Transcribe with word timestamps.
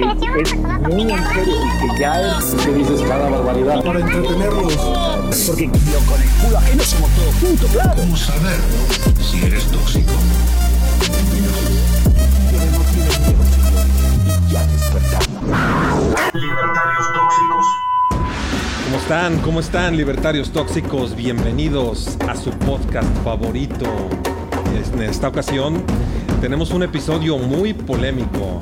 que 0.00 0.42
es 0.42 0.54
muy 0.54 1.10
en 1.12 1.24
serio 1.28 1.56
y 1.64 1.88
que 1.92 2.00
ya 2.00 2.38
es 2.38 2.54
que 2.54 2.72
dices 2.72 3.00
cada 3.02 3.28
barbaridad 3.28 3.82
para 3.82 4.00
entretenerlos 4.00 4.76
porque 4.76 5.66
lo 5.66 5.98
con 6.06 6.22
el 6.22 6.28
culo 6.40 6.58
ajeno 6.58 6.82
somos 6.84 7.10
todos 7.10 7.34
juntos 7.34 7.70
claro 7.72 7.94
¿Cómo 7.96 8.16
saber 8.16 8.58
si 9.20 9.44
eres 9.44 9.64
tóxico? 9.64 10.12
Libertarios 16.32 17.12
tóxicos. 17.14 17.66
¿Cómo 18.84 18.98
están? 18.98 19.38
¿Cómo 19.40 19.60
están, 19.60 19.96
libertarios 19.96 20.50
tóxicos? 20.50 21.16
Bienvenidos 21.16 22.16
a 22.28 22.36
su 22.36 22.50
podcast 22.50 23.08
favorito. 23.24 23.86
En 24.94 25.02
esta 25.02 25.28
ocasión 25.28 25.82
tenemos 26.40 26.70
un 26.70 26.84
episodio 26.84 27.38
muy 27.38 27.74
polémico. 27.74 28.60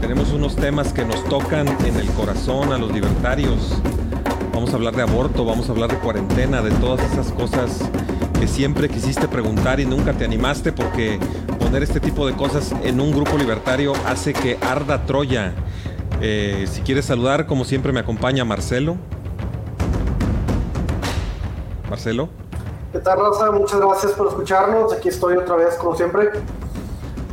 Tenemos 0.00 0.32
unos 0.32 0.54
temas 0.54 0.92
que 0.92 1.04
nos 1.04 1.24
tocan 1.24 1.66
en 1.84 1.96
el 1.96 2.08
corazón 2.12 2.72
a 2.72 2.78
los 2.78 2.92
libertarios. 2.92 3.76
Vamos 4.54 4.72
a 4.72 4.76
hablar 4.76 4.94
de 4.94 5.02
aborto, 5.02 5.44
vamos 5.44 5.68
a 5.68 5.72
hablar 5.72 5.90
de 5.90 5.98
cuarentena, 5.98 6.62
de 6.62 6.70
todas 6.72 7.00
esas 7.12 7.32
cosas 7.32 7.80
que 8.38 8.46
siempre 8.46 8.88
quisiste 8.88 9.26
preguntar 9.26 9.80
y 9.80 9.86
nunca 9.86 10.12
te 10.12 10.24
animaste 10.24 10.72
porque 10.72 11.18
poner 11.58 11.82
este 11.82 11.98
tipo 11.98 12.26
de 12.26 12.34
cosas 12.34 12.72
en 12.84 13.00
un 13.00 13.10
grupo 13.10 13.36
libertario 13.36 13.92
hace 14.06 14.32
que 14.32 14.56
arda 14.62 15.04
Troya. 15.04 15.52
Eh, 16.20 16.66
si 16.70 16.82
quieres 16.82 17.04
saludar, 17.04 17.46
como 17.46 17.64
siempre 17.64 17.92
me 17.92 18.00
acompaña 18.00 18.44
Marcelo. 18.44 18.96
Marcelo. 21.90 22.28
¿Qué 22.92 23.00
tal, 23.00 23.18
Rosa? 23.18 23.50
Muchas 23.50 23.80
gracias 23.80 24.12
por 24.12 24.28
escucharnos. 24.28 24.92
Aquí 24.92 25.08
estoy 25.08 25.36
otra 25.36 25.56
vez, 25.56 25.74
como 25.74 25.94
siempre. 25.94 26.30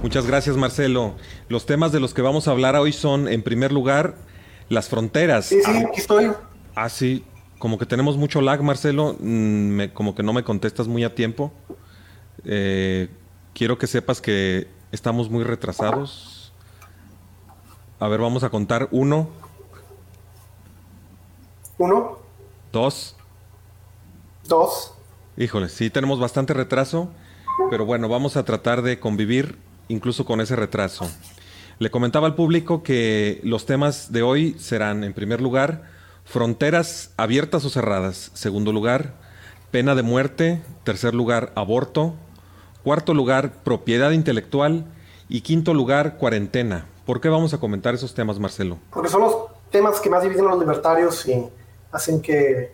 Muchas 0.05 0.27
gracias, 0.27 0.55
Marcelo. 0.55 1.15
Los 1.49 1.65
temas 1.65 1.91
de 1.91 1.99
los 1.99 2.13
que 2.13 2.21
vamos 2.21 2.47
a 2.47 2.51
hablar 2.51 2.75
hoy 2.75 2.91
son, 2.93 3.27
en 3.27 3.41
primer 3.41 3.71
lugar, 3.71 4.13
las 4.69 4.87
fronteras. 4.87 5.47
Sí, 5.47 5.59
sí, 5.65 5.71
aquí 5.77 5.99
estoy. 5.99 6.31
Ah, 6.75 6.89
sí. 6.89 7.25
Como 7.57 7.79
que 7.79 7.87
tenemos 7.87 8.15
mucho 8.15 8.39
lag, 8.39 8.61
Marcelo. 8.61 9.15
Mm, 9.19 9.25
me- 9.69 9.93
como 9.93 10.13
que 10.13 10.21
no 10.21 10.31
me 10.31 10.43
contestas 10.43 10.87
muy 10.87 11.03
a 11.03 11.15
tiempo. 11.15 11.51
Eh, 12.43 13.09
quiero 13.55 13.79
que 13.79 13.87
sepas 13.87 14.21
que 14.21 14.67
estamos 14.91 15.31
muy 15.31 15.43
retrasados. 15.43 16.53
A 17.99 18.07
ver, 18.07 18.19
vamos 18.21 18.43
a 18.43 18.51
contar. 18.51 18.87
Uno, 18.91 19.27
Uno, 21.79 22.19
dos. 22.71 23.15
dos. 24.47 24.93
Híjole, 25.35 25.67
sí 25.67 25.89
tenemos 25.89 26.19
bastante 26.19 26.53
retraso, 26.53 27.09
pero 27.71 27.85
bueno, 27.87 28.07
vamos 28.07 28.37
a 28.37 28.45
tratar 28.45 28.83
de 28.83 28.99
convivir 28.99 29.64
incluso 29.87 30.25
con 30.25 30.41
ese 30.41 30.55
retraso. 30.55 31.09
Le 31.77 31.91
comentaba 31.91 32.27
al 32.27 32.35
público 32.35 32.83
que 32.83 33.41
los 33.43 33.65
temas 33.65 34.11
de 34.11 34.21
hoy 34.21 34.55
serán, 34.59 35.03
en 35.03 35.13
primer 35.13 35.41
lugar, 35.41 35.83
fronteras 36.23 37.11
abiertas 37.17 37.65
o 37.65 37.69
cerradas. 37.69 38.31
Segundo 38.33 38.71
lugar, 38.71 39.13
pena 39.71 39.93
de 39.93 40.01
muerte. 40.03 40.61
Tercer 40.83 41.13
lugar, 41.13 41.51
aborto. 41.55 42.15
Cuarto 42.83 43.13
lugar, 43.13 43.63
propiedad 43.63 44.11
intelectual. 44.11 44.85
Y 45.27 45.41
quinto 45.41 45.73
lugar, 45.73 46.17
cuarentena. 46.17 46.85
¿Por 47.05 47.19
qué 47.19 47.29
vamos 47.29 47.53
a 47.53 47.59
comentar 47.59 47.93
esos 47.93 48.13
temas, 48.13 48.39
Marcelo? 48.39 48.77
Porque 48.91 49.09
son 49.09 49.21
los 49.21 49.35
temas 49.69 49.99
que 49.99 50.09
más 50.09 50.23
dividen 50.23 50.45
a 50.45 50.51
los 50.51 50.59
libertarios 50.59 51.27
y 51.27 51.45
hacen 51.91 52.21
que 52.21 52.73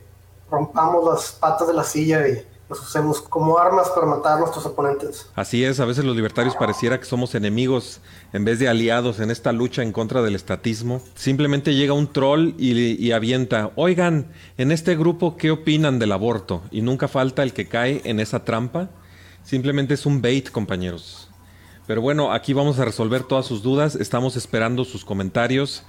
rompamos 0.49 1.11
las 1.11 1.31
patas 1.31 1.67
de 1.67 1.73
la 1.73 1.83
silla 1.83 2.27
y 2.27 2.45
los 2.71 2.81
usemos 2.81 3.21
como 3.21 3.59
armas 3.59 3.89
para 3.89 4.07
matar 4.07 4.37
a 4.37 4.39
nuestros 4.39 4.65
oponentes. 4.65 5.27
Así 5.35 5.63
es, 5.63 5.79
a 5.79 5.85
veces 5.85 6.05
los 6.05 6.15
libertarios 6.15 6.55
pareciera 6.55 6.99
que 6.99 7.05
somos 7.05 7.35
enemigos 7.35 7.99
en 8.33 8.45
vez 8.45 8.59
de 8.59 8.69
aliados 8.69 9.19
en 9.19 9.29
esta 9.29 9.51
lucha 9.51 9.83
en 9.83 9.91
contra 9.91 10.21
del 10.21 10.35
estatismo. 10.35 11.01
Simplemente 11.15 11.75
llega 11.75 11.93
un 11.93 12.11
troll 12.11 12.53
y, 12.57 12.71
y 12.71 13.11
avienta, 13.11 13.71
oigan, 13.75 14.31
en 14.57 14.71
este 14.71 14.95
grupo, 14.95 15.35
¿qué 15.35 15.51
opinan 15.51 15.99
del 15.99 16.13
aborto? 16.13 16.61
Y 16.71 16.81
nunca 16.81 17.07
falta 17.07 17.43
el 17.43 17.53
que 17.53 17.67
cae 17.67 18.01
en 18.05 18.19
esa 18.19 18.45
trampa. 18.45 18.89
Simplemente 19.43 19.95
es 19.95 20.05
un 20.05 20.21
bait, 20.21 20.49
compañeros. 20.49 21.29
Pero 21.87 22.01
bueno, 22.01 22.31
aquí 22.31 22.53
vamos 22.53 22.79
a 22.79 22.85
resolver 22.85 23.23
todas 23.23 23.45
sus 23.45 23.61
dudas. 23.61 23.95
Estamos 23.95 24.37
esperando 24.37 24.85
sus 24.85 25.03
comentarios. 25.03 25.83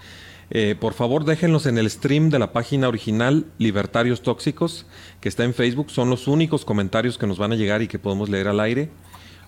Eh, 0.54 0.76
por 0.78 0.92
favor, 0.92 1.24
déjenlos 1.24 1.64
en 1.64 1.78
el 1.78 1.88
stream 1.88 2.28
de 2.28 2.38
la 2.38 2.52
página 2.52 2.86
original 2.86 3.46
Libertarios 3.56 4.20
Tóxicos, 4.20 4.84
que 5.22 5.30
está 5.30 5.44
en 5.44 5.54
Facebook. 5.54 5.90
Son 5.90 6.10
los 6.10 6.28
únicos 6.28 6.66
comentarios 6.66 7.16
que 7.16 7.26
nos 7.26 7.38
van 7.38 7.52
a 7.52 7.56
llegar 7.56 7.80
y 7.80 7.88
que 7.88 7.98
podemos 7.98 8.28
leer 8.28 8.48
al 8.48 8.60
aire. 8.60 8.90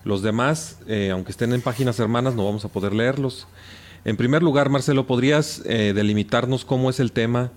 Los 0.03 0.23
demás, 0.23 0.79
eh, 0.87 1.11
aunque 1.11 1.29
estén 1.29 1.53
en 1.53 1.61
páginas 1.61 1.99
hermanas, 1.99 2.33
no 2.33 2.43
vamos 2.43 2.65
a 2.65 2.69
poder 2.69 2.91
leerlos. 2.91 3.47
En 4.03 4.17
primer 4.17 4.41
lugar, 4.41 4.69
Marcelo, 4.69 5.05
¿podrías 5.05 5.61
eh, 5.65 5.93
delimitarnos 5.93 6.65
cómo 6.65 6.89
es 6.89 6.99
el 6.99 7.11
tema 7.11 7.51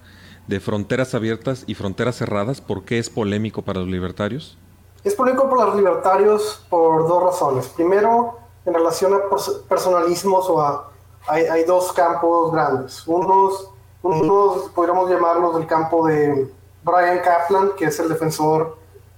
de 0.46 0.60
fronteras 0.60 1.14
abiertas 1.14 1.64
y 1.66 1.72
fronteras 1.72 2.16
cerradas? 2.16 2.60
¿Por 2.60 2.84
qué 2.84 2.98
es 2.98 3.08
polémico 3.08 3.62
para 3.62 3.80
los 3.80 3.88
libertarios? 3.88 4.58
Es 5.04 5.14
polémico 5.14 5.48
para 5.48 5.70
los 5.70 5.76
libertarios 5.76 6.66
por 6.68 7.08
dos 7.08 7.22
razones. 7.22 7.66
Primero, 7.68 8.40
en 8.66 8.74
relación 8.74 9.14
a 9.14 9.20
pers- 9.30 9.62
personalismos 9.66 10.50
o 10.50 10.60
a... 10.60 10.92
Hay, 11.28 11.64
dos 11.64 11.92
campos 11.92 12.52
grandes. 12.52 13.06
Unos, 13.06 13.70
unos 14.02 14.70
podríamos 14.70 15.10
llamarlos 15.10 15.56
del 15.56 15.66
campo 15.66 16.06
de 16.06 16.50
Brian 16.82 17.20
Kaplan, 17.20 17.72
que 17.76 17.86
es 17.86 17.98
el 18.00 18.08
defensor 18.08 18.76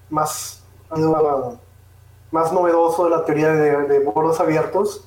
más, 0.09 0.62
más 2.31 2.53
novedoso 2.53 3.04
de 3.04 3.10
la 3.10 3.25
teoría 3.25 3.53
de, 3.53 3.82
de 3.87 3.99
bordes 4.00 4.41
abiertos. 4.41 5.04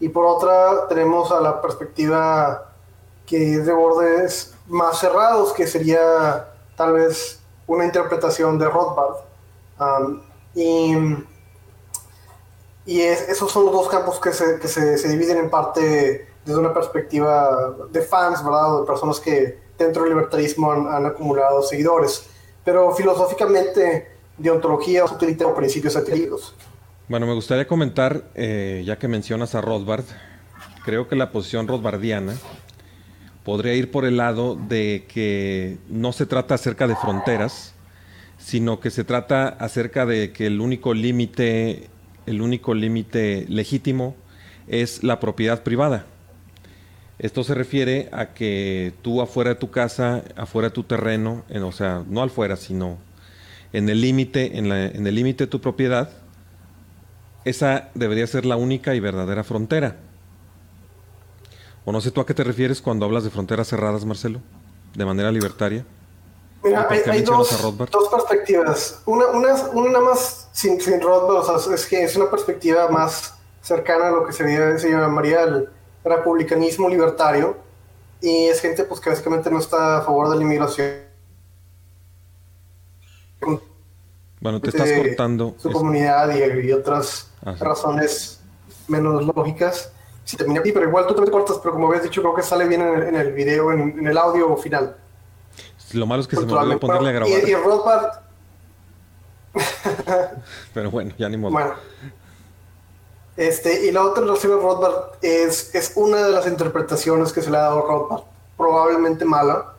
Y 0.00 0.08
por 0.08 0.24
otra, 0.26 0.88
tenemos 0.88 1.30
a 1.32 1.40
la 1.40 1.60
perspectiva 1.60 2.70
que 3.26 3.54
es 3.56 3.66
de 3.66 3.72
bordes 3.72 4.54
más 4.66 4.98
cerrados, 4.98 5.52
que 5.52 5.66
sería 5.66 6.48
tal 6.76 6.92
vez 6.92 7.40
una 7.66 7.84
interpretación 7.84 8.58
de 8.58 8.68
Rothbard. 8.68 9.16
Y 10.54 10.94
y 12.88 13.00
es- 13.02 13.28
esos 13.28 13.50
son 13.50 13.64
los 13.66 13.72
dos 13.74 13.88
campos 13.88 14.20
que, 14.20 14.32
se, 14.32 14.60
que 14.60 14.68
se, 14.68 14.96
se 14.96 15.08
dividen 15.08 15.38
en 15.38 15.50
parte 15.50 16.28
desde 16.46 16.60
una 16.60 16.72
perspectiva 16.72 17.76
de 17.90 18.00
fans, 18.00 18.42
¿verdad? 18.42 18.80
De 18.80 18.86
personas 18.86 19.18
que 19.20 19.58
dentro 19.76 20.02
del 20.02 20.12
libertarismo 20.12 20.72
han, 20.72 21.04
acumulado 21.04 21.60
seguidores. 21.62 22.30
Pero 22.64 22.92
filosóficamente, 22.94 24.06
deontología 24.38 25.04
utiliza 25.04 25.52
principios 25.54 25.96
adquiridos. 25.96 26.54
Bueno, 27.08 27.26
me 27.26 27.34
gustaría 27.34 27.66
comentar, 27.66 28.22
eh, 28.34 28.82
ya 28.86 28.98
que 28.98 29.08
mencionas 29.08 29.54
a 29.54 29.60
Rothbard, 29.60 30.04
creo 30.84 31.08
que 31.08 31.16
la 31.16 31.30
posición 31.32 31.66
rothbardiana 31.68 32.34
podría 33.44 33.74
ir 33.74 33.90
por 33.90 34.04
el 34.04 34.16
lado 34.16 34.56
de 34.56 35.04
que 35.08 35.78
no 35.88 36.12
se 36.12 36.26
trata 36.26 36.54
acerca 36.54 36.86
de 36.88 36.96
fronteras, 36.96 37.74
sino 38.38 38.80
que 38.80 38.90
se 38.90 39.04
trata 39.04 39.48
acerca 39.48 40.06
de 40.06 40.32
que 40.32 40.46
el 40.46 40.60
único 40.60 40.94
límite, 40.94 41.88
el 42.26 42.40
único 42.40 42.74
límite 42.74 43.46
legítimo 43.48 44.14
es 44.68 45.04
la 45.04 45.20
propiedad 45.20 45.62
privada. 45.62 46.06
Esto 47.18 47.44
se 47.44 47.54
refiere 47.54 48.08
a 48.12 48.34
que 48.34 48.92
tú 49.02 49.22
afuera 49.22 49.50
de 49.50 49.56
tu 49.56 49.70
casa, 49.70 50.22
afuera 50.36 50.68
de 50.68 50.74
tu 50.74 50.82
terreno, 50.84 51.44
en- 51.48 51.62
o 51.62 51.72
sea, 51.72 52.02
no 52.08 52.22
afuera, 52.22 52.56
sino 52.56 52.98
en 53.72 53.88
el 53.88 54.00
límite, 54.02 54.58
en, 54.58 54.68
la- 54.68 54.86
en 54.86 55.06
el 55.06 55.14
límite 55.14 55.44
de 55.44 55.48
tu 55.50 55.60
propiedad, 55.60 56.10
esa 57.44 57.88
debería 57.94 58.26
ser 58.26 58.44
la 58.44 58.56
única 58.56 58.94
y 58.94 59.00
verdadera 59.00 59.44
frontera. 59.44 59.96
O 61.84 61.92
no 61.92 62.00
sé 62.00 62.10
tú 62.10 62.20
a 62.20 62.26
qué 62.26 62.34
te 62.34 62.44
refieres 62.44 62.82
cuando 62.82 63.06
hablas 63.06 63.24
de 63.24 63.30
fronteras 63.30 63.68
cerradas, 63.68 64.04
Marcelo, 64.04 64.40
de 64.94 65.04
manera 65.04 65.30
libertaria. 65.30 65.86
¿Y 66.64 66.68
Mira, 66.68 66.88
hay, 66.90 67.22
dos, 67.22 67.48
perspectivas. 68.10 69.02
Una, 69.06 69.26
una, 69.26 69.54
una 69.72 69.92
nada 69.92 70.04
más 70.04 70.48
sin, 70.52 70.80
sin 70.80 71.00
Rothbard, 71.00 71.48
o 71.48 71.58
sea, 71.60 71.74
es 71.74 71.86
que 71.86 72.02
es 72.02 72.16
una 72.16 72.28
perspectiva 72.30 72.88
más 72.88 73.34
cercana 73.62 74.08
a 74.08 74.10
lo 74.10 74.26
que 74.26 74.32
sería, 74.32 74.76
se 74.78 74.90
llamaría 74.90 75.42
el 75.44 75.68
republicanismo 76.06 76.88
libertario. 76.88 77.56
Y 78.20 78.46
es 78.46 78.60
gente 78.60 78.84
pues, 78.84 79.00
que 79.00 79.10
básicamente 79.10 79.50
no 79.50 79.58
está 79.58 79.98
a 79.98 80.02
favor 80.02 80.30
de 80.30 80.36
la 80.36 80.42
inmigración. 80.42 80.90
Bueno, 84.40 84.60
te 84.60 84.70
estás 84.70 84.90
cortando. 84.92 85.54
su 85.58 85.68
Es- 85.68 85.74
comunidad 85.74 86.30
y, 86.34 86.66
y 86.66 86.72
otras 86.72 87.30
Ah, 87.44 87.54
razones 87.60 88.40
menos 88.88 89.24
lógicas. 89.24 89.92
Si 90.24 90.36
termina 90.36 90.58
aquí, 90.60 90.72
pero 90.72 90.88
igual 90.88 91.06
tú 91.06 91.14
te 91.14 91.30
cortas, 91.30 91.58
pero 91.62 91.74
como 91.74 91.86
habías 91.86 92.02
dicho, 92.02 92.20
creo 92.20 92.34
que 92.34 92.42
sale 92.42 92.66
bien 92.66 92.82
en 92.82 92.94
el, 92.94 93.02
en 93.04 93.14
el 93.14 93.32
video, 93.32 93.70
en, 93.70 93.96
en 94.00 94.06
el 94.08 94.18
audio 94.18 94.56
final. 94.56 94.96
Lo 95.92 96.06
malo 96.06 96.22
es 96.22 96.26
que 96.26 96.34
se 96.34 96.44
me 96.44 96.52
olvidó 96.52 96.80
ponerle 96.80 97.10
a 97.10 97.12
grabar. 97.12 97.30
y, 97.46 97.50
y 97.50 97.54
Rothbard, 97.54 98.18
Pero 100.74 100.90
bueno, 100.90 101.12
ya 101.16 101.28
ni 101.28 101.36
modo. 101.36 101.52
bueno. 101.52 101.74
Este, 103.36 103.86
y 103.86 103.92
la 103.92 104.02
otra 104.04 104.22
relación 104.22 104.52
de 104.56 104.62
Rothbard 104.62 105.18
es, 105.22 105.74
es 105.74 105.92
una 105.96 106.22
de 106.26 106.32
las 106.32 106.46
interpretaciones 106.46 107.32
que 107.32 107.42
se 107.42 107.50
le 107.50 107.58
ha 107.58 107.62
dado 107.62 107.84
a 107.84 107.86
Rothbard, 107.86 108.22
probablemente 108.56 109.24
mala, 109.26 109.74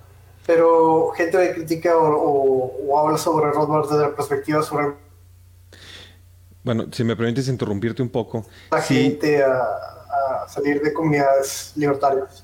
pero 0.45 1.09
gente 1.15 1.38
que 1.39 1.54
critica 1.56 1.98
o, 1.98 2.06
o- 2.15 2.75
o 2.88 3.00
habla 3.00 3.18
sobre 3.18 3.51
Rothbard 3.51 3.89
desde 3.89 4.04
la 4.04 4.15
perspectiva 4.15 4.62
sobre 4.62 4.94
Bueno, 6.63 6.86
si 6.92 7.04
me 7.04 7.15
permites 7.15 7.48
interrumpirte 7.48 8.01
un 8.01 8.09
poco. 8.09 8.45
la 8.71 8.81
Sí, 8.81 8.95
gente 9.04 9.44
a, 9.44 9.54
a 10.44 10.48
salir 10.50 10.81
de 10.81 10.94
comunidades 10.94 11.71
libertarias. 11.75 12.44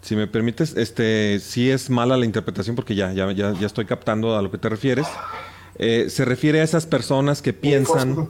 Si 0.00 0.14
me 0.16 0.26
permites, 0.28 0.76
este, 0.76 1.40
sí 1.40 1.70
es 1.70 1.90
mala 1.90 2.16
la 2.16 2.24
interpretación 2.24 2.76
porque 2.76 2.94
ya, 2.94 3.12
ya, 3.12 3.30
ya, 3.32 3.52
ya 3.52 3.66
estoy 3.66 3.84
captando 3.84 4.36
a 4.36 4.42
lo 4.42 4.50
que 4.50 4.56
te 4.58 4.68
refieres. 4.68 5.06
Eh, 5.76 6.06
se 6.08 6.24
refiere 6.24 6.60
a 6.60 6.64
esas 6.64 6.86
personas 6.86 7.42
que 7.42 7.52
piensan... 7.52 8.28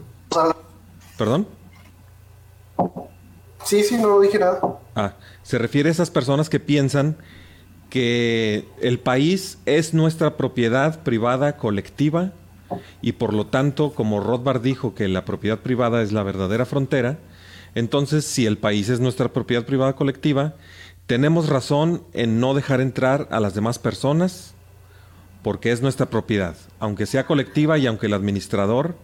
¿Perdón? 1.17 1.47
Sí, 3.65 3.83
sí, 3.83 3.97
no 3.99 4.21
dije 4.21 4.39
nada. 4.39 4.61
Ah, 4.95 5.15
se 5.43 5.59
refiere 5.59 5.89
a 5.89 5.93
esas 5.93 6.11
personas 6.11 6.49
que 6.49 6.61
piensan 6.61 7.17
que 7.91 8.67
el 8.81 8.99
país 8.99 9.59
es 9.67 9.95
nuestra 9.95 10.37
propiedad 10.37 11.03
privada 11.03 11.57
colectiva 11.57 12.33
y 13.01 13.13
por 13.13 13.33
lo 13.33 13.47
tanto, 13.47 13.95
como 13.95 14.21
Rothbard 14.21 14.61
dijo 14.61 14.95
que 14.95 15.09
la 15.09 15.25
propiedad 15.25 15.59
privada 15.59 16.03
es 16.03 16.13
la 16.13 16.23
verdadera 16.23 16.67
frontera, 16.67 17.19
entonces 17.75 18.25
si 18.25 18.47
el 18.47 18.59
país 18.59 18.89
es 18.89 19.01
nuestra 19.01 19.33
propiedad 19.33 19.65
privada 19.65 19.95
colectiva, 19.95 20.55
tenemos 21.07 21.49
razón 21.49 22.03
en 22.13 22.41
no 22.41 22.55
dejar 22.55 22.81
entrar 22.81 23.29
a 23.31 23.41
las 23.41 23.55
demás 23.55 23.79
personas 23.79 24.55
porque 25.43 25.73
es 25.73 25.81
nuestra 25.81 26.07
propiedad, 26.07 26.57
aunque 26.79 27.07
sea 27.07 27.27
colectiva 27.27 27.79
y 27.79 27.87
aunque 27.87 28.07
el 28.07 28.15
administrador 28.15 28.97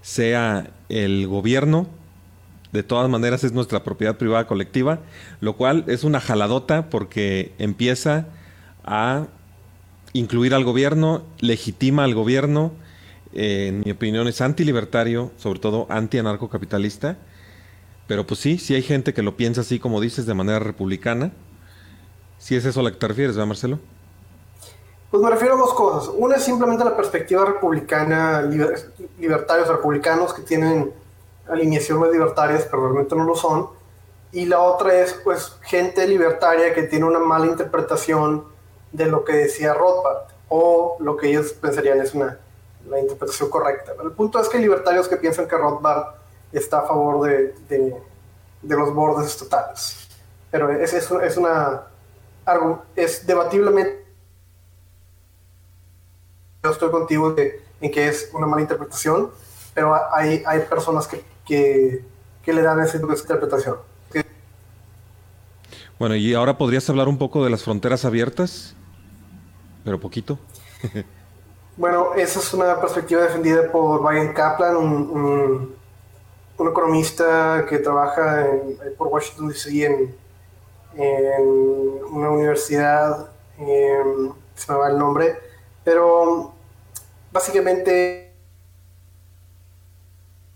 sea 0.00 0.70
el 0.88 1.26
gobierno, 1.26 1.86
de 2.74 2.82
todas 2.82 3.08
maneras 3.08 3.44
es 3.44 3.52
nuestra 3.52 3.84
propiedad 3.84 4.16
privada 4.16 4.48
colectiva, 4.48 4.98
lo 5.40 5.56
cual 5.56 5.84
es 5.86 6.02
una 6.02 6.18
jaladota 6.18 6.90
porque 6.90 7.52
empieza 7.58 8.26
a 8.84 9.28
incluir 10.12 10.54
al 10.54 10.64
gobierno, 10.64 11.22
legitima 11.38 12.02
al 12.02 12.16
gobierno, 12.16 12.72
eh, 13.32 13.68
en 13.68 13.80
mi 13.84 13.92
opinión 13.92 14.26
es 14.26 14.40
antilibertario, 14.40 15.30
sobre 15.36 15.60
todo 15.60 15.86
anti-anarcocapitalista, 15.88 17.16
pero 18.08 18.26
pues 18.26 18.40
sí, 18.40 18.58
sí 18.58 18.74
hay 18.74 18.82
gente 18.82 19.14
que 19.14 19.22
lo 19.22 19.36
piensa 19.36 19.60
así 19.60 19.78
como 19.78 20.00
dices, 20.00 20.26
de 20.26 20.34
manera 20.34 20.58
republicana. 20.58 21.30
Si 22.38 22.56
es 22.56 22.64
eso 22.64 22.80
a 22.80 22.82
lo 22.82 22.90
que 22.90 22.98
te 22.98 23.06
refieres, 23.06 23.36
¿verdad, 23.36 23.46
Marcelo? 23.46 23.78
Pues 25.12 25.22
me 25.22 25.30
refiero 25.30 25.54
a 25.54 25.58
dos 25.58 25.74
cosas. 25.74 26.12
Una 26.18 26.34
es 26.34 26.42
simplemente 26.42 26.84
la 26.84 26.96
perspectiva 26.96 27.44
republicana, 27.44 28.42
libertarios 29.16 29.68
republicanos 29.68 30.34
que 30.34 30.42
tienen 30.42 31.03
alineaciones 31.48 32.12
libertarias, 32.12 32.66
pero 32.70 32.84
realmente 32.84 33.14
no 33.14 33.24
lo 33.24 33.34
son. 33.34 33.68
Y 34.32 34.46
la 34.46 34.60
otra 34.60 34.94
es, 34.94 35.14
pues, 35.24 35.58
gente 35.62 36.06
libertaria 36.06 36.74
que 36.74 36.84
tiene 36.84 37.04
una 37.04 37.20
mala 37.20 37.46
interpretación 37.46 38.44
de 38.92 39.06
lo 39.06 39.24
que 39.24 39.32
decía 39.34 39.74
Rothbard, 39.74 40.28
o 40.48 40.96
lo 41.00 41.16
que 41.16 41.28
ellos 41.28 41.52
pensarían 41.52 42.00
es 42.00 42.14
una 42.14 42.38
la 42.88 43.00
interpretación 43.00 43.50
correcta. 43.50 43.92
El 44.02 44.12
punto 44.12 44.40
es 44.40 44.48
que 44.48 44.58
hay 44.58 44.62
libertarios 44.62 45.08
que 45.08 45.16
piensan 45.16 45.48
que 45.48 45.56
Rothbard 45.56 46.14
está 46.52 46.80
a 46.80 46.86
favor 46.86 47.26
de, 47.26 47.54
de, 47.68 48.76
los 48.76 48.92
bordes 48.94 49.26
estatales. 49.26 50.08
Pero 50.50 50.70
es, 50.70 50.92
es, 50.92 51.10
es 51.10 51.36
una. 51.36 51.84
Es 52.94 53.26
debatiblemente. 53.26 54.04
Yo 56.62 56.70
estoy 56.70 56.90
contigo 56.90 57.32
de, 57.32 57.62
en 57.80 57.90
que 57.90 58.08
es 58.08 58.30
una 58.32 58.46
mala 58.46 58.62
interpretación, 58.62 59.30
pero 59.74 59.94
hay, 60.12 60.42
hay 60.46 60.60
personas 60.60 61.06
que, 61.06 61.22
que, 61.46 62.02
que 62.42 62.52
le 62.52 62.62
dan 62.62 62.80
esa, 62.80 62.96
interpretación. 62.96 63.76
Bueno, 65.98 66.16
y 66.16 66.34
ahora 66.34 66.58
podrías 66.58 66.88
hablar 66.90 67.08
un 67.08 67.18
poco 67.18 67.44
de 67.44 67.50
las 67.50 67.62
fronteras 67.62 68.04
abiertas, 68.04 68.74
pero 69.84 70.00
poquito. 70.00 70.38
bueno, 71.76 72.14
esa 72.14 72.40
es 72.40 72.52
una 72.52 72.80
perspectiva 72.80 73.22
defendida 73.22 73.70
por 73.70 74.02
Brian 74.02 74.32
Kaplan, 74.32 74.76
un 74.76 75.74
un 76.58 76.68
economista 76.68 77.66
que 77.68 77.78
trabaja 77.78 78.46
por 78.96 79.08
Washington 79.08 79.48
DC 79.48 79.84
en, 79.84 80.14
una 82.12 82.30
universidad, 82.30 83.28
em, 83.58 84.32
se 84.54 84.72
me 84.72 84.78
va 84.78 84.90
el 84.90 84.98
nombre, 84.98 85.36
pero 85.82 86.52
básicamente 87.32 88.32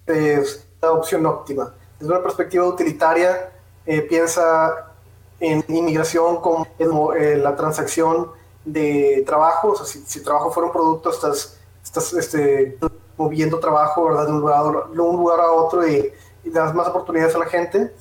es 0.07 0.68
la 0.81 0.93
opción 0.93 1.27
óptima. 1.27 1.73
Desde 1.99 2.13
una 2.13 2.23
perspectiva 2.23 2.65
utilitaria, 2.65 3.51
eh, 3.87 4.03
piensa 4.03 4.93
en 5.41 5.65
inmigración 5.69 6.41
como 6.41 6.67
eh, 7.15 7.37
la 7.37 7.57
transacción 7.57 8.31
de 8.65 9.23
trabajo, 9.27 9.69
o 9.69 9.77
sea, 9.77 9.87
si, 9.87 10.01
si 10.01 10.23
trabajo 10.23 10.51
fuera 10.51 10.67
un 10.67 10.73
producto, 10.73 11.11
estás, 11.11 11.59
estás 11.83 12.13
este, 12.13 12.79
moviendo 13.17 13.59
trabajo, 13.59 14.05
¿verdad? 14.05 14.27
De 14.27 14.33
un 14.33 14.41
lugar, 14.41 14.91
de 14.91 15.01
un 15.01 15.17
lugar 15.17 15.41
a 15.41 15.51
otro 15.53 15.87
y, 15.87 16.13
y 16.45 16.51
das 16.51 16.75
más 16.75 16.89
oportunidades 16.89 17.35
a 17.35 17.39
la 17.39 17.47
gente. 17.47 17.93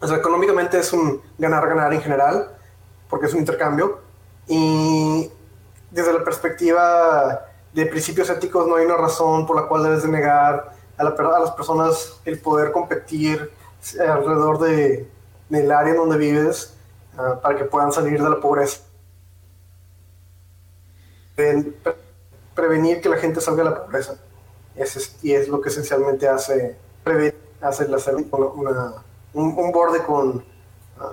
O 0.00 0.06
sea, 0.06 0.18
económicamente 0.18 0.78
es 0.78 0.92
un 0.92 1.22
ganar-ganar 1.38 1.92
en 1.94 2.02
general, 2.02 2.50
porque 3.08 3.26
es 3.26 3.32
un 3.32 3.40
intercambio. 3.40 3.98
Y 4.46 5.30
desde 5.90 6.12
la 6.12 6.22
perspectiva 6.22 7.46
de 7.72 7.86
principios 7.86 8.28
éticos, 8.30 8.66
no 8.66 8.76
hay 8.76 8.84
una 8.84 8.96
razón 8.96 9.46
por 9.46 9.56
la 9.56 9.66
cual 9.66 9.84
debes 9.84 10.02
de 10.02 10.08
negar 10.08 10.75
a, 10.98 11.04
a 11.04 11.40
las 11.40 11.50
personas 11.52 12.20
el 12.24 12.38
poder 12.38 12.72
competir 12.72 13.50
alrededor 14.00 14.58
de, 14.58 15.08
del 15.48 15.70
área 15.70 15.92
en 15.92 15.98
donde 15.98 16.16
vives 16.16 16.74
uh, 17.14 17.40
para 17.40 17.56
que 17.56 17.64
puedan 17.64 17.92
salir 17.92 18.22
de 18.22 18.30
la 18.30 18.40
pobreza. 18.40 18.82
prevenir 22.54 23.00
que 23.00 23.08
la 23.08 23.18
gente 23.18 23.40
salga 23.40 23.62
de 23.64 23.70
la 23.70 23.84
pobreza 23.84 24.16
y 25.22 25.32
es 25.32 25.48
lo 25.48 25.60
que 25.60 25.68
esencialmente 25.68 26.28
hace, 26.28 26.76
hace 27.60 27.88
la 27.88 27.98
una, 28.28 28.94
un, 29.32 29.72
borde 29.72 30.02
con, 30.02 30.44
ah, 30.98 31.12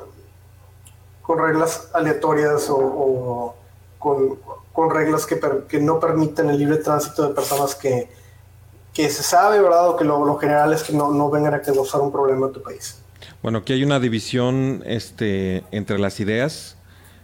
con 1.22 1.40
reglas 1.40 1.90
aleatorias 1.94 2.68
o, 2.70 3.56
con, 4.00 4.38
con, 4.74 4.90
reglas 4.90 5.26
que, 5.26 5.40
que, 5.68 5.80
no 5.80 6.00
permiten 6.00 6.50
el 6.50 6.58
libre 6.58 6.78
tránsito 6.78 7.28
de 7.28 7.34
personas 7.34 7.76
que, 7.76 8.10
que 8.94 9.10
se 9.10 9.24
sabe, 9.24 9.60
¿verdad? 9.60 9.96
Que 9.98 10.06
lo, 10.06 10.38
general 10.38 10.72
es 10.74 10.84
que 10.84 10.94
no, 10.94 11.12
no 11.12 11.30
vengan 11.30 11.54
a 11.54 11.62
causar 11.62 12.02
un 12.02 12.12
problema 12.12 12.48
en 12.48 12.54
tu 12.54 12.62
país. 12.62 13.00
Bueno, 13.42 13.60
aquí 13.60 13.74
hay 13.74 13.84
una 13.84 14.00
división 14.00 14.84
este, 14.86 15.64
entre 15.72 16.00
las 16.00 16.20
ideas. 16.20 16.78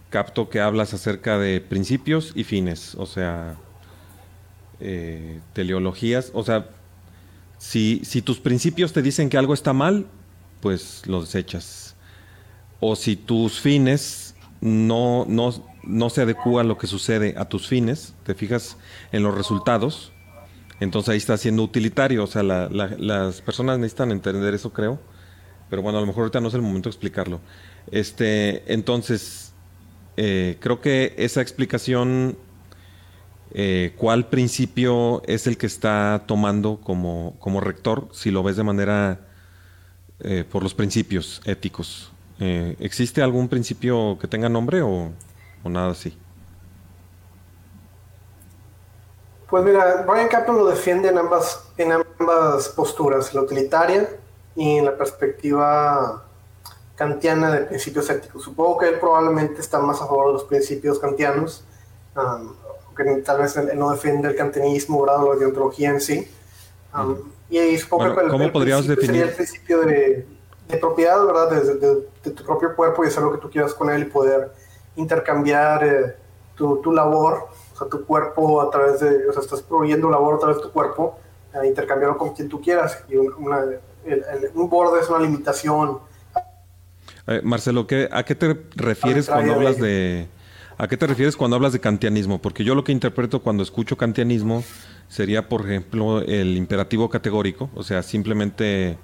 Capto 0.10 0.50
que 0.50 0.60
hablas 0.60 0.94
acerca 0.94 1.38
de 1.38 1.62
principios 1.62 2.32
y 2.34 2.44
fines, 2.44 2.96
o 2.96 3.06
sea, 3.06 3.58
eh, 4.80 5.40
teleologías. 5.54 6.32
O 6.34 6.44
sea, 6.44 6.70
si, 7.60 8.02
si 8.04 8.24
tus 8.24 8.40
principios 8.40 8.92
te 8.92 9.04
dicen 9.04 9.30
que 9.30 9.38
algo 9.38 9.54
está 9.54 9.72
mal, 9.72 10.08
pues 10.62 11.04
lo 11.06 11.22
desechas. 11.22 11.96
O 12.80 12.96
si 12.96 13.16
tus 13.16 13.60
fines 13.60 14.36
no, 14.62 15.26
no, 15.28 15.54
no 15.84 16.10
se 16.10 16.22
adecúan 16.22 16.68
lo 16.68 16.78
que 16.78 16.88
sucede 16.88 17.36
a 17.38 17.46
tus 17.46 17.68
fines, 17.68 18.16
te 18.24 18.34
fijas 18.34 18.78
en 19.12 19.22
los 19.22 19.36
resultados, 19.36 20.12
entonces 20.80 21.10
ahí 21.10 21.18
está 21.18 21.38
siendo 21.38 21.64
utilitario. 21.64 22.24
O 22.24 22.28
sea, 22.28 22.44
las 22.44 23.42
personas 23.42 23.80
necesitan 23.80 24.12
entender 24.12 24.54
eso, 24.54 24.72
creo. 24.72 25.00
Pero 25.70 25.82
bueno, 25.82 25.98
a 25.98 26.02
lo 26.02 26.08
mejor 26.08 26.24
ahorita 26.24 26.42
no 26.42 26.48
es 26.48 26.54
el 26.54 26.62
momento 26.62 26.90
de 26.90 26.92
explicarlo. 26.92 27.40
Este, 27.92 28.72
entonces, 28.74 29.54
eh, 30.18 30.58
creo 30.60 30.82
que 30.82 31.14
esa 31.18 31.42
explicación 31.42 32.38
eh, 33.52 33.94
cuál 33.98 34.28
principio 34.28 35.24
es 35.26 35.48
el 35.48 35.58
que 35.58 35.66
está 35.66 36.24
tomando 36.28 36.80
como, 36.82 37.36
como 37.40 37.62
rector, 37.62 38.08
si 38.12 38.30
lo 38.30 38.44
ves 38.44 38.58
de 38.58 38.64
manera 38.64 39.22
eh, 40.20 40.44
por 40.50 40.62
los 40.62 40.74
principios 40.74 41.42
éticos. 41.46 42.12
Eh, 42.40 42.76
¿Existe 42.80 43.22
algún 43.22 43.48
principio 43.50 44.18
que 44.20 44.28
tenga 44.28 44.50
nombre 44.50 44.82
o, 44.82 45.12
nada 45.66 45.92
así? 45.92 46.14
Pues 49.50 49.64
mira, 49.64 50.06
Brian 50.08 50.28
Kaplan 50.28 50.58
lo 50.58 50.68
defiende 50.68 51.10
en 51.10 51.18
ambas, 51.18 51.64
en 51.78 51.92
ambas 51.92 52.70
posturas, 52.70 53.34
la 53.34 53.42
utilitaria 53.42 54.10
y 54.56 54.78
en 54.78 54.86
la 54.86 54.96
perspectiva 54.96 56.24
kantiana 56.96 57.52
de 57.52 57.62
principios 57.62 58.10
éticos. 58.10 58.44
Supongo 58.44 58.78
que 58.78 58.90
él 58.90 59.00
probablemente 59.00 59.62
está 59.62 59.80
más 59.80 60.02
a 60.02 60.06
favor 60.06 60.28
de 60.28 60.34
los 60.34 60.44
principios 60.44 61.00
kantianos, 61.00 61.64
que 62.96 63.04
tal 63.24 63.42
vez 63.42 63.56
no 63.76 63.92
defiende 63.92 64.28
el 64.28 64.36
kantianismo 64.36 65.00
o 65.00 65.06
la 65.06 65.36
deontología 65.36 65.90
en 65.90 66.02
sí. 66.02 66.30
Um, 66.94 67.18
y 67.50 67.58
ahí 67.58 67.78
supongo 67.78 68.14
que 68.16 68.22
el, 68.22 68.30
¿cómo 68.30 68.52
podríamos 68.52 68.88
definir? 68.88 69.08
sería 69.08 69.26
el 69.26 69.36
principio 69.36 69.82
de, 69.82 70.28
de 70.68 70.78
propiedad, 70.78 71.26
¿verdad? 71.26 71.50
De, 71.50 71.76
de, 72.24 72.32
tu 72.32 72.44
propio 72.44 72.76
cuerpo 72.76 73.04
y 73.04 73.08
hacer 73.08 73.24
lo 73.24 73.32
que 73.32 73.38
tú 73.38 73.50
quieras 73.50 73.74
con 73.74 73.90
él 73.90 74.02
y 74.02 74.06
poder 74.06 74.52
intercambiar 74.96 75.84
eh, 75.84 76.16
tu, 76.56 76.78
tu, 76.82 76.92
labor, 76.92 77.48
sea, 77.80 77.90
tu 77.90 78.06
cuerpo 78.06 78.62
a 78.62 78.70
través 78.70 79.00
de, 79.00 79.28
o 79.28 79.34
sea, 79.34 79.42
estás 79.42 79.62
proveyendo 79.62 80.10
labor 80.10 80.36
a 80.36 80.40
través 80.40 80.58
de 80.58 80.64
tu 80.64 80.72
cuerpo, 80.72 81.18
eh, 81.54 81.68
intercambiarlo 81.68 82.18
con 82.18 82.34
quien 82.34 82.50
tú 82.50 82.62
quieras. 82.62 83.04
Y 83.10 83.16
una, 83.16 83.64
un 84.54 84.70
borde 84.70 85.02
es 85.02 85.10
una 85.10 85.20
limitación. 85.20 86.00
Eh, 87.28 87.42
Marcelo, 87.44 87.88
¿qué, 87.88 88.10
¿a 88.12 88.24
qué 88.24 88.36
te 88.36 88.58
refieres 88.76 89.28
cuando 89.28 89.54
hablas 89.54 89.78
de 89.78 90.28
¿A 90.80 90.88
qué 90.88 90.96
te 90.96 91.08
refieres 91.08 91.36
cuando 91.36 91.58
hablas 91.58 91.74
de 91.74 91.82
kantianismo? 91.82 92.42
Porque 92.42 92.64
yo 92.64 92.74
lo 92.74 92.86
que 92.86 92.94
interpreto 92.94 93.42
cuando 93.42 93.64
escucho 93.64 93.98
kantianismo 93.98 94.64
sería, 95.10 95.50
por 95.50 95.66
ejemplo, 95.66 96.22
el 96.22 96.56
imperativo 96.56 97.10
categórico, 97.10 97.70
o 97.76 97.84
sea, 97.84 98.02
simplemente, 98.02 98.98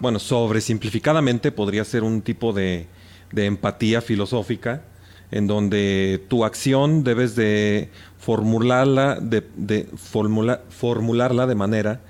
bueno, 0.00 0.18
sobresimplificadamente 0.18 1.52
podría 1.52 1.84
ser 1.84 2.02
un 2.02 2.22
tipo 2.22 2.54
de, 2.54 2.86
de 3.30 3.44
empatía 3.44 4.00
filosófica, 4.00 4.84
en 5.30 5.46
donde 5.46 6.24
tu 6.28 6.44
acción 6.44 7.04
debes 7.04 7.34
de 7.36 7.90
formularla 8.18 9.18
de, 9.20 9.46
de 9.56 9.88
formularla 9.94 11.46
de 11.46 11.54
manera 11.54 12.00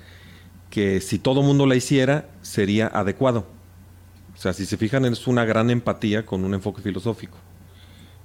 que 0.69 1.01
si 1.01 1.19
todo 1.19 1.41
mundo 1.41 1.65
la 1.65 1.75
hiciera 1.75 2.29
sería 2.41 2.87
adecuado. 2.87 3.45
O 4.35 4.39
sea, 4.39 4.53
si 4.53 4.65
se 4.65 4.77
fijan, 4.77 5.05
es 5.05 5.25
una 5.25 5.45
gran 5.45 5.69
empatía 5.71 6.25
con 6.25 6.45
un 6.45 6.53
enfoque 6.53 6.81
filosófico. 6.81 7.37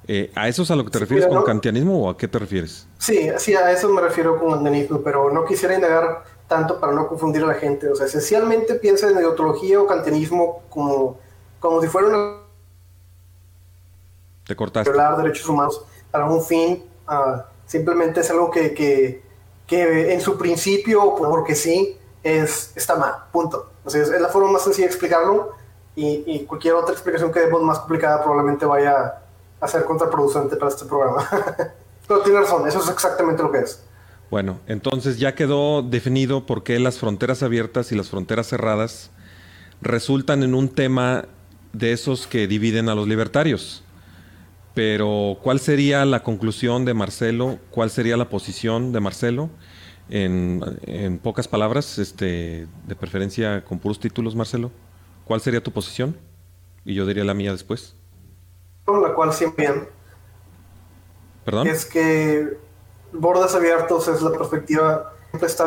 Eh, 0.08 0.30
¿A 0.34 0.48
eso 0.48 0.62
es 0.62 0.70
a 0.70 0.76
lo 0.76 0.84
que 0.84 0.90
te 0.90 0.98
refieres 0.98 1.26
con 1.26 1.42
kantianismo 1.44 2.04
o 2.04 2.10
a 2.10 2.16
qué 2.16 2.28
te 2.28 2.38
refieres? 2.38 2.86
Sí, 2.98 3.30
sí, 3.38 3.54
a 3.54 3.70
eso 3.70 3.88
me 3.88 4.00
refiero 4.00 4.38
con 4.38 4.50
kantianismo, 4.52 5.00
pero 5.02 5.32
no 5.32 5.44
quisiera 5.44 5.74
indagar 5.74 6.24
tanto 6.48 6.80
para 6.80 6.92
no 6.92 7.06
confundir 7.08 7.42
a 7.44 7.46
la 7.46 7.54
gente. 7.54 7.88
O 7.88 7.94
sea, 7.94 8.06
esencialmente 8.06 8.74
piensa 8.74 9.08
en 9.08 9.16
ideología 9.16 9.80
o 9.80 9.86
kantianismo 9.86 10.62
como, 10.68 11.18
como 11.60 11.80
si 11.80 11.88
fuera 11.88 12.08
una... 12.08 12.41
Te 14.52 14.56
cortaste. 14.56 14.90
Violar 14.90 15.16
derechos 15.16 15.48
humanos 15.48 15.82
para 16.10 16.26
un 16.26 16.44
fin. 16.44 16.84
Uh, 17.08 17.40
simplemente 17.64 18.20
es 18.20 18.30
algo 18.30 18.50
que, 18.50 18.74
que, 18.74 19.22
que, 19.66 20.12
en 20.12 20.20
su 20.20 20.36
principio, 20.36 21.14
porque 21.16 21.54
sí, 21.54 21.96
es, 22.22 22.72
está 22.76 22.96
mal. 22.96 23.14
Punto. 23.32 23.70
O 23.82 23.88
sea, 23.88 24.02
es, 24.02 24.10
la 24.10 24.28
forma 24.28 24.52
más 24.52 24.62
sencilla 24.62 24.88
de 24.88 24.90
explicarlo 24.92 25.52
y, 25.96 26.22
y 26.26 26.44
cualquier 26.44 26.74
otra 26.74 26.92
explicación 26.92 27.32
que 27.32 27.40
demos 27.40 27.62
más 27.62 27.78
complicada 27.78 28.22
probablemente 28.22 28.66
vaya 28.66 29.22
a 29.58 29.68
ser 29.68 29.84
contraproducente 29.84 30.56
para 30.56 30.70
este 30.70 30.84
programa. 30.84 31.26
Pero 32.06 32.20
tiene 32.20 32.40
razón, 32.40 32.68
eso 32.68 32.80
es 32.82 32.90
exactamente 32.90 33.42
lo 33.42 33.50
que 33.50 33.60
es. 33.60 33.82
Bueno, 34.30 34.60
entonces 34.66 35.18
ya 35.18 35.34
quedó 35.34 35.80
definido 35.80 36.44
por 36.44 36.62
qué 36.62 36.78
las 36.78 36.98
fronteras 36.98 37.42
abiertas 37.42 37.90
y 37.90 37.94
las 37.94 38.10
fronteras 38.10 38.48
cerradas 38.48 39.10
resultan 39.80 40.42
en 40.42 40.54
un 40.54 40.68
tema 40.68 41.24
de 41.72 41.92
esos 41.92 42.26
que 42.26 42.46
dividen 42.46 42.90
a 42.90 42.94
los 42.94 43.08
libertarios. 43.08 43.82
Pero, 44.74 45.36
¿cuál 45.42 45.60
sería 45.60 46.04
la 46.04 46.22
conclusión 46.22 46.84
de 46.84 46.94
Marcelo? 46.94 47.58
¿Cuál 47.70 47.90
sería 47.90 48.16
la 48.16 48.28
posición 48.28 48.92
de 48.92 49.00
Marcelo? 49.00 49.50
En, 50.08 50.60
en 50.86 51.18
pocas 51.18 51.46
palabras, 51.48 51.98
este, 51.98 52.66
de 52.86 52.96
preferencia 52.96 53.64
con 53.64 53.78
puros 53.78 54.00
títulos, 54.00 54.34
Marcelo. 54.34 54.70
¿Cuál 55.24 55.40
sería 55.40 55.62
tu 55.62 55.72
posición? 55.72 56.16
Y 56.84 56.94
yo 56.94 57.06
diría 57.06 57.24
la 57.24 57.34
mía 57.34 57.52
después. 57.52 57.94
La 58.86 59.14
cual 59.14 59.32
siempre 59.32 59.88
¿Perdón? 61.44 61.66
es 61.66 61.84
que 61.86 62.56
bordes 63.12 63.54
abiertos 63.54 64.08
es 64.08 64.22
la 64.22 64.30
perspectiva, 64.30 65.12
está 65.40 65.66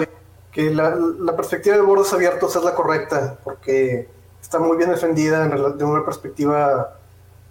que 0.52 0.70
la, 0.70 0.96
la, 0.96 1.36
perspectiva 1.36 1.76
de 1.76 1.82
bordes 1.82 2.14
abiertos 2.14 2.56
es 2.56 2.64
la 2.64 2.76
correcta, 2.76 3.38
porque 3.44 4.08
está 4.42 4.58
muy 4.58 4.78
bien 4.78 4.90
defendida 4.90 5.46
en, 5.46 5.78
de 5.78 5.84
una 5.84 6.06
perspectiva 6.06 6.98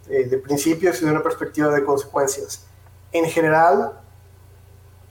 eh, 0.08 0.24
de 0.24 0.38
principios 0.38 1.00
y 1.00 1.04
de 1.04 1.10
una 1.10 1.22
perspectiva 1.22 1.68
de 1.70 1.84
consecuencias. 1.84 2.66
En 3.12 3.26
general, 3.26 4.00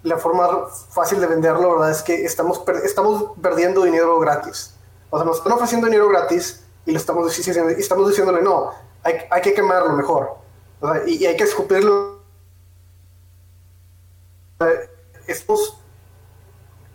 la 0.03 0.17
forma 0.17 0.67
fácil 0.89 1.19
de 1.19 1.27
venderlo, 1.27 1.71
¿verdad? 1.73 1.91
Es 1.91 2.01
que 2.01 2.25
estamos, 2.25 2.61
estamos 2.83 3.31
perdiendo 3.41 3.83
dinero 3.83 4.19
gratis. 4.19 4.75
O 5.09 5.17
sea, 5.17 5.25
nos 5.25 5.37
están 5.37 5.53
ofreciendo 5.53 5.87
dinero 5.87 6.09
gratis 6.09 6.65
y, 6.85 6.91
le 6.91 6.97
estamos, 6.97 7.35
diciendo, 7.35 7.69
estamos 7.69 8.09
diciéndole, 8.09 8.41
no, 8.41 8.71
hay, 9.03 9.15
hay 9.29 9.41
que 9.41 9.53
quemarlo 9.53 9.93
mejor. 9.93 10.37
y, 11.05 11.23
y 11.23 11.25
hay 11.25 11.37
que 11.37 11.43
escupirlo 11.43 12.13
estamos 15.27 15.77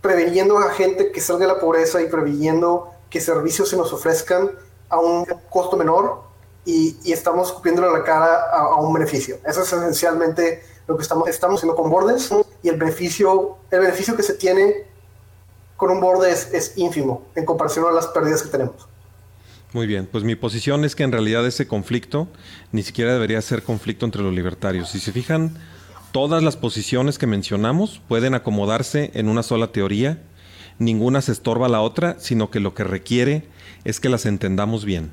previniendo 0.01 0.59
a 0.59 0.71
gente 0.71 1.13
que 1.13 1.21
salga 1.21 1.47
de 1.47 1.53
la 1.55 1.61
pobreza 1.61 2.01
y 2.01 2.07
previniendo 2.09 2.93
que 3.11 3.21
servicios 3.21 3.71
se 3.71 3.77
nos 3.77 3.93
ofrezcan 3.93 4.51
a 4.89 4.99
un 4.99 5.25
costo 5.51 5.77
menor 5.77 6.23
y, 6.71 7.13
estamos 7.13 7.53
cubriéndole 7.53 7.91
la 7.91 8.05
cara 8.05 8.51
a, 8.53 8.81
un 8.81 8.93
beneficio. 8.93 9.39
Eso 9.47 9.63
es 9.63 9.73
esencialmente 9.73 10.63
lo 10.87 10.97
que 10.97 11.03
estamos, 11.03 11.29
estamos 11.29 11.59
haciendo 11.59 11.77
con 11.77 11.91
bordes 11.91 12.31
y 12.63 12.69
el 12.69 12.77
beneficio, 12.77 13.57
el 13.71 13.81
beneficio 13.81 14.17
que 14.17 14.23
se 14.23 14.35
tiene 14.35 14.87
con 15.77 15.91
un 15.91 16.01
borde 16.01 16.31
es, 16.31 16.53
es 16.53 16.77
ínfimo 16.77 17.23
en 17.35 17.45
comparación 17.45 17.87
a 17.87 17.93
las 17.93 18.09
pérdidas 18.09 18.43
que 18.43 18.49
tenemos. 18.49 18.89
Muy 19.73 19.87
bien, 19.87 20.09
pues 20.11 20.25
mi 20.25 20.35
posición 20.35 20.85
es 20.85 20.97
que 20.97 21.05
en 21.05 21.13
realidad 21.13 21.47
ese 21.47 21.69
conflicto 21.69 22.29
ni 22.73 22.83
siquiera 22.83 23.13
debería 23.13 23.41
ser 23.43 23.63
conflicto 23.63 24.07
entre 24.07 24.23
los 24.23 24.33
libertarios. 24.33 24.91
Si 24.91 24.99
se 24.99 25.13
fijan, 25.13 25.59
Todas 26.13 26.43
las 26.43 26.57
posiciones 26.57 27.19
que 27.19 27.27
mencionamos 27.27 28.01
pueden 28.09 28.35
acomodarse 28.35 29.11
en 29.13 29.29
una 29.29 29.43
sola 29.43 29.73
teoría, 29.73 30.23
ninguna 30.79 31.21
se 31.21 31.33
estorba 31.33 31.67
a 31.67 31.69
la 31.69 31.83
otra, 31.83 32.17
sino 32.19 32.51
que 32.51 32.61
lo 32.61 32.75
que 32.75 32.83
requiere 32.83 33.47
es 33.85 34.01
que 34.01 34.09
las 34.09 34.25
entendamos 34.25 34.87
bien. 34.87 35.11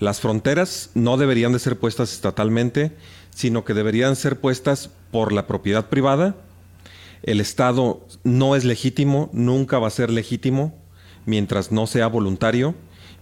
Las 0.00 0.20
fronteras 0.20 0.90
no 0.94 1.16
deberían 1.16 1.52
de 1.52 1.58
ser 1.58 1.78
puestas 1.78 2.12
estatalmente, 2.12 2.92
sino 3.30 3.64
que 3.64 3.74
deberían 3.74 4.16
ser 4.16 4.38
puestas 4.38 4.90
por 5.10 5.32
la 5.32 5.46
propiedad 5.46 5.88
privada. 5.88 6.36
El 7.22 7.40
Estado 7.40 8.00
no 8.22 8.54
es 8.54 8.64
legítimo, 8.64 9.28
nunca 9.32 9.78
va 9.78 9.88
a 9.88 9.90
ser 9.90 10.10
legítimo 10.10 10.74
mientras 11.26 11.72
no 11.72 11.86
sea 11.86 12.06
voluntario, 12.06 12.74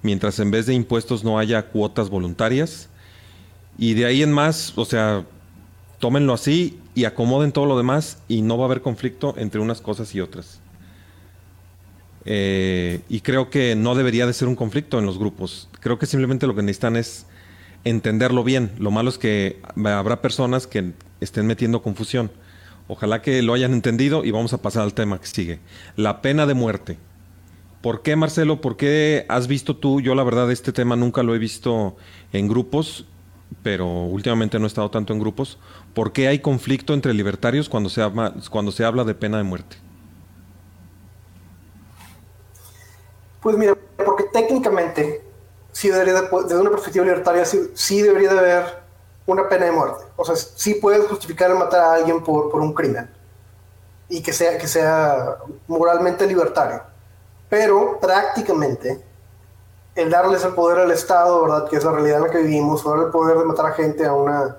mientras 0.03 0.39
en 0.39 0.51
vez 0.51 0.67
de 0.67 0.75
impuestos 0.75 1.25
no 1.25 1.39
haya 1.39 1.69
cuotas 1.69 2.11
voluntarias. 2.11 2.89
Y 3.79 3.95
de 3.95 4.07
ahí 4.07 4.23
en 4.23 4.33
más, 4.33 4.73
o 4.77 4.85
sea, 4.85 5.25
tómenlo 5.99 6.35
así 6.35 6.79
y 6.95 7.05
acomoden 7.05 7.53
todo 7.53 7.67
lo 7.67 7.77
demás 7.77 8.19
y 8.29 8.43
no 8.43 8.59
va 8.59 8.65
a 8.65 8.67
haber 8.67 8.83
conflicto 8.83 9.35
entre 9.39 9.61
unas 9.61 9.81
cosas 9.81 10.15
y 10.15 10.21
otras. 10.21 10.61
Eh, 12.27 13.01
y 13.09 13.21
creo 13.21 13.51
que 13.51 13.77
no 13.77 13.95
debería 13.95 14.27
de 14.27 14.33
ser 14.33 14.49
un 14.49 14.57
conflicto 14.57 14.99
en 14.99 15.07
los 15.07 15.19
grupos. 15.19 15.69
Creo 15.81 15.99
que 15.99 16.07
simplemente 16.07 16.47
lo 16.47 16.55
que 16.55 16.63
necesitan 16.63 16.97
es 16.97 17.27
entenderlo 17.85 18.45
bien. 18.45 18.73
Lo 18.79 18.91
malo 18.91 19.09
es 19.09 19.17
que 19.17 19.61
habrá 19.85 20.21
personas 20.21 20.67
que 20.67 20.93
estén 21.21 21.47
metiendo 21.47 21.83
confusión. 21.83 22.31
Ojalá 22.89 23.23
que 23.23 23.43
lo 23.43 23.55
hayan 23.55 23.73
entendido 23.73 24.25
y 24.25 24.33
vamos 24.33 24.53
a 24.53 24.61
pasar 24.61 24.83
al 24.83 24.95
tema 24.95 25.21
que 25.21 25.27
sigue. 25.27 25.61
La 25.97 26.21
pena 26.21 26.47
de 26.47 26.55
muerte. 26.55 26.99
¿Por 27.81 28.03
qué, 28.03 28.17
Marcelo? 28.17 28.61
¿Por 28.61 28.77
qué 28.77 29.25
has 29.29 29.47
visto 29.47 29.77
tú? 29.77 30.01
Yo 30.01 30.15
la 30.15 30.25
verdad 30.25 30.51
este 30.51 30.73
tema 30.73 30.97
nunca 30.97 31.23
lo 31.23 31.35
he 31.35 31.39
visto 31.39 31.97
en 32.33 32.49
grupos 32.49 33.07
pero 33.63 33.87
últimamente 34.05 34.59
no 34.59 34.65
he 34.65 34.69
estado 34.69 34.91
tanto 34.91 35.13
en 35.13 35.19
grupos. 35.19 35.59
¿Por 35.95 36.13
qué 36.13 36.29
hay 36.29 36.41
conflicto 36.41 36.95
entre 36.95 37.15
libertarios 37.15 37.69
cuando 37.69 37.89
se 37.89 38.03
cuando 38.51 38.73
se 38.73 38.85
habla 38.85 39.05
de 39.05 39.15
pena 39.15 39.39
de 39.39 39.45
muerte? 39.45 39.77
Pues 43.41 43.57
mira, 43.57 43.77
porque 44.05 44.25
técnicamente, 44.25 45.25
sí 45.73 45.89
debería 45.89 46.23
desde 46.23 46.59
una 46.59 46.71
perspectiva 46.71 47.05
libertaria, 47.05 47.45
sí, 47.45 48.03
debería 48.03 48.33
de 48.33 48.39
haber 48.39 48.65
una 49.27 49.49
pena 49.49 49.67
de 49.67 49.73
muerte. 49.73 50.05
O 50.17 50.25
sea, 50.25 50.37
sí 50.37 50.75
puedes 50.75 51.07
justificar 51.07 51.51
el 51.51 51.59
matar 51.59 51.81
a 51.81 51.95
alguien 51.95 52.23
por, 52.23 52.51
por 52.51 52.61
un 52.61 52.73
crimen 52.73 53.11
y 54.09 54.23
que 54.23 54.33
sea, 54.33 54.57
que 54.57 54.69
sea 54.69 55.39
moralmente 55.67 56.27
libertario. 56.27 56.83
Pero 57.49 57.99
prácticamente 58.01 59.05
el 59.95 60.11
darles 60.11 60.45
el 60.45 60.55
poder 60.55 60.79
al 60.79 60.91
Estado, 60.91 61.43
¿verdad? 61.43 61.69
Que 61.69 61.77
es 61.77 61.85
la 61.85 61.93
realidad 61.93 62.19
en 62.19 62.25
la 62.25 62.31
que 62.31 62.39
vivimos, 62.39 62.85
o 62.85 62.91
darle 62.91 63.07
el 63.07 63.11
poder 63.11 63.39
de 63.39 63.45
matar 63.45 63.67
a 63.67 63.73
gente 63.73 64.05
a 64.05 64.13
una, 64.13 64.57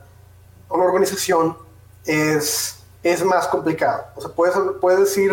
una 0.70 0.84
organización 0.84 1.58
es, 2.06 2.80
es 3.04 3.24
más 3.24 3.48
complicado. 3.48 4.06
O 4.16 4.22
sea, 4.22 4.32
puedes, 4.32 4.56
puedes 4.82 5.00
decir, 5.02 5.32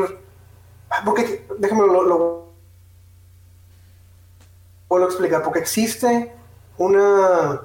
ah, 0.90 1.02
porque, 1.04 1.46
déjame 1.58 1.86
lo, 1.86 2.02
lo 2.02 2.43
puedo 4.88 5.04
explicar, 5.06 5.42
porque 5.42 5.60
existe 5.60 6.32
una, 6.78 7.62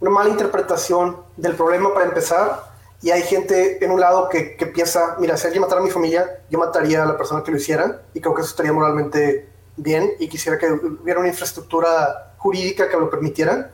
una 0.00 0.10
mala 0.10 0.30
interpretación 0.30 1.18
del 1.36 1.54
problema 1.54 1.92
para 1.94 2.06
empezar, 2.06 2.64
y 3.02 3.10
hay 3.10 3.22
gente 3.22 3.84
en 3.84 3.90
un 3.90 4.00
lado 4.00 4.28
que, 4.28 4.56
que 4.56 4.66
piensa, 4.66 5.16
mira, 5.18 5.36
si 5.36 5.46
alguien 5.46 5.60
matara 5.60 5.80
a 5.80 5.84
mi 5.84 5.90
familia, 5.90 6.40
yo 6.50 6.58
mataría 6.58 7.02
a 7.02 7.06
la 7.06 7.16
persona 7.16 7.42
que 7.42 7.50
lo 7.50 7.56
hiciera, 7.56 8.02
y 8.14 8.20
creo 8.20 8.34
que 8.34 8.42
eso 8.42 8.50
estaría 8.50 8.72
moralmente 8.72 9.48
bien 9.76 10.12
y 10.18 10.28
quisiera 10.28 10.58
que 10.58 10.70
hubiera 10.70 11.20
una 11.20 11.28
infraestructura 11.28 12.34
jurídica 12.38 12.88
que 12.88 12.96
lo 12.96 13.10
permitiera. 13.10 13.70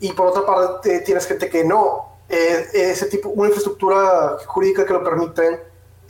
Y 0.00 0.12
por 0.12 0.28
otra 0.28 0.46
parte, 0.46 1.00
tienes 1.00 1.26
gente 1.26 1.48
que 1.48 1.64
no. 1.64 2.18
Eh, 2.28 2.66
ese 2.72 3.06
tipo, 3.06 3.30
una 3.30 3.48
infraestructura 3.48 4.36
jurídica 4.46 4.84
que 4.84 4.92
lo 4.92 5.02
permite 5.02 5.60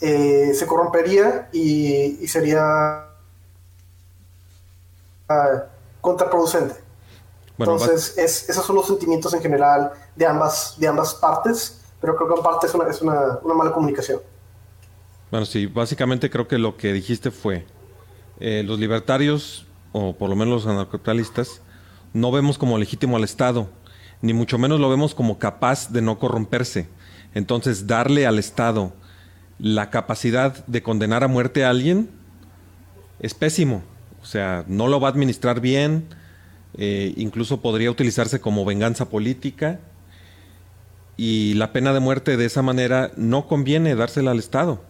eh, 0.00 0.52
se 0.54 0.66
corrompería 0.66 1.48
y, 1.52 2.26
sería 2.26 3.07
uh, 5.28 5.60
contraproducente. 6.00 6.74
Entonces, 7.58 8.16
es, 8.16 8.48
esos 8.48 8.64
son 8.64 8.76
los 8.76 8.86
sentimientos 8.86 9.34
en 9.34 9.40
general 9.40 9.92
de 10.14 10.26
ambas, 10.26 10.76
de 10.78 10.86
ambas 10.86 11.14
partes, 11.14 11.80
pero 12.00 12.14
creo 12.14 12.28
que 12.28 12.34
en 12.36 12.42
parte 12.42 12.66
es 12.68 12.74
una, 12.74 12.88
es 12.88 13.02
una, 13.02 13.38
una 13.42 13.54
mala 13.54 13.72
comunicación. 13.72 14.20
Bueno, 15.30 15.44
sí, 15.44 15.66
básicamente 15.66 16.30
creo 16.30 16.46
que 16.46 16.56
lo 16.56 16.76
que 16.76 16.92
dijiste 16.92 17.30
fue, 17.30 17.66
eh, 18.38 18.62
los 18.64 18.78
libertarios, 18.78 19.66
o 19.92 20.14
por 20.14 20.30
lo 20.30 20.36
menos 20.36 20.64
los 20.64 20.72
anarcocapitalistas, 20.72 21.60
no 22.12 22.30
vemos 22.30 22.56
como 22.56 22.78
legítimo 22.78 23.16
al 23.16 23.24
Estado, 23.24 23.68
ni 24.22 24.32
mucho 24.32 24.58
menos 24.58 24.80
lo 24.80 24.88
vemos 24.88 25.14
como 25.14 25.38
capaz 25.38 25.90
de 25.90 26.00
no 26.00 26.18
corromperse. 26.18 26.88
Entonces, 27.34 27.86
darle 27.86 28.26
al 28.26 28.38
Estado 28.38 28.92
la 29.58 29.90
capacidad 29.90 30.64
de 30.66 30.82
condenar 30.82 31.24
a 31.24 31.28
muerte 31.28 31.64
a 31.64 31.70
alguien 31.70 32.10
es 33.18 33.34
pésimo. 33.34 33.82
O 34.28 34.30
sea, 34.30 34.62
no 34.68 34.88
lo 34.88 35.00
va 35.00 35.08
a 35.08 35.10
administrar 35.10 35.62
bien, 35.62 36.04
eh, 36.76 37.14
incluso 37.16 37.62
podría 37.62 37.90
utilizarse 37.90 38.42
como 38.42 38.66
venganza 38.66 39.08
política 39.08 39.80
y 41.16 41.54
la 41.54 41.72
pena 41.72 41.94
de 41.94 42.00
muerte 42.00 42.36
de 42.36 42.44
esa 42.44 42.60
manera 42.60 43.10
no 43.16 43.46
conviene 43.46 43.94
dársela 43.94 44.32
al 44.32 44.38
Estado. 44.38 44.82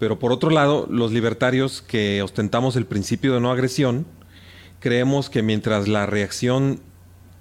Pero 0.00 0.18
por 0.18 0.32
otro 0.32 0.50
lado, 0.50 0.88
los 0.90 1.12
libertarios 1.12 1.80
que 1.80 2.22
ostentamos 2.22 2.74
el 2.74 2.86
principio 2.86 3.34
de 3.34 3.40
no 3.40 3.52
agresión, 3.52 4.04
creemos 4.80 5.30
que 5.30 5.44
mientras 5.44 5.86
la 5.86 6.06
reacción 6.06 6.80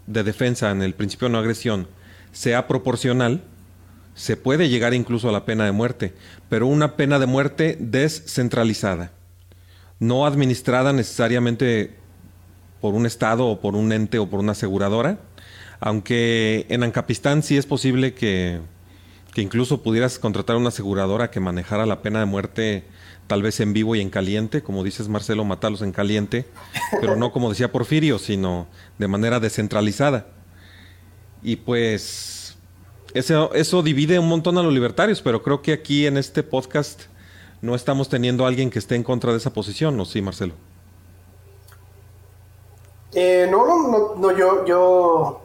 de 0.06 0.22
defensa 0.22 0.70
en 0.70 0.84
el 0.84 0.94
principio 0.94 1.28
de 1.28 1.32
no 1.32 1.40
agresión 1.40 1.88
sea 2.34 2.68
proporcional, 2.68 3.42
se 4.14 4.38
puede 4.38 4.70
llegar 4.70 4.94
incluso 4.94 5.28
a 5.30 5.32
la 5.32 5.44
pena 5.44 5.66
de 5.66 5.72
muerte, 5.72 6.14
pero 6.50 6.68
una 6.68 6.96
pena 6.96 7.18
de 7.18 7.26
muerte 7.26 7.78
descentralizada, 7.80 9.15
no 10.00 10.26
administrada 10.26 10.94
necesariamente 10.94 11.96
por 12.82 12.94
un 12.94 13.06
Estado 13.06 13.48
o 13.48 13.60
por 13.60 13.76
un 13.76 13.92
ente 13.92 14.20
o 14.20 14.30
por 14.30 14.40
una 14.40 14.52
aseguradora, 14.52 15.20
aunque 15.80 16.66
en 16.70 16.84
Ancapistán 16.84 17.44
sí 17.44 17.58
es 17.58 17.66
posible 17.66 18.14
que, 18.14 18.60
incluso 19.36 19.82
pudieras 19.82 20.20
contratar 20.20 20.56
una 20.56 20.70
aseguradora 20.70 21.32
que 21.32 21.40
manejara 21.40 21.86
la 21.86 22.02
pena 22.02 22.20
de 22.20 22.26
muerte 22.26 22.84
tal 23.28 23.42
vez 23.42 23.60
en 23.60 23.74
vivo 23.74 23.96
y 23.96 24.02
en 24.02 24.10
caliente, 24.10 24.62
como 24.62 24.84
dices 24.84 25.08
Marcelo, 25.08 25.44
matarlos 25.46 25.82
en 25.82 25.92
caliente, 25.92 26.46
pero 27.02 27.16
no 27.16 27.32
como 27.32 27.50
decía 27.50 27.72
Porfirio, 27.72 28.20
sino 28.20 28.68
de 29.00 29.08
manera 29.08 29.40
descentralizada. 29.40 30.28
Y 31.42 31.58
pues 31.58 32.56
eso, 33.14 33.54
eso 33.54 33.82
divide 33.82 34.20
un 34.20 34.28
montón 34.28 34.58
a 34.58 34.64
los 34.64 34.74
libertarios, 34.74 35.22
pero 35.22 35.42
creo 35.42 35.62
que 35.62 35.74
aquí 35.74 36.06
en 36.06 36.18
este 36.18 36.44
podcast 36.44 37.04
no 37.66 37.76
estamos 37.76 38.08
teniendo 38.10 38.46
a 38.46 38.48
alguien 38.48 38.70
que 38.70 38.80
esté 38.80 38.96
en 38.96 39.04
contra 39.04 39.32
de 39.32 39.38
esa 39.38 39.52
posición, 39.52 39.98
¿no? 39.98 40.06
Sí, 40.06 40.22
Marcelo. 40.22 40.54
Eh, 43.14 43.48
no, 43.50 43.66
no, 43.66 44.16
no, 44.16 44.32
yo, 44.32 44.66
yo 44.66 45.42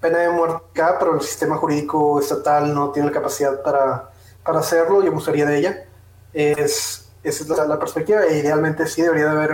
pena 0.00 0.18
de 0.18 0.30
muerte 0.30 0.64
acá, 0.72 0.96
pero 0.98 1.14
el 1.14 1.20
sistema 1.20 1.56
jurídico 1.58 2.18
estatal 2.18 2.74
no 2.74 2.90
tiene 2.90 3.08
la 3.08 3.14
capacidad 3.14 3.62
para, 3.62 4.10
para 4.42 4.60
hacerlo 4.60 5.04
y 5.04 5.08
abusaría 5.08 5.44
de 5.44 5.58
ella. 5.58 5.84
Es, 6.32 7.10
esa 7.22 7.42
es 7.44 7.68
la, 7.68 7.78
perspectiva. 7.78 8.24
E 8.24 8.38
idealmente 8.38 8.86
sí 8.86 9.02
debería 9.02 9.26
de 9.26 9.30
haber 9.32 9.50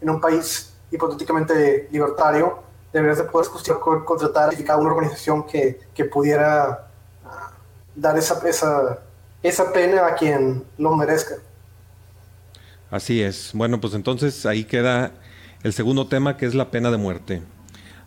en, 0.00 0.10
un 0.10 0.20
país 0.20 0.74
hipotéticamente 0.90 1.88
libertario, 1.90 2.58
deberías 2.92 3.18
de 3.18 3.24
poder 3.24 3.48
contratar 4.04 4.50
a 4.68 4.76
una 4.76 4.90
organización 4.90 5.44
que, 5.44 5.80
que 5.94 6.04
pudiera 6.04 6.88
ah, 7.24 7.52
dar 7.94 8.18
esa, 8.18 8.40
esa, 8.48 8.98
esa 9.48 9.72
pena 9.72 10.06
a 10.06 10.14
quien 10.14 10.64
lo 10.78 10.96
merezca. 10.96 11.36
Así 12.90 13.22
es. 13.22 13.50
Bueno, 13.54 13.80
pues 13.80 13.94
entonces 13.94 14.46
ahí 14.46 14.64
queda 14.64 15.12
el 15.62 15.72
segundo 15.72 16.06
tema 16.06 16.36
que 16.36 16.46
es 16.46 16.54
la 16.54 16.70
pena 16.70 16.90
de 16.90 16.96
muerte. 16.96 17.42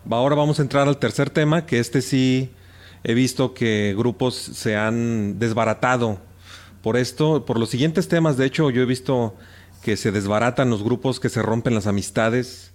Ahora 0.08 0.34
vamos 0.34 0.58
a 0.58 0.62
entrar 0.62 0.88
al 0.88 0.98
tercer 0.98 1.30
tema, 1.30 1.66
que 1.66 1.78
este 1.78 2.00
sí 2.00 2.50
he 3.04 3.14
visto 3.14 3.54
que 3.54 3.94
grupos 3.96 4.34
se 4.34 4.76
han 4.76 5.38
desbaratado 5.38 6.18
por 6.82 6.96
esto, 6.96 7.44
por 7.44 7.58
los 7.58 7.70
siguientes 7.70 8.08
temas. 8.08 8.36
De 8.36 8.46
hecho, 8.46 8.70
yo 8.70 8.82
he 8.82 8.86
visto 8.86 9.34
que 9.82 9.96
se 9.96 10.12
desbaratan 10.12 10.70
los 10.70 10.82
grupos, 10.82 11.20
que 11.20 11.28
se 11.28 11.42
rompen 11.42 11.74
las 11.74 11.86
amistades, 11.86 12.72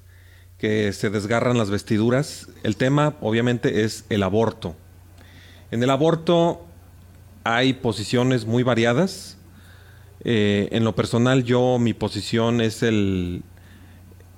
que 0.58 0.94
se 0.94 1.10
desgarran 1.10 1.58
las 1.58 1.70
vestiduras. 1.70 2.48
El 2.64 2.78
tema, 2.78 3.16
obviamente, 3.22 3.84
es 3.84 4.06
el 4.10 4.24
aborto. 4.24 4.76
En 5.72 5.82
el 5.84 5.90
aborto 5.90 6.65
hay 7.46 7.74
posiciones 7.74 8.46
muy 8.46 8.64
variadas. 8.64 9.38
Eh, 10.24 10.68
en 10.72 10.84
lo 10.84 10.96
personal, 10.96 11.44
yo, 11.44 11.78
mi 11.80 11.94
posición 11.94 12.60
es 12.60 12.84
el, 12.84 13.44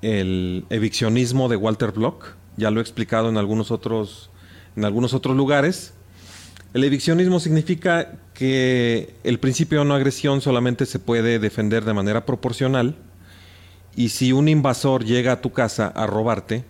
eviccionismo 0.02 1.50
de 1.50 1.56
Walter 1.56 1.92
Block. 1.94 2.36
Ya 2.58 2.70
lo 2.70 2.80
he 2.80 2.84
explicado 2.84 3.30
en 3.30 3.38
algunos 3.38 3.72
otros, 3.72 4.30
en 4.76 4.84
algunos 4.84 5.14
otros 5.14 5.36
lugares. 5.36 5.94
El 6.74 6.84
eviccionismo 6.84 7.40
significa 7.40 8.20
que 8.34 9.16
el 9.24 9.40
principio 9.40 9.80
de 9.80 9.86
no 9.86 9.96
agresión 9.96 10.42
solamente 10.42 10.86
se 10.86 11.00
puede 11.00 11.40
defender 11.40 11.86
de 11.86 11.94
manera 11.94 12.26
proporcional 12.26 12.96
y 13.96 14.10
si 14.10 14.34
un 14.34 14.50
invasor 14.50 15.06
llega 15.06 15.32
a 15.32 15.42
tu 15.42 15.54
casa 15.54 15.88
a 15.88 16.06
robarte, 16.06 16.66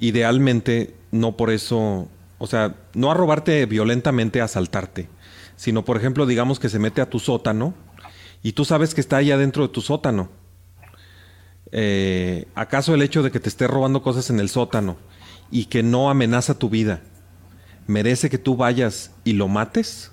idealmente 0.00 0.94
no 1.12 1.36
por 1.36 1.50
eso, 1.50 2.08
o 2.44 2.46
sea, 2.46 2.76
no 2.92 3.10
a 3.10 3.14
robarte 3.14 3.64
violentamente, 3.64 4.40
a 4.40 4.44
asaltarte, 4.44 5.08
sino 5.56 5.84
por 5.84 5.96
ejemplo, 5.96 6.26
digamos 6.26 6.60
que 6.60 6.68
se 6.68 6.78
mete 6.78 7.00
a 7.00 7.08
tu 7.08 7.18
sótano 7.18 7.74
y 8.42 8.52
tú 8.52 8.66
sabes 8.66 8.94
que 8.94 9.00
está 9.00 9.16
allá 9.16 9.38
dentro 9.38 9.62
de 9.62 9.72
tu 9.72 9.80
sótano. 9.80 10.28
Eh, 11.72 12.46
¿Acaso 12.54 12.94
el 12.94 13.00
hecho 13.00 13.22
de 13.22 13.30
que 13.30 13.40
te 13.40 13.48
esté 13.48 13.66
robando 13.66 14.02
cosas 14.02 14.28
en 14.28 14.40
el 14.40 14.50
sótano 14.50 14.98
y 15.50 15.64
que 15.64 15.82
no 15.82 16.10
amenaza 16.10 16.58
tu 16.58 16.68
vida, 16.68 17.00
merece 17.86 18.28
que 18.28 18.38
tú 18.38 18.56
vayas 18.56 19.12
y 19.24 19.32
lo 19.32 19.48
mates? 19.48 20.12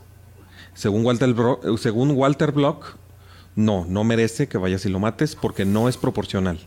Según 0.74 1.06
Walter, 1.06 1.36
Walter 1.36 2.52
Block, 2.54 2.96
no, 3.58 3.86
no 3.90 4.06
merece 4.06 4.48
que 4.48 4.58
vayas 4.58 4.86
y 4.86 4.90
lo 4.90 5.00
mates 5.00 5.36
porque 5.36 5.66
no 5.66 5.90
es 5.90 5.98
proporcional. 5.98 6.60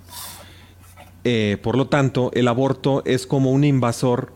Eh, 1.24 1.56
por 1.62 1.76
lo 1.78 1.86
tanto, 1.86 2.30
el 2.34 2.48
aborto 2.48 3.02
es 3.06 3.26
como 3.26 3.50
un 3.50 3.64
invasor, 3.64 4.34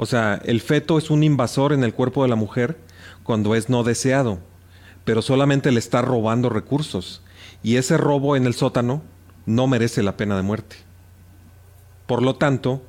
o 0.00 0.06
sea, 0.06 0.40
el 0.44 0.60
feto 0.60 0.96
es 0.96 1.10
un 1.10 1.24
invasor 1.24 1.72
en 1.72 1.82
el 1.82 1.92
cuerpo 1.92 2.22
de 2.22 2.28
la 2.28 2.36
mujer 2.36 2.78
cuando 3.24 3.56
es 3.56 3.68
no 3.68 3.82
deseado, 3.82 4.38
pero 5.04 5.22
solamente 5.22 5.72
le 5.72 5.80
está 5.80 6.02
robando 6.02 6.48
recursos. 6.50 7.20
Y 7.64 7.78
ese 7.78 7.96
robo 7.96 8.36
en 8.36 8.46
el 8.46 8.54
sótano 8.54 9.02
no 9.44 9.66
merece 9.66 10.04
la 10.04 10.16
pena 10.16 10.36
de 10.36 10.42
muerte. 10.42 10.76
Por 12.06 12.22
lo 12.22 12.36
tanto, 12.36 12.80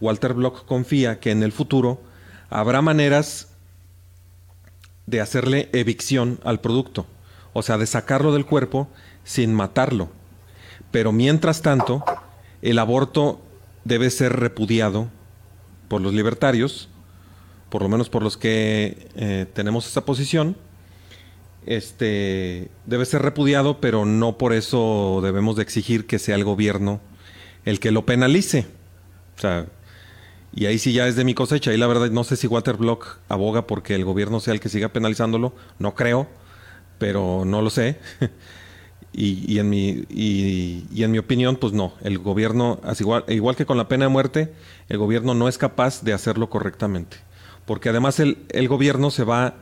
Walter 0.00 0.34
Block 0.34 0.66
confía 0.66 1.20
que 1.20 1.30
en 1.30 1.44
el 1.44 1.52
futuro 1.52 2.02
habrá 2.50 2.82
maneras 2.82 3.54
de 5.06 5.20
hacerle 5.20 5.68
evicción 5.72 6.40
al 6.42 6.60
producto, 6.60 7.06
o 7.52 7.62
sea, 7.62 7.78
de 7.78 7.86
sacarlo 7.86 8.32
del 8.32 8.46
cuerpo 8.46 8.88
sin 9.22 9.54
matarlo. 9.54 10.08
Pero 10.90 11.12
mientras 11.12 11.62
tanto, 11.62 12.02
el 12.62 12.80
aborto 12.80 13.40
debe 13.84 14.10
ser 14.10 14.40
repudiado 14.40 15.08
por 15.88 16.00
los 16.00 16.14
libertarios, 16.14 16.88
por 17.70 17.82
lo 17.82 17.88
menos 17.88 18.08
por 18.08 18.22
los 18.22 18.36
que 18.36 19.08
eh, 19.16 19.46
tenemos 19.52 19.86
esa 19.86 20.04
posición, 20.04 20.56
este 21.66 22.70
debe 22.86 23.04
ser 23.04 23.22
repudiado, 23.22 23.80
pero 23.80 24.04
no 24.06 24.38
por 24.38 24.52
eso 24.52 25.20
debemos 25.22 25.56
de 25.56 25.62
exigir 25.62 26.06
que 26.06 26.18
sea 26.18 26.34
el 26.34 26.44
gobierno 26.44 27.00
el 27.64 27.80
que 27.80 27.90
lo 27.90 28.06
penalice. 28.06 28.66
O 29.36 29.40
sea, 29.40 29.66
y 30.54 30.66
ahí 30.66 30.78
sí 30.78 30.92
ya 30.92 31.06
es 31.06 31.16
de 31.16 31.24
mi 31.24 31.34
cosecha. 31.34 31.72
Y 31.72 31.76
la 31.76 31.86
verdad 31.86 32.10
no 32.10 32.24
sé 32.24 32.36
si 32.36 32.46
Waterblock 32.46 33.18
aboga 33.28 33.66
porque 33.66 33.94
el 33.94 34.04
gobierno 34.04 34.40
sea 34.40 34.54
el 34.54 34.60
que 34.60 34.68
siga 34.68 34.88
penalizándolo. 34.88 35.54
No 35.78 35.94
creo, 35.94 36.28
pero 36.98 37.44
no 37.44 37.60
lo 37.62 37.70
sé. 37.70 37.98
y, 39.12 39.58
en 39.58 39.68
mi, 39.68 40.04
y, 40.10 41.02
en 41.02 41.10
mi 41.10 41.18
opinión, 41.18 41.56
pues 41.56 41.72
no. 41.72 41.94
El 42.02 42.18
gobierno, 42.18 42.80
igual, 43.00 43.24
igual 43.28 43.56
que 43.56 43.66
con 43.66 43.76
la 43.76 43.88
pena 43.88 44.04
de 44.04 44.10
muerte, 44.10 44.52
el 44.88 44.98
gobierno 44.98 45.34
no 45.34 45.48
es 45.48 45.58
capaz 45.58 46.02
de 46.02 46.12
hacerlo 46.12 46.50
correctamente. 46.50 47.16
Porque 47.66 47.88
además 47.88 48.20
el, 48.20 48.38
el 48.50 48.68
gobierno 48.68 49.10
se 49.10 49.24
va, 49.24 49.54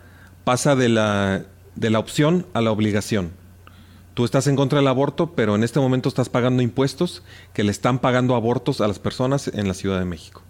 pasa 0.45 0.77
de 0.77 0.89
la 0.89 1.47
de 1.77 1.91
la 1.91 1.99
opción 1.99 2.47
a 2.55 2.61
la 2.61 2.73
obligación. 2.73 3.31
Tú 4.15 4.25
estás 4.25 4.47
en 4.47 4.57
contra 4.57 4.79
del 4.79 4.89
aborto, 4.89 5.33
pero 5.37 5.55
en 5.55 5.63
este 5.63 5.79
momento 5.79 6.09
estás 6.09 6.31
pagando 6.31 6.63
impuestos 6.63 7.23
que 7.53 7.63
le 7.63 7.71
están 7.71 7.99
pagando 7.99 8.35
abortos 8.35 8.81
a 8.81 8.89
las 8.89 8.99
personas 8.99 9.49
en 9.49 9.69
la 9.69 9.75
Ciudad 9.75 9.99
de 9.99 10.07
México. 10.07 10.43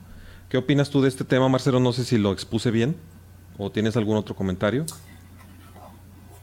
¿Qué 0.48 0.56
opinas 0.56 0.90
tú 0.90 1.02
de 1.02 1.08
este 1.08 1.24
tema, 1.24 1.48
Marcelo? 1.48 1.80
No 1.80 1.92
sé 1.92 2.04
si 2.04 2.16
lo 2.16 2.32
expuse 2.32 2.70
bien 2.70 2.96
o 3.58 3.70
tienes 3.70 3.96
algún 3.96 4.16
otro 4.16 4.36
comentario. 4.36 4.86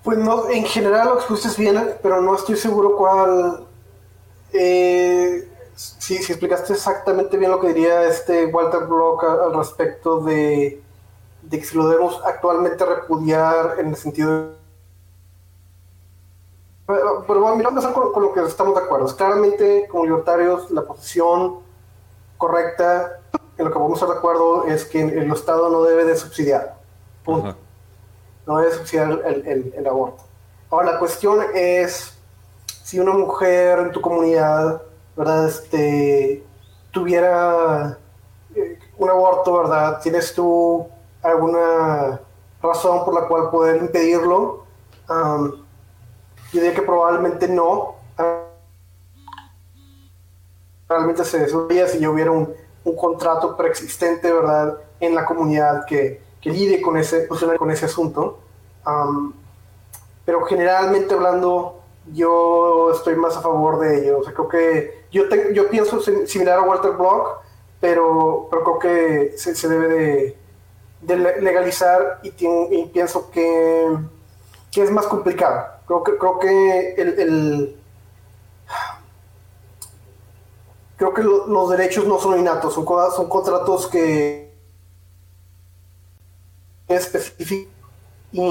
Pues 0.04 0.18
no, 0.18 0.50
en 0.50 0.66
general 0.66 1.10
lo 1.10 1.16
expuse 1.16 1.50
bien, 1.62 1.96
pero 2.02 2.22
no 2.22 2.36
estoy 2.36 2.58
seguro 2.58 2.96
cuál. 2.98 3.66
Eh, 4.52 5.50
si, 5.76 6.16
explicaste 6.16 6.74
exactamente 6.74 7.38
bien 7.38 7.52
lo 7.52 7.60
que 7.60 7.70
diría 7.70 8.04
este 8.04 8.46
Walter 8.46 8.86
Block 8.86 9.24
al 9.24 9.54
respecto 9.54 10.20
de, 10.20 10.82
que 11.50 11.64
si 11.64 11.76
lo 11.76 11.88
debemos 11.88 12.22
actualmente 12.24 12.86
repudiar 12.86 13.80
en 13.80 13.88
el 13.88 13.96
sentido 13.96 14.52
pero, 16.86 17.24
bueno, 17.26 17.56
mira, 17.56 17.70
vamos 17.70 17.86
a 17.86 17.94
con, 17.94 18.12
con, 18.12 18.24
lo 18.24 18.34
que 18.34 18.42
estamos 18.42 18.76
de 18.76 18.82
acuerdo. 18.82 19.08
Claramente, 19.16 19.88
como 19.90 20.04
libertarios, 20.04 20.70
la 20.70 20.82
posición 20.82 21.60
correcta 22.38 23.22
en 23.58 23.66
lo 23.66 23.72
que 23.72 23.80
vamos 23.80 23.94
estar 23.94 24.10
de 24.10 24.18
acuerdo 24.18 24.66
es 24.66 24.84
que 24.84 25.02
el 25.02 25.32
Estado 25.32 25.70
no 25.70 25.84
debe 25.84 26.04
de 26.04 26.18
subsidiar. 26.18 26.76
Punto. 27.24 27.56
No 28.46 28.58
debe 28.58 28.74
subsidiar 28.74 29.22
el, 29.26 29.74
el, 29.76 29.88
aborto. 29.88 30.24
Ahora, 30.70 30.94
la 30.94 31.00
cuestión 31.00 31.40
es 31.54 32.18
si 32.84 33.00
una 33.00 33.14
mujer 33.14 33.80
en 33.80 33.92
tu 33.92 34.02
comunidad, 34.02 34.82
¿verdad? 35.16 35.48
Este, 35.48 36.44
tuviera 36.92 37.98
eh, 38.56 38.80
un 38.98 39.10
aborto, 39.10 39.58
¿verdad? 39.60 40.02
¿Tienes 40.02 40.34
tú 40.34 40.88
alguna 41.22 42.20
razón 42.62 43.06
por 43.06 43.14
la 43.14 43.28
cual 43.28 43.50
poder 43.50 43.78
impedirlo? 43.78 44.66
Yo 45.08 45.64
diría 46.52 46.74
que 46.74 46.82
probablemente 46.82 47.48
no. 47.48 47.96
realmente 50.88 51.26
se 51.26 51.40
desarrolla 51.40 51.88
si 51.88 52.00
ya 52.00 52.10
hubiera 52.10 52.32
un, 52.32 52.54
un 52.84 52.96
contrato 52.96 53.56
preexistente, 53.58 54.32
¿verdad?, 54.32 54.78
en 55.00 55.16
la 55.16 55.26
comunidad 55.26 55.86
que, 55.86 56.22
que 56.44 56.50
lide 56.50 56.82
con 56.82 56.98
ese, 56.98 57.28
con 57.28 57.72
ese 57.72 57.86
asunto. 57.86 58.40
Pero 60.26 60.44
generalmente 60.44 61.14
hablando, 61.14 61.82
yo 62.14 62.92
estoy 62.94 63.16
más 63.16 63.38
a 63.38 63.42
favor 63.42 63.80
de 63.80 64.02
ello. 64.02 64.20
O 64.20 64.24
sea, 64.24 64.34
creo 64.34 64.50
que 64.50 65.06
yo, 65.10 65.24
yo 65.54 65.70
pienso 65.70 66.02
similar 66.02 66.60
a 66.60 66.64
Walter 66.64 66.92
Block, 66.92 67.40
pero, 67.80 68.50
creo 68.50 68.80
que 68.80 69.38
se, 69.38 69.68
debe 69.68 70.36
de, 71.02 71.18
legalizar 71.42 72.20
y, 72.24 72.32
pienso 72.32 73.32
que, 73.32 73.98
que, 74.72 74.84
es 74.84 74.92
más 74.92 75.08
complicado. 75.08 75.66
Creo 75.88 76.04
que, 76.04 76.18
creo 76.18 76.40
que 76.40 76.94
el, 76.96 77.78
creo 80.98 81.14
que 81.14 81.24
lo, 81.24 81.48
los 81.48 81.70
derechos 81.70 82.06
no 82.06 82.20
son 82.20 82.40
innatos, 82.40 82.74
son, 82.74 82.86
son 82.86 83.30
contratos 83.30 83.88
que 83.88 84.43
específicos 86.88 87.74
y 88.32 88.42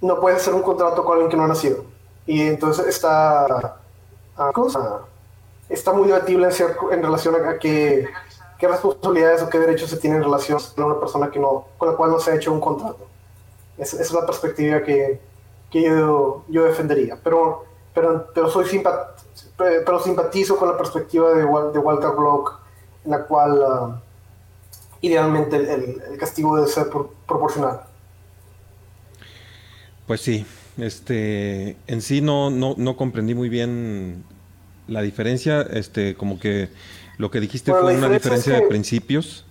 no 0.00 0.20
puedes 0.20 0.40
hacer 0.40 0.54
un 0.54 0.62
contrato 0.62 1.04
con 1.04 1.14
alguien 1.14 1.30
que 1.30 1.36
no 1.36 1.44
ha 1.44 1.48
nacido. 1.48 1.84
Y 2.26 2.42
entonces 2.42 2.86
está, 2.86 3.78
cosa, 4.52 5.00
está 5.68 5.92
muy 5.92 6.06
debatible 6.06 6.48
en, 6.92 7.02
relación 7.02 7.34
a, 7.34 7.58
qué, 7.58 8.08
qué, 8.58 8.68
responsabilidades 8.68 9.42
o 9.42 9.48
qué 9.48 9.58
derechos 9.58 9.90
se 9.90 9.96
tienen 9.96 10.18
en 10.18 10.24
relación 10.24 10.58
a 10.76 10.84
una 10.84 11.00
persona 11.00 11.30
que 11.30 11.38
no, 11.38 11.66
con 11.78 11.88
la 11.88 11.96
cual 11.96 12.10
no 12.10 12.20
se 12.20 12.30
ha 12.30 12.36
hecho 12.36 12.52
un 12.52 12.60
contrato. 12.60 13.06
Esa 13.76 14.00
es 14.00 14.12
la 14.12 14.26
perspectiva 14.26 14.82
que, 14.82 15.20
que 15.70 15.82
yo, 15.82 16.44
yo, 16.48 16.64
defendería. 16.64 17.18
Pero, 17.22 17.64
pero, 17.94 18.26
pero, 18.34 18.48
soy 18.50 18.66
simpat, 18.66 19.20
pero 19.56 20.00
simpatizo 20.00 20.56
con 20.56 20.68
la 20.68 20.76
perspectiva 20.76 21.30
de, 21.32 21.44
Walter 21.44 22.10
Block, 22.10 22.58
en 23.04 23.10
la 23.10 23.24
cual 23.24 23.52
uh, 23.58 24.07
idealmente 25.00 25.56
el, 25.56 26.02
el, 26.10 26.18
castigo 26.18 26.56
debe 26.56 26.68
ser 26.68 26.88
por, 26.88 27.10
proporcional. 27.26 27.82
Pues 30.06 30.20
sí, 30.20 30.46
este, 30.78 31.76
en 31.86 32.02
sí 32.02 32.20
no, 32.20 32.50
no, 32.50 32.74
no, 32.76 32.96
comprendí 32.96 33.34
muy 33.34 33.48
bien 33.48 34.24
la 34.86 35.02
diferencia, 35.02 35.62
este, 35.62 36.16
como 36.16 36.40
que 36.40 36.70
lo 37.18 37.30
que 37.30 37.40
dijiste 37.40 37.72
fue 37.72 37.94
una 37.94 38.08
diferencia 38.08 38.54
de 38.54 38.62
principios. 38.62 39.44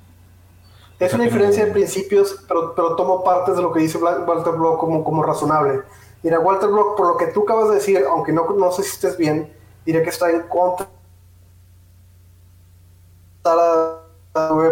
Es 1.00 1.14
una 1.14 1.26
diferencia 1.26 1.66
de 1.66 1.72
principios, 1.72 2.44
pero, 2.48 2.74
pero 2.74 2.96
tomo 2.96 3.24
partes 3.24 3.56
de 3.56 3.62
lo 3.62 3.72
que 3.72 3.82
dice 3.82 4.00
Walter 4.00 4.54
Block 4.54 4.80
como, 4.80 5.04
como 5.04 5.22
razonable. 5.22 5.82
Mira, 6.24 6.40
Walter 6.40 6.70
Block, 6.70 6.98
por 6.98 7.08
lo 7.08 7.18
que 7.18 7.28
tú 7.28 7.44
acabas 7.44 7.70
de 7.70 7.76
decir, 7.76 8.04
aunque 8.10 8.34
no, 8.34 8.50
no 8.50 8.72
sé 8.72 8.82
si 8.82 8.90
estés 8.90 9.16
bien, 9.16 9.54
diré 9.86 10.02
que 10.02 10.10
está 10.10 10.32
en 10.32 10.42
contra 10.48 10.88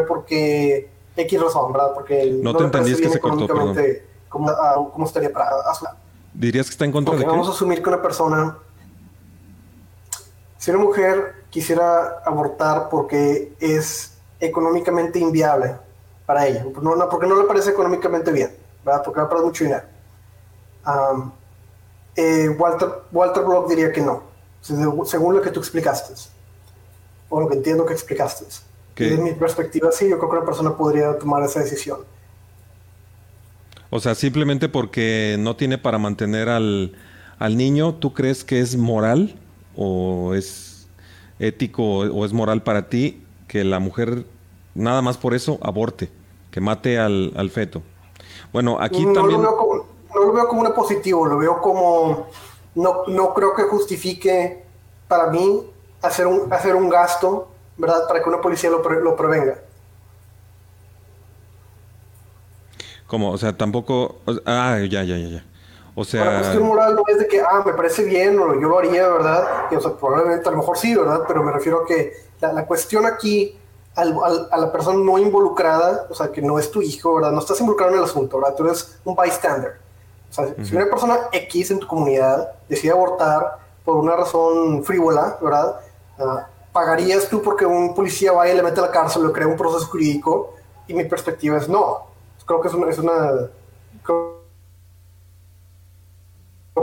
porque 0.08 0.89
X 1.15 1.41
razón, 1.41 1.73
¿verdad? 1.73 1.93
Porque 1.93 2.39
no, 2.41 2.56
te 2.56 2.63
entendí, 2.63 2.95
que 2.95 3.10
se 3.10 3.19
cortó, 3.19 3.47
perdón 3.47 3.75
cómo, 4.36 4.51
uh, 4.51 4.91
cómo 4.91 5.06
estaría 5.06 5.32
para 5.32 5.49
¿Dirías 6.34 6.65
que 6.65 6.71
está 6.71 6.84
en 6.84 6.91
contra 6.91 7.13
Porque 7.13 7.25
de 7.25 7.32
Vamos 7.32 7.47
a 7.47 7.51
asumir 7.51 7.82
que 7.82 7.88
una 7.88 8.01
persona, 8.01 8.58
si 10.58 10.71
una 10.71 10.82
mujer 10.82 11.45
quisiera 11.49 12.19
abortar 12.25 12.89
porque 12.89 13.54
es 13.62 14.17
económicamente 14.41 15.19
inviable 15.19 15.78
para 16.25 16.45
ella, 16.47 16.65
no, 16.82 16.95
no, 16.97 17.08
porque 17.08 17.28
no 17.28 17.38
le 17.41 17.47
parece 17.47 17.69
económicamente 17.69 18.32
bien, 18.32 18.54
¿verdad? 18.84 19.04
Porque 19.06 19.21
le 19.21 19.28
parece 19.28 19.45
mucho 19.45 19.63
dinero. 19.63 19.84
Um, 20.86 21.32
eh, 22.17 22.49
Walter, 22.49 22.89
Walter 23.13 23.43
Block 23.43 23.69
diría 23.69 23.93
que 23.93 24.01
no, 24.01 24.23
según 25.06 25.36
lo 25.36 25.41
que 25.41 25.51
tú 25.51 25.62
explicaste, 25.62 26.13
o 27.30 27.39
lo 27.39 27.47
que 27.47 27.56
entiendo 27.56 27.86
que 27.86 27.93
explicaste. 27.93 28.45
Desde 28.95 29.21
mi 29.21 29.34
perspectiva, 29.34 29.91
sí, 29.91 30.10
yo 30.10 30.17
creo 30.17 30.29
que 30.29 30.38
una 30.38 30.45
persona 30.45 30.77
podría 30.77 31.17
tomar 31.17 31.43
esa 31.43 31.60
decisión. 31.60 31.99
O 33.89 33.99
sea, 33.99 34.15
simplemente 34.15 34.69
porque 34.69 35.36
no 35.39 35.55
tiene 35.55 35.77
para 35.77 35.97
mantener 35.97 36.49
al, 36.49 36.95
al 37.39 37.58
niño, 37.58 37.95
¿tú 37.95 38.13
crees 38.13 38.43
que 38.43 38.60
es 38.60 38.77
moral 38.77 39.36
o 39.75 40.34
es 40.34 40.88
ético 41.39 41.99
o 41.99 42.25
es 42.25 42.34
moral 42.34 42.63
para 42.63 42.89
ti 42.89 43.23
que 43.47 43.63
la 43.63 43.79
mujer 43.79 44.25
nada 44.73 45.01
más 45.01 45.17
por 45.17 45.34
eso 45.34 45.60
aborte, 45.62 46.10
que 46.51 46.62
mate 46.62 46.97
al, 46.99 47.34
al 47.36 47.49
feto? 47.49 47.84
Bueno, 48.51 48.77
aquí 48.79 49.05
también... 49.13 49.41
Lo 49.41 49.58
como, 49.58 49.86
no 50.13 50.21
lo 50.21 50.34
veo 50.34 50.47
como 50.47 50.62
un 50.62 50.73
positivo, 50.73 51.25
lo 51.25 51.38
veo 51.38 51.62
como... 51.62 52.27
No, 52.75 53.05
no 53.08 53.34
creo 53.34 53.55
que 53.55 53.63
justifique 53.63 54.63
para 55.08 55.27
mí 55.27 55.63
hacer 56.01 56.27
un, 56.27 56.51
hacer 56.51 56.75
un 56.75 56.89
gasto, 56.89 57.49
¿verdad? 57.77 58.07
Para 58.07 58.21
que 58.21 58.29
una 58.29 58.41
policía 58.41 58.69
lo, 58.69 58.79
lo 58.79 59.15
prevenga. 59.15 59.59
Como, 63.07 63.31
o 63.31 63.38
sea, 63.38 63.55
tampoco. 63.55 64.17
ah, 64.45 64.79
ya, 64.79 65.03
ya, 65.03 65.17
ya, 65.17 65.29
ya. 65.29 65.45
O 65.93 66.03
sea. 66.03 66.25
La 66.25 66.39
cuestión 66.39 66.63
moral 66.63 66.95
no 66.95 67.03
es 67.07 67.19
de 67.19 67.27
que, 67.27 67.39
ah, 67.41 67.63
me 67.65 67.73
parece 67.73 68.03
bien 68.03 68.38
o 68.39 68.59
yo 68.59 68.67
lo 68.67 68.79
haría, 68.79 69.07
¿verdad? 69.07 69.47
Y, 69.71 69.75
o 69.75 69.81
sea, 69.81 69.91
probablemente 69.93 70.47
a 70.49 70.51
lo 70.51 70.57
mejor 70.57 70.77
sí, 70.77 70.95
¿verdad? 70.95 71.21
Pero 71.27 71.43
me 71.43 71.51
refiero 71.51 71.83
a 71.83 71.85
que 71.85 72.13
la, 72.41 72.51
la 72.51 72.65
cuestión 72.65 73.05
aquí, 73.05 73.57
al, 73.95 74.17
al, 74.23 74.49
a 74.51 74.57
la 74.57 74.71
persona 74.71 74.99
no 74.99 75.17
involucrada, 75.17 76.07
o 76.09 76.15
sea, 76.15 76.31
que 76.31 76.41
no 76.41 76.59
es 76.59 76.69
tu 76.71 76.81
hijo, 76.81 77.15
¿verdad? 77.15 77.31
No 77.31 77.39
estás 77.39 77.59
involucrado 77.59 77.93
en 77.93 77.99
el 77.99 78.03
asunto, 78.03 78.39
¿verdad? 78.39 78.55
Tú 78.55 78.65
eres 78.65 78.99
un 79.05 79.15
bystander. 79.15 79.77
O 80.29 80.33
sea, 80.33 80.45
uh 80.45 80.49
-huh. 80.49 80.65
si 80.65 80.75
una 80.75 80.85
persona 80.85 81.17
X 81.31 81.71
en 81.71 81.79
tu 81.79 81.88
comunidad 81.88 82.51
decide 82.67 82.91
abortar 82.91 83.59
por 83.85 83.95
una 83.97 84.15
razón 84.15 84.83
frívola, 84.83 85.38
¿verdad? 85.41 85.79
Uh, 86.17 86.39
¿Pagarías 86.75 87.29
tú 87.29 87.41
porque 87.41 87.65
un 87.65 87.95
policía 87.95 88.33
vaya 88.33 88.53
y 88.53 88.57
le 88.57 88.63
mete 88.63 88.81
a 88.81 88.83
la 88.83 88.91
cárcel 88.91 89.25
o 89.25 89.31
crea 89.31 89.47
un 89.47 89.55
proceso 89.55 89.85
jurídico? 89.89 90.53
Y 90.88 90.93
mi 90.93 91.05
perspectiva 91.05 91.57
es 91.57 91.69
no 91.69 92.13
creo 92.45 92.61
que 92.61 92.67
es 92.67 92.73
una, 92.73 92.89
es 92.89 92.97
una 92.99 93.49
creo 94.03 94.43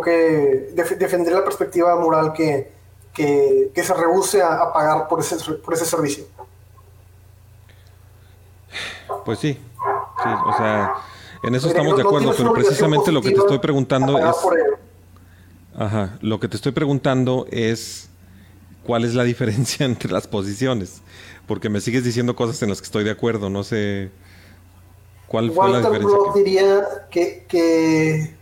que 0.02 0.70
def, 0.74 0.98
defender 0.98 1.32
la 1.34 1.44
perspectiva 1.44 1.94
moral 1.96 2.32
que, 2.32 2.72
que, 3.12 3.70
que 3.74 3.82
se 3.82 3.94
rehúse 3.94 4.42
a, 4.42 4.62
a, 4.62 4.72
pagar 4.72 5.08
por 5.08 5.20
ese, 5.20 5.36
por 5.54 5.74
ese 5.74 5.84
servicio. 5.84 6.24
Pues 9.24 9.38
sí, 9.38 9.52
sí, 9.54 10.28
o 10.46 10.56
sea, 10.56 10.94
en 11.44 11.54
eso 11.54 11.68
estamos 11.68 11.92
no, 11.92 11.96
de 11.96 12.02
acuerdo, 12.02 12.30
no 12.30 12.36
pero 12.36 12.52
precisamente 12.52 13.12
lo 13.12 13.22
que 13.22 13.30
te 13.30 13.38
estoy 13.38 13.58
preguntando 13.58 14.18
es... 14.18 14.36
Ajá, 15.74 16.18
lo 16.20 16.38
que 16.40 16.48
te 16.48 16.56
estoy 16.56 16.72
preguntando 16.72 17.46
es 17.50 18.10
cuál 18.84 19.04
es 19.04 19.14
la 19.14 19.24
diferencia 19.24 19.86
entre 19.86 20.10
las 20.12 20.26
posiciones, 20.26 21.02
porque 21.46 21.68
me 21.68 21.80
sigues 21.80 22.04
diciendo 22.04 22.36
cosas 22.36 22.62
en 22.62 22.68
las 22.68 22.80
que 22.80 22.86
estoy 22.86 23.04
de 23.04 23.10
acuerdo, 23.10 23.50
no 23.50 23.64
sé... 23.64 24.10
¿Cuál 25.26 25.50
fue 25.50 25.70
la 25.70 25.78
diferencia? 25.78 26.08
Block 26.08 26.34
diría 26.34 26.84
que, 27.10 27.46
que, 27.48 28.34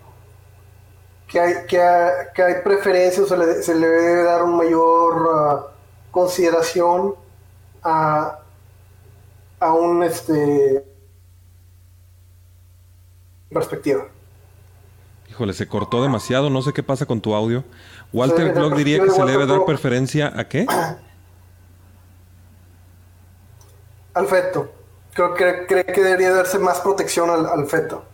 que, 1.29 1.41
hay, 1.41 1.55
que, 1.69 1.81
hay, 1.81 2.27
que 2.35 2.43
hay 2.43 2.55
preferencias, 2.65 3.29
se 3.29 3.37
le, 3.37 3.63
se 3.63 3.75
le 3.77 3.87
debe 3.87 4.25
dar 4.25 4.43
una 4.43 4.57
mayor 4.57 5.23
uh, 5.23 6.11
consideración 6.11 7.15
a, 7.85 8.41
a 9.61 9.73
un 9.73 10.03
este 10.03 10.85
perspectiva. 13.51 14.09
Híjole, 15.29 15.53
se 15.53 15.69
cortó 15.69 16.03
demasiado, 16.03 16.51
no 16.51 16.63
sé 16.63 16.73
qué 16.73 16.83
pasa 16.83 17.07
con 17.07 17.21
tu 17.21 17.35
audio. 17.35 17.65
Walter 18.13 18.53
Block 18.53 18.75
diría 18.75 19.03
que 19.03 19.11
se 19.11 19.25
le 19.25 19.33
debe 19.33 19.47
dar 19.47 19.65
preferencia 19.65 20.33
a 20.35 20.49
qué? 20.49 20.67
Al 24.15 24.27
feto 24.27 24.81
creo 25.15 25.35
que 25.35 25.67
cree 25.67 25.85
que 25.85 26.03
debería 26.03 26.33
darse 26.33 26.59
más 26.59 26.81
protección 26.81 27.31
al, 27.31 27.47
al, 27.47 27.67
feto. 27.67 28.05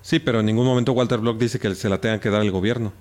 Sí, 0.00 0.18
pero 0.18 0.40
en 0.40 0.46
ningún 0.46 0.66
momento 0.66 0.92
Walter 0.92 1.18
Block 1.18 1.38
dice 1.38 1.58
que 1.58 1.74
se 1.74 1.88
la 1.88 2.00
tenga 2.00 2.20
que 2.20 2.30
dar 2.30 2.42
el 2.42 2.50
gobierno. 2.50 2.92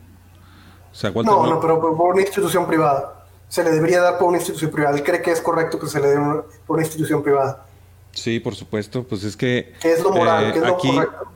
O 0.92 0.96
sea, 0.96 1.12
Walter 1.12 1.34
no, 1.34 1.42
Block... 1.42 1.54
no, 1.56 1.62
pero 1.62 1.80
por 1.80 2.14
una 2.14 2.22
institución 2.22 2.66
privada. 2.68 3.26
Se 3.48 3.64
le 3.64 3.72
debería 3.72 4.02
dar 4.02 4.18
por 4.18 4.30
una 4.30 4.38
institución 4.38 4.72
privada. 4.72 4.98
Él 4.98 5.04
cree 5.04 5.22
que 5.22 5.32
es 5.32 5.40
correcto 5.40 5.80
que 5.80 5.88
se 5.88 6.00
le 6.00 6.08
dé 6.08 6.18
una, 6.18 6.42
por 6.66 6.78
una 6.78 6.84
institución 6.84 7.22
privada. 7.22 7.66
Sí, 8.12 8.40
por 8.40 8.56
supuesto. 8.56 9.04
Pues 9.04 9.24
es 9.24 9.38
que... 9.38 9.74
¿Qué 9.80 9.94
es 9.94 10.02
lo 10.02 10.12
moral? 10.12 10.46
Eh, 10.46 10.54
¿Qué 10.54 10.60
es 10.60 10.66
aquí, 10.66 10.88
lo 10.88 10.94
correcto? 10.96 11.32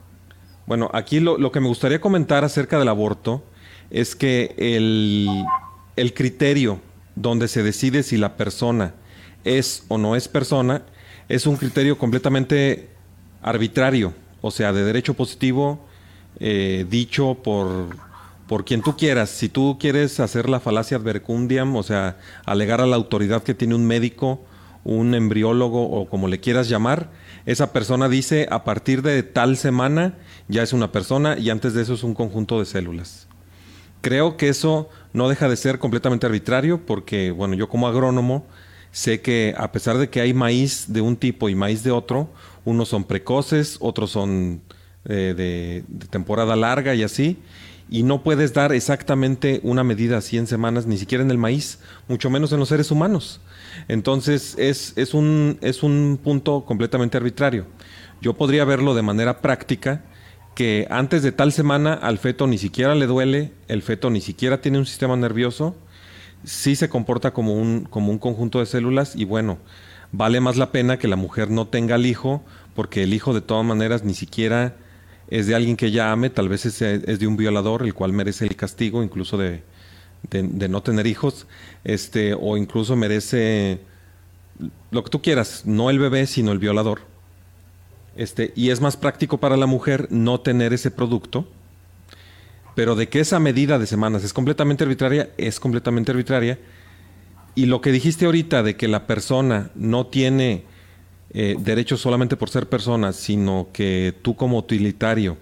Bueno, 0.65 0.89
aquí 0.93 1.19
lo, 1.19 1.38
lo, 1.38 1.52
que 1.52 1.60
me 1.60 1.67
gustaría 1.67 2.02
comentar 2.02 2.43
acerca 2.43 2.80
del 2.80 2.88
aborto 2.88 3.43
es 3.91 4.15
que 4.15 4.56
el, 4.58 5.28
el 5.95 6.13
criterio 6.13 6.80
donde 7.15 7.47
se 7.47 7.63
decide 7.63 8.04
si 8.04 8.17
la 8.17 8.38
persona 8.38 8.93
es 9.43 9.84
o 9.88 9.97
no 9.97 10.15
es 10.15 10.28
persona, 10.28 10.84
es 11.28 11.45
un 11.45 11.58
criterio 11.58 11.97
completamente 11.97 12.89
arbitrario, 13.41 14.13
o 14.41 14.52
sea, 14.52 14.73
de 14.73 14.84
derecho 14.84 15.13
positivo, 15.13 15.86
eh, 16.39 16.86
dicho 16.89 17.36
por, 17.43 17.88
por 18.47 18.65
quien 18.65 18.82
tú 18.82 18.97
quieras. 18.97 19.30
Si 19.30 19.49
tú 19.49 19.78
quieres 19.80 20.19
hacer 20.19 20.49
la 20.49 20.60
falacia 20.60 20.97
advercundiam, 20.97 21.75
o 21.75 21.84
sea, 21.84 22.17
alegar 22.45 22.82
a 22.82 22.88
la 22.88 22.95
autoridad 22.95 23.43
que 23.43 23.54
tiene 23.54 23.75
un 23.75 23.86
médico, 23.86 24.43
un 24.84 25.13
embriólogo 25.13 25.89
o 25.89 26.10
como 26.10 26.28
le 26.28 26.39
quieras 26.39 26.67
llamar, 26.67 27.12
esa 27.45 27.71
persona 27.71 28.10
dice 28.10 28.47
a 28.49 28.63
partir 28.63 29.02
de 29.02 29.23
tal 29.23 29.58
semana 29.58 30.15
ya 30.47 30.63
es 30.63 30.73
una 30.73 30.91
persona 30.91 31.38
y 31.38 31.49
antes 31.49 31.73
de 31.73 31.82
eso 31.82 31.93
es 31.93 32.04
un 32.04 32.13
conjunto 32.13 32.60
de 32.60 32.65
células. 32.65 33.28
Creo 34.01 34.38
que 34.38 34.49
eso 34.49 34.89
no 35.13 35.27
deja 35.27 35.49
de 35.49 35.55
ser 35.55 35.79
completamente 35.79 36.25
arbitrario 36.25 36.85
porque, 36.85 37.31
bueno, 37.31 37.55
yo 37.55 37.67
como 37.67 37.88
agrónomo 37.88 38.45
sé 38.91 39.21
que 39.21 39.53
a 39.57 39.71
pesar 39.71 39.97
de 39.97 40.09
que 40.09 40.21
hay 40.21 40.33
maíz 40.33 40.85
de 40.88 41.01
un 41.01 41.15
tipo 41.15 41.49
y 41.49 41.55
maíz 41.55 41.83
de 41.83 41.91
otro, 41.91 42.29
unos 42.65 42.89
son 42.89 43.03
precoces, 43.03 43.77
otros 43.79 44.12
son 44.12 44.62
eh, 45.05 45.33
de, 45.35 46.07
temporada 46.09 46.55
larga 46.55 46.95
y 46.95 47.03
así, 47.03 47.38
y 47.89 48.03
no 48.03 48.23
puedes 48.23 48.53
dar 48.53 48.71
exactamente 48.71 49.59
una 49.63 49.83
medida 49.83 50.17
así 50.17 50.38
en 50.38 50.47
semanas, 50.47 50.85
ni 50.85 50.97
siquiera 50.97 51.23
en 51.23 51.31
el 51.31 51.38
maíz, 51.38 51.79
mucho 52.07 52.29
menos 52.29 52.51
en 52.51 52.59
los 52.59 52.69
seres 52.69 52.91
humanos. 52.91 53.41
Entonces 53.88 54.55
es, 54.57 54.93
es, 54.95 55.13
un, 55.13 55.57
es 55.62 55.83
un 55.83 56.19
punto 56.23 56.65
completamente 56.65 57.17
arbitrario. 57.17 57.65
Yo 58.21 58.33
podría 58.35 58.65
verlo 58.65 58.93
de 58.93 59.01
manera 59.01 59.41
práctica 59.41 60.03
que 60.55 60.88
antes 60.89 61.23
de 61.23 61.31
tal 61.31 61.51
semana 61.51 61.93
al 61.93 62.17
feto 62.17 62.47
ni 62.47 62.57
siquiera 62.57 62.95
le 62.95 63.07
duele, 63.07 63.51
el 63.67 63.81
feto 63.81 64.09
ni 64.09 64.21
siquiera 64.21 64.62
tiene 64.62 64.77
un 64.77 64.85
sistema 64.85 65.15
nervioso, 65.15 65.75
sí 66.43 66.75
se 66.75 66.89
comporta 66.89 67.31
como 67.31 67.53
un, 67.53 67.85
como 67.85 68.12
un 68.12 68.19
conjunto 68.19 68.59
de 68.59 68.65
células 68.65 69.15
y 69.15 69.25
bueno, 69.25 69.57
vale 70.12 70.39
más 70.39 70.57
la 70.57 70.71
pena 70.71 70.97
que 70.97 71.07
la 71.07 71.15
mujer 71.15 71.49
no 71.49 71.67
tenga 71.67 71.95
el 71.95 72.05
hijo, 72.05 72.43
porque 72.75 73.03
el 73.03 73.13
hijo 73.13 73.33
de 73.33 73.41
todas 73.41 73.65
maneras 73.65 74.03
ni 74.03 74.13
siquiera 74.13 74.75
es 75.29 75.47
de 75.47 75.55
alguien 75.55 75.77
que 75.77 75.88
ella 75.88 76.12
ame, 76.12 76.29
tal 76.29 76.49
vez 76.49 76.65
es, 76.65 76.81
es 76.81 77.19
de 77.19 77.27
un 77.27 77.38
violador, 77.38 77.83
el 77.83 77.93
cual 77.93 78.13
merece 78.13 78.45
el 78.45 78.55
castigo 78.55 79.03
incluso 79.03 79.38
de, 79.38 79.62
de, 80.29 80.43
de, 80.43 80.69
no 80.69 80.81
tener 80.81 81.07
hijos, 81.07 81.45
este, 81.83 82.33
o 82.33 82.57
incluso 82.57 82.95
merece 82.95 83.81
lo 84.91 85.03
que 85.03 85.09
tú 85.09 85.21
quieras, 85.21 85.63
no 85.65 85.89
el 85.89 85.99
bebé, 85.99 86.25
sino 86.25 86.51
el 86.51 86.59
violador. 86.59 87.01
Este, 88.19 88.51
y 88.53 88.69
es 88.69 88.82
más 88.82 88.97
práctico 88.97 89.38
para 89.38 89.55
la 89.55 89.65
mujer 89.65 90.10
no 90.12 90.41
tener 90.41 90.73
ese 90.73 90.91
producto, 90.91 91.47
pero 92.75 92.95
de 92.95 93.08
que 93.08 93.21
esa 93.21 93.39
medida 93.39 93.79
de 93.79 93.88
semanas 93.88 94.25
es 94.25 94.34
completamente 94.34 94.84
arbitraria, 94.84 95.29
es 95.38 95.58
completamente 95.58 96.12
arbitraria. 96.12 96.60
Y 97.55 97.67
lo 97.67 97.79
que 97.79 97.93
dijiste 97.93 98.25
ahorita 98.25 98.62
de 98.62 98.75
que 98.75 98.89
la 98.89 99.08
persona 99.08 99.71
no 99.73 100.08
tiene 100.08 100.65
eh, 101.29 101.55
derechos 101.60 102.01
solamente 102.01 102.36
por 102.36 102.49
ser 102.49 102.67
persona, 102.67 103.13
sino 103.13 103.69
que 103.71 104.13
tú 104.21 104.36
como 104.36 104.58
utilitario 104.58 105.38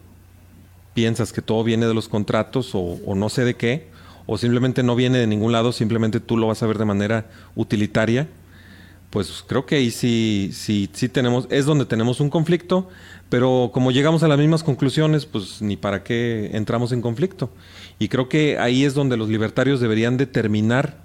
piensas 0.93 1.33
que 1.33 1.41
todo 1.41 1.63
viene 1.63 1.87
de 1.87 1.95
los 1.95 2.07
contratos 2.07 2.75
o, 2.75 2.99
o 3.07 3.15
no 3.15 3.29
sé 3.29 3.43
de 3.43 3.55
qué, 3.55 3.87
o 4.27 4.37
simplemente 4.37 4.83
no 4.83 4.95
viene 4.95 5.17
de 5.17 5.25
ningún 5.25 5.51
lado, 5.51 5.71
simplemente 5.71 6.19
tú 6.19 6.37
lo 6.37 6.45
vas 6.45 6.61
a 6.61 6.67
ver 6.67 6.77
de 6.77 6.85
manera 6.85 7.25
utilitaria, 7.55 8.27
pues 9.09 9.43
creo 9.47 9.65
que 9.65 9.75
ahí 9.75 9.91
sí, 9.91 10.51
sí, 10.53 10.89
sí 10.93 11.09
tenemos, 11.09 11.47
es 11.49 11.65
donde 11.65 11.85
tenemos 11.85 12.19
un 12.19 12.29
conflicto, 12.29 12.89
pero 13.29 13.71
como 13.73 13.91
llegamos 13.91 14.23
a 14.23 14.27
las 14.27 14.37
mismas 14.37 14.63
conclusiones, 14.63 15.25
pues 15.25 15.61
ni 15.61 15.77
para 15.77 16.03
qué 16.03 16.51
entramos 16.53 16.91
en 16.91 17.01
conflicto. 17.01 17.49
Y 17.99 18.09
creo 18.09 18.29
que 18.29 18.57
ahí 18.59 18.83
es 18.83 18.93
donde 18.93 19.17
los 19.17 19.29
libertarios 19.29 19.79
deberían 19.79 20.17
de 20.17 20.25
terminar 20.25 20.97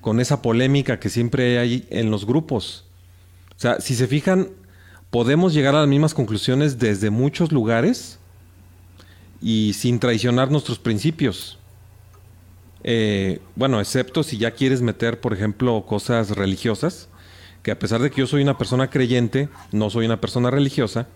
con 0.00 0.20
esa 0.20 0.42
polémica 0.42 1.00
que 1.00 1.08
siempre 1.08 1.58
hay 1.58 1.86
en 1.90 2.10
los 2.10 2.26
grupos. 2.26 2.84
O 3.56 3.60
sea, 3.60 3.80
si 3.80 3.94
se 3.94 4.06
fijan, 4.06 4.48
podemos 5.10 5.54
llegar 5.54 5.74
a 5.74 5.80
las 5.80 5.88
mismas 5.88 6.14
conclusiones 6.14 6.78
desde 6.78 7.10
muchos 7.10 7.50
lugares 7.50 8.18
y 9.40 9.72
sin 9.72 9.98
traicionar 9.98 10.50
nuestros 10.50 10.78
principios. 10.78 11.58
Eh, 12.84 13.40
bueno, 13.56 13.80
excepto 13.80 14.22
si 14.22 14.38
ya 14.38 14.52
quieres 14.52 14.80
meter, 14.80 15.20
por 15.20 15.32
ejemplo, 15.32 15.84
cosas 15.86 16.30
religiosas, 16.30 17.08
que 17.62 17.70
a 17.70 17.78
pesar 17.78 18.00
de 18.00 18.10
que 18.10 18.20
yo 18.20 18.26
soy 18.26 18.42
una 18.42 18.58
persona 18.58 18.90
creyente, 18.90 19.48
no 19.72 19.90
soy 19.90 20.06
una 20.06 20.20
persona 20.20 20.50
religiosa, 20.50 21.06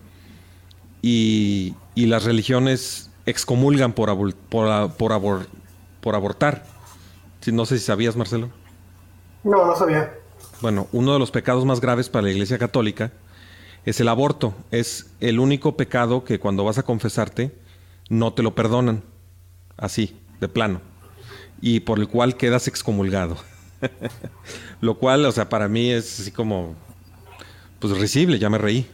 y, 1.01 1.75
y 1.95 2.05
las 2.05 2.23
religiones 2.23 3.11
excomulgan 3.25 3.93
por, 3.93 4.09
abor, 4.09 4.35
por, 4.35 4.93
por, 4.93 5.11
abor, 5.11 5.47
por 6.01 6.15
abortar. 6.15 6.65
No 7.51 7.65
sé 7.65 7.77
si 7.77 7.85
sabías, 7.85 8.15
Marcelo. 8.15 8.49
No, 9.43 9.65
no 9.65 9.75
sabía. 9.75 10.13
Bueno, 10.61 10.87
uno 10.93 11.13
de 11.13 11.19
los 11.19 11.31
pecados 11.31 11.65
más 11.65 11.81
graves 11.81 12.07
para 12.07 12.23
la 12.23 12.31
Iglesia 12.31 12.57
Católica 12.57 13.11
es 13.85 13.99
el 13.99 14.07
aborto. 14.07 14.53
Es 14.71 15.11
el 15.19 15.39
único 15.39 15.75
pecado 15.75 16.23
que 16.23 16.39
cuando 16.39 16.63
vas 16.63 16.77
a 16.77 16.83
confesarte 16.83 17.53
no 18.09 18.33
te 18.33 18.43
lo 18.43 18.55
perdonan. 18.55 19.03
Así, 19.75 20.17
de 20.39 20.47
plano. 20.47 20.79
Y 21.61 21.81
por 21.81 21.99
el 21.99 22.07
cual 22.07 22.37
quedas 22.37 22.67
excomulgado. 22.67 23.37
Lo 24.81 24.97
cual, 24.97 25.25
o 25.25 25.31
sea, 25.31 25.49
para 25.49 25.67
mí 25.67 25.91
es 25.91 26.19
así 26.19 26.31
como, 26.31 26.75
pues 27.79 27.97
risible, 27.97 28.39
ya 28.39 28.49
me 28.49 28.57
reí. 28.57 28.87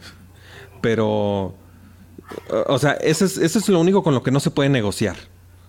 Pero, 0.82 1.56
o 2.68 2.80
sea, 2.80 2.94
eso 2.94 3.26
es, 3.26 3.70
lo 3.70 3.80
único 3.80 4.04
con 4.04 4.14
lo 4.14 4.24
que 4.24 4.32
no 4.32 4.40
se 4.40 4.52
puede 4.52 4.70
negociar. 4.70 5.16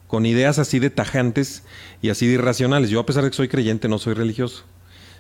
Con 0.07 0.27
ideas 0.27 0.59
así 0.59 0.79
de 0.79 0.91
tajantes 0.91 1.63
y 2.03 2.11
así 2.11 2.27
de 2.27 2.35
irracionales. 2.35 2.91
Yo, 2.91 3.01
a 3.01 3.07
pesar 3.07 3.25
de 3.25 3.31
que 3.31 3.37
soy 3.37 3.49
creyente, 3.49 3.89
no 3.89 3.99
soy 3.99 4.15
religioso. 4.15 4.65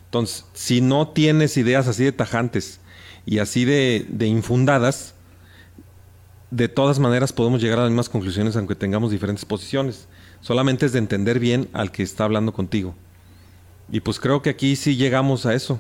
Entonces, 0.07 0.45
si 0.55 0.81
no 0.81 1.09
tienes 1.09 1.57
ideas 1.57 1.87
así 1.87 2.03
de 2.03 2.13
tajantes 2.13 2.81
y 3.27 3.39
así 3.39 3.65
de, 3.65 4.07
de, 4.09 4.27
infundadas, 4.27 5.15
de 6.51 6.67
todas 6.67 6.99
maneras 6.99 7.33
podemos 7.33 7.63
llegar 7.63 7.79
a 7.79 7.83
las 7.83 7.91
mismas 7.91 8.09
conclusiones 8.09 8.57
aunque 8.57 8.75
tengamos 8.75 9.13
diferentes 9.13 9.45
posiciones. 9.45 10.09
Solamente 10.41 10.87
es 10.87 10.93
de 10.93 10.99
entender 10.99 11.39
bien 11.39 11.69
al 11.73 11.93
que 11.93 12.03
está 12.03 12.25
hablando 12.25 12.53
contigo. 12.53 12.95
Y 13.93 14.01
pues 14.01 14.21
creo 14.21 14.43
que 14.43 14.51
aquí 14.51 14.77
sí 14.77 14.97
llegamos 14.97 15.47
a 15.47 15.55
eso. 15.55 15.79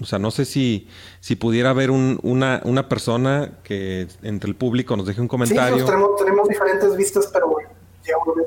O 0.00 0.04
sea, 0.04 0.18
no 0.18 0.30
sé 0.30 0.44
si, 0.44 0.88
si 1.20 1.36
pudiera 1.36 1.70
haber 1.70 1.90
un, 1.90 2.18
una, 2.22 2.60
una, 2.64 2.88
persona 2.88 3.52
que 3.62 4.08
entre 4.22 4.50
el 4.50 4.54
público 4.54 4.94
nos 4.94 5.06
deje 5.06 5.22
un 5.22 5.28
comentario. 5.28 5.78
Sí, 5.78 5.84
tenemos, 5.84 6.16
tenemos, 6.18 6.48
diferentes 6.48 6.96
vistas, 6.96 7.30
pero 7.32 7.48
bueno, 7.48 7.70
llegamos 8.04 8.28
a. 8.28 8.46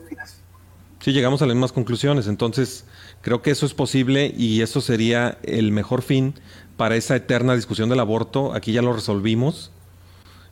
Sí, 0.99 1.13
llegamos 1.13 1.41
a 1.41 1.45
las 1.45 1.55
mismas 1.55 1.71
conclusiones. 1.71 2.27
Entonces, 2.27 2.85
creo 3.21 3.41
que 3.41 3.51
eso 3.51 3.65
es 3.65 3.73
posible 3.73 4.33
y 4.35 4.61
eso 4.61 4.81
sería 4.81 5.37
el 5.43 5.71
mejor 5.71 6.01
fin 6.01 6.35
para 6.75 6.97
esa 6.97 7.15
eterna 7.15 7.55
discusión 7.55 7.89
del 7.89 8.01
aborto. 8.01 8.53
Aquí 8.53 8.73
ya 8.73 8.81
lo 8.81 8.93
resolvimos. 8.93 9.71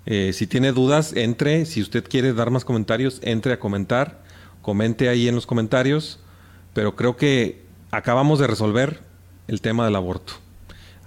Eh, 0.06 0.32
si 0.34 0.48
tiene 0.48 0.72
dudas, 0.72 1.13
entre. 1.15 1.65
Si 1.65 1.82
usted 1.82 2.06
quiere 2.08 2.34
dar 2.34 2.50
más 2.50 2.65
comentarios, 2.65 3.20
entre 3.22 3.54
a 3.54 3.60
comentar. 3.60 4.24
Comente 4.62 5.10
ahí 5.10 5.28
en 5.28 5.36
los 5.36 5.46
comentarios. 5.46 6.20
Pero 6.74 6.96
creo 6.96 7.17
que 7.17 7.66
acabamos 7.91 8.39
de 8.39 8.47
resolver 8.47 9.02
el 9.47 9.62
tema 9.62 9.86
del 9.86 9.95
aborto. 9.95 10.34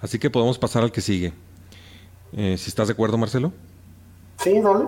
Así 0.01 0.19
que 0.19 0.29
podemos 0.29 0.57
pasar 0.57 0.83
al 0.83 0.91
que 0.91 1.01
sigue. 1.01 1.33
Eh, 2.33 2.55
si 2.57 2.69
estás 2.69 2.87
de 2.87 2.93
acuerdo, 2.93 3.17
Marcelo. 3.17 3.53
Sí, 4.37 4.59
dale. 4.59 4.85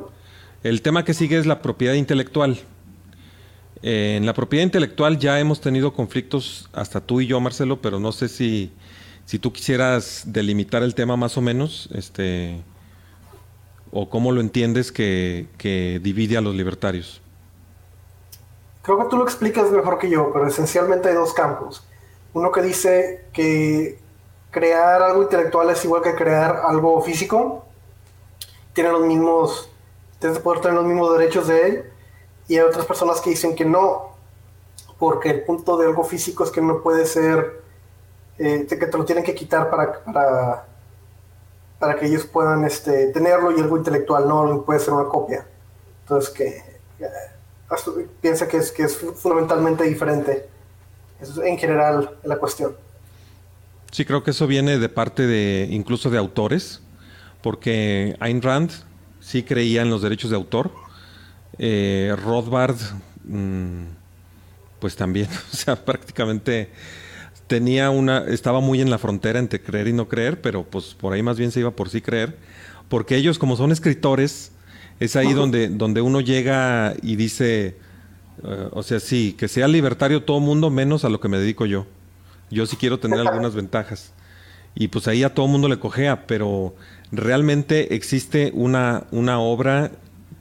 El 0.64 0.82
tema 0.82 1.04
que 1.04 1.14
sigue 1.14 1.38
es 1.38 1.46
la 1.46 1.62
propiedad 1.62 1.94
intelectual. 1.94 2.58
Eh, 3.82 4.16
en 4.18 4.26
la 4.26 4.34
propiedad 4.34 4.64
intelectual 4.64 5.20
ya 5.20 5.40
hemos 5.40 5.60
tenido 5.60 5.94
conflictos 5.94 6.70
hasta 6.72 7.02
tú 7.02 7.20
y 7.22 7.28
yo, 7.28 7.40
Marcelo, 7.42 7.82
pero 7.82 8.00
no 8.00 8.14
sé 8.14 8.30
si, 8.30 8.72
si 9.26 9.40
tú 9.40 9.52
quisieras 9.52 10.24
delimitar 10.26 10.84
el 10.84 10.96
tema 10.96 11.18
más 11.18 11.38
o 11.38 11.42
menos, 11.42 11.90
este, 11.94 12.62
o 13.92 14.10
cómo 14.10 14.32
lo 14.32 14.40
entiendes 14.40 14.92
que, 14.92 15.48
que 15.58 16.00
divide 16.02 16.38
a 16.38 16.42
los 16.42 16.56
libertarios. 16.56 17.23
Creo 18.84 18.98
que 18.98 19.06
tú 19.06 19.16
lo 19.16 19.24
explicas 19.24 19.72
mejor 19.72 19.98
que 19.98 20.10
yo, 20.10 20.32
pero 20.34 20.46
esencialmente 20.46 21.08
hay 21.08 21.16
dos 21.16 21.34
campos. 21.34 21.88
Uno 22.34 22.52
que 22.52 22.62
dice 22.62 23.26
que 23.32 23.98
crear 24.52 25.02
algo 25.02 25.24
intelectual 25.24 25.70
es 25.70 25.86
igual 25.86 26.02
que 26.02 26.14
crear 26.16 26.64
algo 26.66 27.02
físico, 27.02 27.64
tiene 28.74 28.92
los 28.92 29.06
mismos, 29.06 29.72
tienes 30.20 30.38
que 30.38 30.44
poder 30.44 30.60
tener 30.60 30.76
los 30.76 30.86
mismos 30.86 31.18
derechos 31.18 31.48
de 31.48 31.66
él, 31.66 31.92
y 32.50 32.58
hay 32.58 32.62
otras 32.66 32.86
personas 32.86 33.22
que 33.22 33.30
dicen 33.30 33.56
que 33.56 33.64
no, 33.64 34.10
porque 35.00 35.30
el 35.30 35.44
punto 35.44 35.78
de 35.78 35.88
algo 35.88 36.04
físico 36.04 36.44
es 36.44 36.52
que 36.52 36.62
no 36.62 36.82
puede 36.82 37.06
ser, 37.06 37.64
eh, 38.38 38.68
que 38.68 38.76
te 38.76 38.98
lo 38.98 39.06
tienen 39.06 39.24
que 39.24 39.34
quitar 39.34 39.70
para, 39.70 40.04
para, 40.04 40.66
para 41.80 41.96
que 41.96 42.08
ellos 42.08 42.26
puedan 42.26 42.66
este, 42.66 43.08
tenerlo 43.14 43.52
y 43.52 43.62
algo 43.62 43.78
intelectual 43.78 44.28
no 44.28 44.64
puede 44.64 44.82
ser 44.82 44.94
una 44.94 45.08
copia. 45.08 45.48
Entonces 46.02 46.30
que 46.32 46.64
piensa 48.22 48.48
que 48.48 48.58
es, 48.58 48.72
que 48.72 48.84
es 48.84 48.96
fundamentalmente 48.96 49.84
diferente. 49.84 50.48
Es 51.22 51.38
en 51.38 51.58
general 51.58 52.18
la 52.24 52.38
cuestión. 52.38 52.76
Sí, 53.92 54.06
creo 54.06 54.24
que 54.24 54.32
eso 54.32 54.48
viene 54.48 54.80
de 54.80 54.90
parte 54.90 55.28
de 55.28 55.68
incluso 55.70 56.10
de 56.10 56.18
autores, 56.18 56.82
porque 57.42 58.16
Ayn 58.20 58.42
Rand 58.42 58.72
sí 59.20 59.44
creía 59.44 59.82
en 59.82 59.90
los 59.90 60.02
derechos 60.02 60.32
de 60.32 60.36
autor. 60.36 60.72
Eh, 61.60 62.16
Rothbard, 62.24 62.76
mmm, 63.24 63.84
pues 64.80 64.96
también, 64.96 65.30
o 65.54 65.56
sea, 65.56 65.76
prácticamente 65.76 66.70
tenía 67.48 67.90
una, 67.90 68.26
estaba 68.26 68.62
muy 68.62 68.82
en 68.82 68.90
la 68.90 68.98
frontera 68.98 69.40
entre 69.40 69.62
creer 69.62 69.88
y 69.88 69.94
no 69.94 70.08
creer, 70.08 70.42
pero 70.42 70.64
pues 70.64 70.96
por 70.96 71.14
ahí 71.14 71.22
más 71.22 71.38
bien 71.38 71.52
se 71.52 71.60
iba 71.60 71.72
por 71.72 71.90
sí 71.90 72.02
creer, 72.02 72.36
porque 72.90 73.16
ellos 73.16 73.38
como 73.38 73.56
son 73.56 73.72
escritores, 73.72 74.52
es 75.00 75.16
ahí 75.16 75.34
donde, 75.34 75.70
donde 75.70 76.02
uno 76.02 76.22
llega 76.22 76.96
y 77.02 77.16
dice, 77.16 77.78
uh, 78.44 78.70
o 78.72 78.84
sea, 78.84 79.00
sí, 79.00 79.34
que 79.38 79.48
sea 79.48 79.68
libertario 79.68 80.24
todo 80.24 80.40
mundo 80.40 80.70
menos 80.70 81.06
a 81.06 81.10
lo 81.10 81.20
que 81.20 81.30
me 81.30 81.38
dedico 81.38 81.66
yo. 81.66 81.86
Yo 82.50 82.66
sí 82.66 82.78
quiero 82.78 83.00
tener 83.00 83.20
algunas 83.20 83.56
ventajas. 83.56 84.14
Y 84.76 84.88
pues 84.88 85.08
ahí 85.08 85.24
a 85.24 85.34
todo 85.34 85.48
mundo 85.48 85.68
le 85.68 85.80
cojea, 85.80 86.26
pero 86.26 86.76
realmente 87.12 87.96
existe 87.96 88.52
una, 88.56 89.06
una 89.12 89.40
obra 89.40 89.92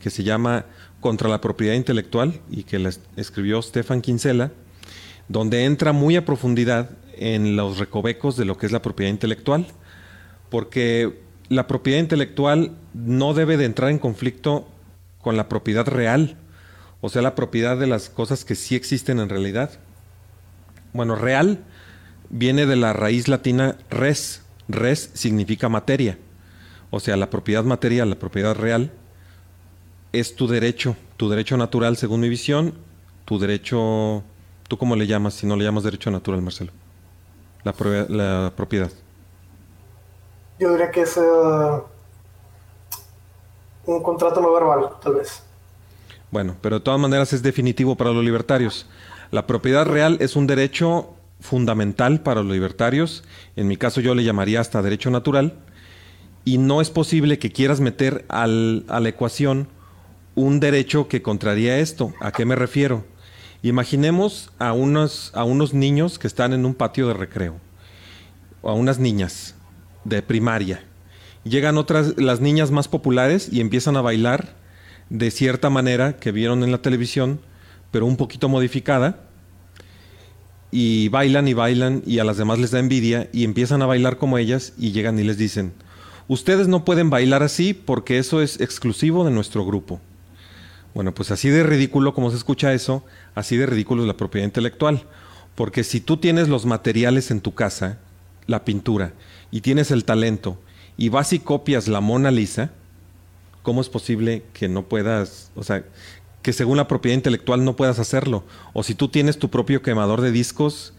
que 0.00 0.10
se 0.10 0.24
llama 0.24 0.66
Contra 1.00 1.28
la 1.28 1.40
propiedad 1.40 1.74
intelectual 1.74 2.40
y 2.50 2.62
que 2.62 2.78
la 2.78 2.92
escribió 3.16 3.60
Stefan 3.60 4.00
Kinsella, 4.00 4.52
donde 5.28 5.64
entra 5.64 5.92
muy 5.92 6.16
a 6.16 6.24
profundidad 6.24 6.90
en 7.16 7.56
los 7.56 7.78
recovecos 7.78 8.36
de 8.36 8.44
lo 8.44 8.56
que 8.56 8.66
es 8.66 8.72
la 8.72 8.82
propiedad 8.82 9.10
intelectual, 9.10 9.66
porque 10.48 11.20
la 11.52 11.66
propiedad 11.66 12.00
intelectual 12.00 12.72
no 12.94 13.34
debe 13.34 13.58
de 13.58 13.66
entrar 13.66 13.90
en 13.90 13.98
conflicto 13.98 14.66
con 15.20 15.36
la 15.36 15.50
propiedad 15.50 15.86
real, 15.86 16.36
o 17.02 17.10
sea, 17.10 17.20
la 17.20 17.34
propiedad 17.34 17.76
de 17.76 17.86
las 17.86 18.08
cosas 18.08 18.46
que 18.46 18.54
sí 18.54 18.74
existen 18.74 19.20
en 19.20 19.28
realidad. 19.28 19.70
Bueno, 20.94 21.14
real 21.14 21.58
viene 22.30 22.64
de 22.64 22.76
la 22.76 22.94
raíz 22.94 23.28
latina 23.28 23.76
res. 23.90 24.42
Res 24.68 25.10
significa 25.12 25.68
materia. 25.68 26.16
O 26.90 27.00
sea, 27.00 27.18
la 27.18 27.28
propiedad 27.28 27.64
material, 27.64 28.08
la 28.08 28.18
propiedad 28.18 28.54
real, 28.54 28.90
es 30.12 30.34
tu 30.34 30.46
derecho, 30.46 30.96
tu 31.18 31.28
derecho 31.28 31.58
natural 31.58 31.98
según 31.98 32.20
mi 32.20 32.30
visión, 32.30 32.72
tu 33.26 33.38
derecho, 33.38 34.22
¿tú 34.68 34.78
cómo 34.78 34.96
le 34.96 35.06
llamas 35.06 35.34
si 35.34 35.46
no 35.46 35.56
le 35.56 35.64
llamas 35.64 35.84
derecho 35.84 36.10
natural, 36.10 36.40
Marcelo? 36.40 36.72
La, 37.62 37.74
la 38.08 38.52
propiedad. 38.56 38.90
Yo 40.62 40.70
diría 40.70 40.92
que 40.92 41.00
es 41.00 41.16
eh, 41.16 41.20
un 43.84 44.00
contrato 44.00 44.40
no 44.40 44.52
verbal, 44.52 44.90
tal 45.02 45.14
vez. 45.14 45.42
Bueno, 46.30 46.54
pero 46.60 46.78
de 46.78 46.84
todas 46.84 47.00
maneras 47.00 47.32
es 47.32 47.42
definitivo 47.42 47.96
para 47.96 48.12
los 48.12 48.24
libertarios. 48.24 48.86
La 49.32 49.48
propiedad 49.48 49.84
real 49.86 50.18
es 50.20 50.36
un 50.36 50.46
derecho 50.46 51.14
fundamental 51.40 52.20
para 52.20 52.44
los 52.44 52.52
libertarios. 52.52 53.24
En 53.56 53.66
mi 53.66 53.76
caso 53.76 54.00
yo 54.00 54.14
le 54.14 54.22
llamaría 54.22 54.60
hasta 54.60 54.82
derecho 54.82 55.10
natural. 55.10 55.58
Y 56.44 56.58
no 56.58 56.80
es 56.80 56.90
posible 56.90 57.40
que 57.40 57.50
quieras 57.50 57.80
meter 57.80 58.24
al, 58.28 58.84
a 58.86 59.00
la 59.00 59.08
ecuación 59.08 59.66
un 60.36 60.60
derecho 60.60 61.08
que 61.08 61.22
contraría 61.22 61.80
esto. 61.80 62.14
¿A 62.20 62.30
qué 62.30 62.44
me 62.44 62.54
refiero? 62.54 63.04
Imaginemos 63.64 64.52
a 64.60 64.74
unos, 64.74 65.32
a 65.34 65.42
unos 65.42 65.74
niños 65.74 66.20
que 66.20 66.28
están 66.28 66.52
en 66.52 66.64
un 66.64 66.74
patio 66.74 67.08
de 67.08 67.14
recreo. 67.14 67.56
O 68.60 68.70
a 68.70 68.74
unas 68.74 69.00
niñas 69.00 69.56
de 70.04 70.22
primaria. 70.22 70.82
Llegan 71.44 71.78
otras, 71.78 72.14
las 72.16 72.40
niñas 72.40 72.70
más 72.70 72.88
populares 72.88 73.48
y 73.50 73.60
empiezan 73.60 73.96
a 73.96 74.02
bailar 74.02 74.54
de 75.10 75.30
cierta 75.30 75.70
manera 75.70 76.16
que 76.16 76.32
vieron 76.32 76.62
en 76.62 76.70
la 76.70 76.82
televisión, 76.82 77.40
pero 77.90 78.06
un 78.06 78.16
poquito 78.16 78.48
modificada. 78.48 79.20
Y 80.70 81.08
bailan 81.08 81.48
y 81.48 81.52
bailan 81.52 82.02
y 82.06 82.18
a 82.18 82.24
las 82.24 82.38
demás 82.38 82.58
les 82.58 82.70
da 82.70 82.78
envidia 82.78 83.28
y 83.32 83.44
empiezan 83.44 83.82
a 83.82 83.86
bailar 83.86 84.16
como 84.16 84.38
ellas 84.38 84.72
y 84.78 84.92
llegan 84.92 85.18
y 85.18 85.22
les 85.22 85.36
dicen, 85.36 85.74
ustedes 86.28 86.66
no 86.66 86.84
pueden 86.84 87.10
bailar 87.10 87.42
así 87.42 87.74
porque 87.74 88.18
eso 88.18 88.40
es 88.40 88.58
exclusivo 88.58 89.24
de 89.24 89.32
nuestro 89.32 89.66
grupo. 89.66 90.00
Bueno, 90.94 91.12
pues 91.12 91.30
así 91.30 91.48
de 91.48 91.62
ridículo 91.62 92.14
como 92.14 92.30
se 92.30 92.36
escucha 92.36 92.72
eso, 92.72 93.04
así 93.34 93.56
de 93.56 93.66
ridículo 93.66 94.02
es 94.02 94.08
la 94.08 94.16
propiedad 94.16 94.46
intelectual. 94.46 95.04
Porque 95.54 95.84
si 95.84 96.00
tú 96.00 96.16
tienes 96.16 96.48
los 96.48 96.64
materiales 96.64 97.30
en 97.30 97.40
tu 97.40 97.54
casa, 97.54 97.98
la 98.46 98.64
pintura, 98.64 99.12
y 99.52 99.60
tienes 99.60 99.92
el 99.92 100.04
talento, 100.04 100.58
y 100.96 101.08
vas 101.08 101.32
y 101.32 101.38
copias 101.38 101.86
la 101.86 102.00
Mona 102.00 102.32
Lisa, 102.32 102.72
¿cómo 103.62 103.80
es 103.80 103.88
posible 103.88 104.42
que 104.52 104.68
no 104.68 104.88
puedas, 104.88 105.52
o 105.54 105.62
sea, 105.62 105.84
que 106.42 106.52
según 106.52 106.76
la 106.76 106.88
propiedad 106.88 107.14
intelectual 107.14 107.64
no 107.64 107.76
puedas 107.76 108.00
hacerlo? 108.00 108.44
O 108.72 108.82
si 108.82 108.96
tú 108.96 109.08
tienes 109.08 109.38
tu 109.38 109.48
propio 109.48 109.82
quemador 109.82 110.20
de 110.20 110.32
discos 110.32 110.94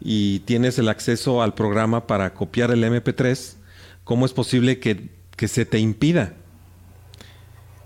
y 0.00 0.40
tienes 0.40 0.78
el 0.78 0.90
acceso 0.90 1.40
al 1.40 1.54
programa 1.54 2.06
para 2.06 2.34
copiar 2.34 2.70
el 2.70 2.84
MP3, 2.84 3.54
¿cómo 4.04 4.26
es 4.26 4.34
posible 4.34 4.78
que, 4.78 5.08
que 5.36 5.48
se 5.48 5.64
te 5.64 5.78
impida? 5.78 6.34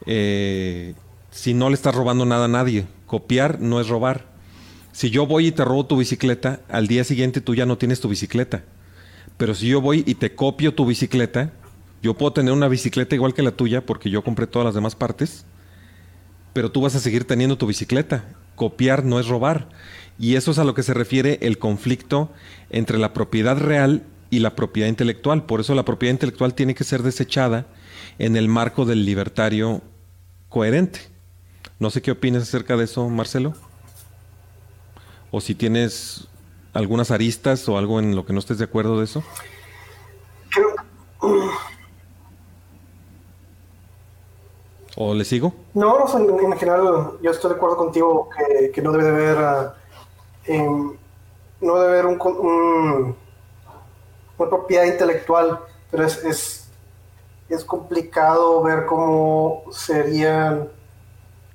Eh, 0.06 0.94
si 1.30 1.52
no 1.52 1.68
le 1.68 1.74
estás 1.74 1.94
robando 1.94 2.24
nada 2.24 2.46
a 2.46 2.48
nadie. 2.48 2.86
Copiar 3.06 3.60
no 3.60 3.80
es 3.80 3.88
robar. 3.88 4.24
Si 4.92 5.10
yo 5.10 5.26
voy 5.26 5.48
y 5.48 5.52
te 5.52 5.64
robo 5.64 5.84
tu 5.84 5.98
bicicleta, 5.98 6.60
al 6.68 6.86
día 6.86 7.04
siguiente 7.04 7.42
tú 7.42 7.54
ya 7.54 7.66
no 7.66 7.76
tienes 7.76 8.00
tu 8.00 8.08
bicicleta. 8.08 8.64
Pero 9.36 9.54
si 9.54 9.68
yo 9.68 9.80
voy 9.80 10.02
y 10.06 10.14
te 10.14 10.34
copio 10.34 10.74
tu 10.74 10.86
bicicleta, 10.86 11.52
yo 12.02 12.14
puedo 12.14 12.32
tener 12.32 12.52
una 12.52 12.68
bicicleta 12.68 13.14
igual 13.14 13.34
que 13.34 13.42
la 13.42 13.52
tuya 13.52 13.84
porque 13.84 14.10
yo 14.10 14.22
compré 14.22 14.46
todas 14.46 14.66
las 14.66 14.74
demás 14.74 14.94
partes, 14.94 15.44
pero 16.52 16.70
tú 16.70 16.80
vas 16.80 16.94
a 16.94 17.00
seguir 17.00 17.24
teniendo 17.24 17.58
tu 17.58 17.66
bicicleta. 17.66 18.24
Copiar 18.54 19.04
no 19.04 19.20
es 19.20 19.26
robar. 19.26 19.68
Y 20.18 20.36
eso 20.36 20.50
es 20.52 20.58
a 20.58 20.64
lo 20.64 20.72
que 20.72 20.82
se 20.82 20.94
refiere 20.94 21.38
el 21.42 21.58
conflicto 21.58 22.32
entre 22.70 22.96
la 22.96 23.12
propiedad 23.12 23.58
real 23.58 24.04
y 24.30 24.38
la 24.38 24.56
propiedad 24.56 24.88
intelectual. 24.88 25.44
Por 25.44 25.60
eso 25.60 25.74
la 25.74 25.84
propiedad 25.84 26.14
intelectual 26.14 26.54
tiene 26.54 26.74
que 26.74 26.84
ser 26.84 27.02
desechada 27.02 27.66
en 28.18 28.36
el 28.36 28.48
marco 28.48 28.86
del 28.86 29.04
libertario 29.04 29.82
coherente. 30.48 31.00
No 31.78 31.90
sé 31.90 32.00
qué 32.00 32.12
opinas 32.12 32.42
acerca 32.42 32.76
de 32.76 32.84
eso, 32.84 33.06
Marcelo. 33.10 33.54
O 35.30 35.42
si 35.42 35.54
tienes 35.54 36.28
algunas 36.76 37.10
aristas 37.10 37.66
o 37.68 37.78
algo 37.78 37.98
en 37.98 38.14
lo 38.14 38.26
que 38.26 38.32
no 38.32 38.38
estés 38.38 38.58
de 38.58 38.64
acuerdo 38.64 38.98
de 38.98 39.04
eso. 39.04 39.22
¿O 44.96 45.14
le 45.14 45.24
sigo? 45.24 45.52
No, 45.74 46.06
en, 46.16 46.58
general 46.58 47.12
yo 47.22 47.30
estoy 47.30 47.50
de 47.50 47.56
acuerdo 47.56 47.76
contigo 47.76 48.28
que, 48.72 48.82
no 48.82 48.92
debe 48.92 49.04
de 49.04 49.10
haber, 49.10 49.38
ah, 49.38 49.74
no 51.60 51.80
debe 51.80 51.98
haber 51.98 52.06
un, 52.06 53.16
una 54.38 54.50
propiedad 54.50 54.84
intelectual, 54.84 55.60
pero 55.90 56.04
es, 56.04 56.24
es, 56.24 56.68
es 57.48 57.64
complicado 57.64 58.62
ver 58.62 58.86
cómo 58.86 59.64
serían 59.70 60.68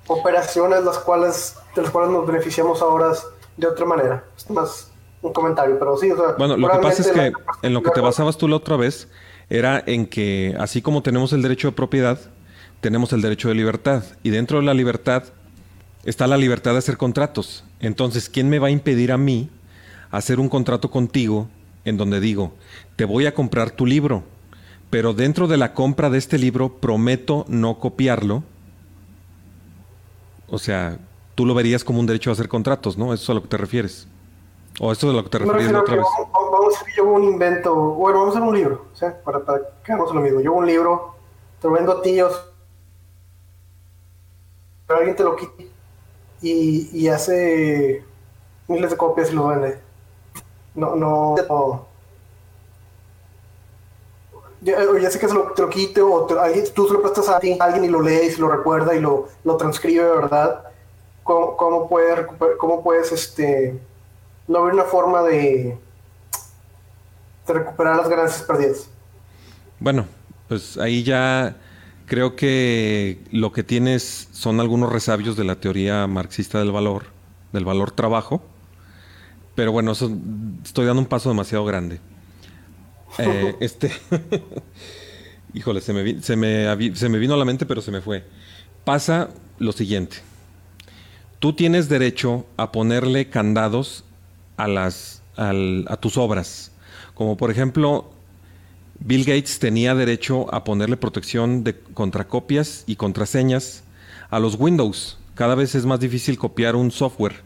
operaciones 0.06 0.84
las 0.84 0.98
cuales, 0.98 1.56
de 1.74 1.82
las 1.82 1.90
cuales 1.90 2.12
nos 2.12 2.26
beneficiamos 2.26 2.82
ahora 2.82 3.12
de 3.56 3.66
otra 3.66 3.86
manera. 3.86 4.24
Es 4.36 4.48
más 4.50 4.91
un 5.22 5.32
comentario, 5.32 5.78
pero 5.78 5.96
sí. 5.96 6.10
bueno, 6.38 6.56
lo 6.56 6.70
que 6.70 6.78
pasa 6.78 7.02
es 7.02 7.10
que 7.10 7.32
en 7.62 7.74
lo 7.74 7.82
que 7.82 7.90
te 7.90 8.00
basabas 8.00 8.36
tú 8.36 8.48
la 8.48 8.56
otra 8.56 8.76
vez 8.76 9.08
era 9.48 9.82
en 9.86 10.06
que 10.06 10.54
así 10.58 10.82
como 10.82 11.02
tenemos 11.02 11.32
el 11.32 11.42
derecho 11.42 11.68
de 11.68 11.72
propiedad, 11.72 12.18
tenemos 12.80 13.12
el 13.12 13.22
derecho 13.22 13.48
de 13.48 13.54
libertad. 13.54 14.02
Y 14.22 14.30
dentro 14.30 14.58
de 14.58 14.64
la 14.64 14.74
libertad 14.74 15.24
está 16.04 16.26
la 16.26 16.36
libertad 16.36 16.72
de 16.72 16.78
hacer 16.78 16.96
contratos. 16.96 17.64
Entonces, 17.80 18.28
¿quién 18.28 18.48
me 18.48 18.58
va 18.58 18.68
a 18.68 18.70
impedir 18.70 19.12
a 19.12 19.18
mí 19.18 19.48
hacer 20.10 20.40
un 20.40 20.48
contrato 20.48 20.90
contigo 20.90 21.48
en 21.84 21.96
donde 21.96 22.20
digo, 22.20 22.52
te 22.96 23.04
voy 23.04 23.26
a 23.26 23.34
comprar 23.34 23.70
tu 23.70 23.86
libro, 23.86 24.22
pero 24.90 25.14
dentro 25.14 25.48
de 25.48 25.56
la 25.56 25.74
compra 25.74 26.10
de 26.10 26.18
este 26.18 26.38
libro 26.38 26.78
prometo 26.80 27.44
no 27.48 27.78
copiarlo 27.78 28.44
o 30.52 30.58
sea, 30.58 30.98
tú 31.34 31.46
lo 31.46 31.54
verías 31.54 31.82
como 31.82 31.98
un 31.98 32.04
derecho 32.04 32.28
a 32.28 32.34
hacer 32.34 32.46
contratos, 32.46 32.98
¿no? 32.98 33.14
¿Eso 33.14 33.22
es 33.22 33.30
a 33.30 33.32
lo 33.32 33.40
que 33.40 33.48
te 33.48 33.56
refieres? 33.56 34.06
¿O 34.80 34.92
eso 34.92 35.08
es 35.08 35.12
a 35.12 35.16
lo 35.16 35.24
que 35.24 35.30
te 35.30 35.36
otra 35.44 35.56
vez? 35.56 35.72
Vamos, 35.72 36.74
a 36.76 36.80
hacer 36.80 36.94
yo 36.94 37.04
un 37.04 37.24
invento, 37.24 37.74
bueno, 37.74 38.20
vamos 38.20 38.34
a 38.34 38.38
hacer 38.38 38.48
un 38.48 38.56
libro, 38.56 38.86
¿sí? 38.94 39.06
para, 39.24 39.40
para 39.40 39.60
que 39.84 39.92
hagamos 39.92 40.14
lo 40.14 40.20
mismo. 40.20 40.40
Yo 40.40 40.52
un 40.52 40.66
libro, 40.66 41.14
te 41.60 41.68
lo 41.68 41.74
vendo 41.74 41.92
a 41.92 42.02
ti, 42.02 42.18
pero 44.86 44.98
alguien 44.98 45.16
te 45.16 45.24
lo 45.24 45.36
quita 45.36 45.62
y, 46.40 46.90
y 46.92 47.08
hace 47.08 48.04
miles 48.68 48.90
de 48.90 48.96
copias 48.96 49.30
y 49.30 49.34
lo 49.34 49.48
vende. 49.48 49.78
No, 50.74 50.96
no, 50.96 51.36
no 51.48 51.92
ya, 54.62 55.10
sé 55.10 55.18
que 55.18 55.28
se 55.28 55.34
lo, 55.34 55.52
te 55.52 55.62
lo 55.62 55.68
quite 55.68 56.00
o 56.00 56.24
tú 56.74 56.86
se 56.86 56.94
lo 56.94 57.02
prestas 57.02 57.28
a 57.28 57.36
alguien 57.36 57.84
y 57.84 57.88
lo 57.88 58.00
lees 58.00 58.38
y 58.38 58.40
lo 58.40 58.48
recuerda 58.48 58.94
y 58.94 59.00
lo, 59.00 59.28
lo 59.44 59.56
transcribe, 59.56 60.04
¿verdad? 60.04 60.64
¿Cómo, 61.24 61.56
cómo 61.56 61.88
puedes, 61.88 62.26
cómo 62.58 62.82
puedes 62.82 63.10
este, 63.12 63.78
no 64.48 64.58
haber 64.58 64.74
una 64.74 64.84
forma 64.84 65.22
de, 65.22 65.78
de 67.46 67.52
recuperar 67.52 67.96
las 67.96 68.08
ganancias 68.08 68.42
perdidas? 68.42 68.88
Bueno, 69.80 70.06
pues 70.48 70.76
ahí 70.78 71.02
ya 71.02 71.56
creo 72.06 72.36
que 72.36 73.20
lo 73.30 73.52
que 73.52 73.62
tienes 73.62 74.28
son 74.32 74.60
algunos 74.60 74.92
resabios 74.92 75.36
de 75.36 75.44
la 75.44 75.56
teoría 75.56 76.06
marxista 76.06 76.58
del 76.58 76.70
valor, 76.72 77.06
del 77.52 77.64
valor 77.64 77.90
trabajo. 77.90 78.42
Pero 79.54 79.72
bueno, 79.72 79.92
estoy 79.92 80.86
dando 80.86 81.00
un 81.00 81.06
paso 81.06 81.28
demasiado 81.28 81.64
grande. 81.64 82.00
Eh, 83.18 83.56
este. 83.60 83.92
Híjole, 85.54 85.80
se 85.80 85.92
me, 85.92 86.22
se, 86.22 86.36
me, 86.36 86.94
se 86.94 87.08
me 87.08 87.18
vino 87.18 87.34
a 87.34 87.36
la 87.36 87.44
mente, 87.44 87.66
pero 87.66 87.82
se 87.82 87.90
me 87.90 88.00
fue. 88.00 88.24
Pasa 88.84 89.28
lo 89.58 89.72
siguiente. 89.72 90.18
Tú 91.38 91.54
tienes 91.54 91.88
derecho 91.88 92.46
a 92.56 92.72
ponerle 92.72 93.28
candados 93.28 94.04
a, 94.64 95.96
tus 95.96 96.16
obras. 96.16 96.72
Como 97.14 97.36
por 97.36 97.50
ejemplo, 97.50 98.10
Bill 99.00 99.24
Gates 99.24 99.58
tenía 99.58 99.94
derecho 99.94 100.52
a 100.54 100.64
ponerle 100.64 100.96
protección 100.96 101.64
de 101.64 101.78
contracopias 101.78 102.84
y 102.86 102.96
contraseñas 102.96 103.84
a 104.30 104.38
los 104.38 104.56
Windows. 104.58 105.18
Cada 105.34 105.54
vez 105.54 105.74
es 105.74 105.86
más 105.86 106.00
difícil 106.00 106.38
copiar 106.38 106.76
un 106.76 106.90
software, 106.90 107.40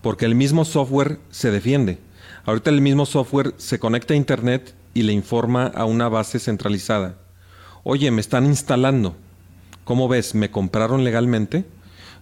porque 0.00 0.24
el 0.24 0.34
mismo 0.34 0.64
software 0.64 1.18
se 1.30 1.50
defiende. 1.50 1.98
Ahorita 2.44 2.70
el 2.70 2.80
mismo 2.80 3.06
software 3.06 3.54
se 3.56 3.78
conecta 3.78 4.14
a 4.14 4.16
Internet 4.16 4.74
y 4.94 5.02
le 5.02 5.12
informa 5.12 5.66
a 5.66 5.84
una 5.84 6.08
base 6.08 6.38
centralizada. 6.38 7.16
Oye, 7.84 8.10
me 8.10 8.20
están 8.20 8.46
instalando. 8.46 9.16
¿Cómo 9.84 10.08
ves? 10.08 10.34
¿Me 10.34 10.50
compraron 10.50 11.04
legalmente? 11.04 11.64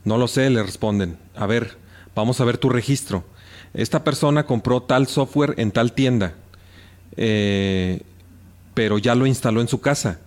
No 0.04 0.16
lo 0.16 0.28
sé, 0.28 0.48
le 0.48 0.62
responden. 0.62 1.18
A 1.36 1.46
ver, 1.46 1.76
vamos 2.14 2.40
a 2.40 2.44
ver 2.44 2.56
tu 2.56 2.70
registro. 2.70 3.24
Esta 3.74 4.02
persona 4.02 4.46
compró 4.46 4.82
tal 4.82 5.06
software 5.06 5.54
en 5.56 5.70
tal 5.70 5.92
tienda, 5.92 6.34
eh, 7.16 8.02
pero 8.74 8.98
ya 8.98 9.14
lo 9.14 9.26
instaló 9.26 9.60
en 9.60 9.68
su 9.68 9.80
casa. 9.80 10.18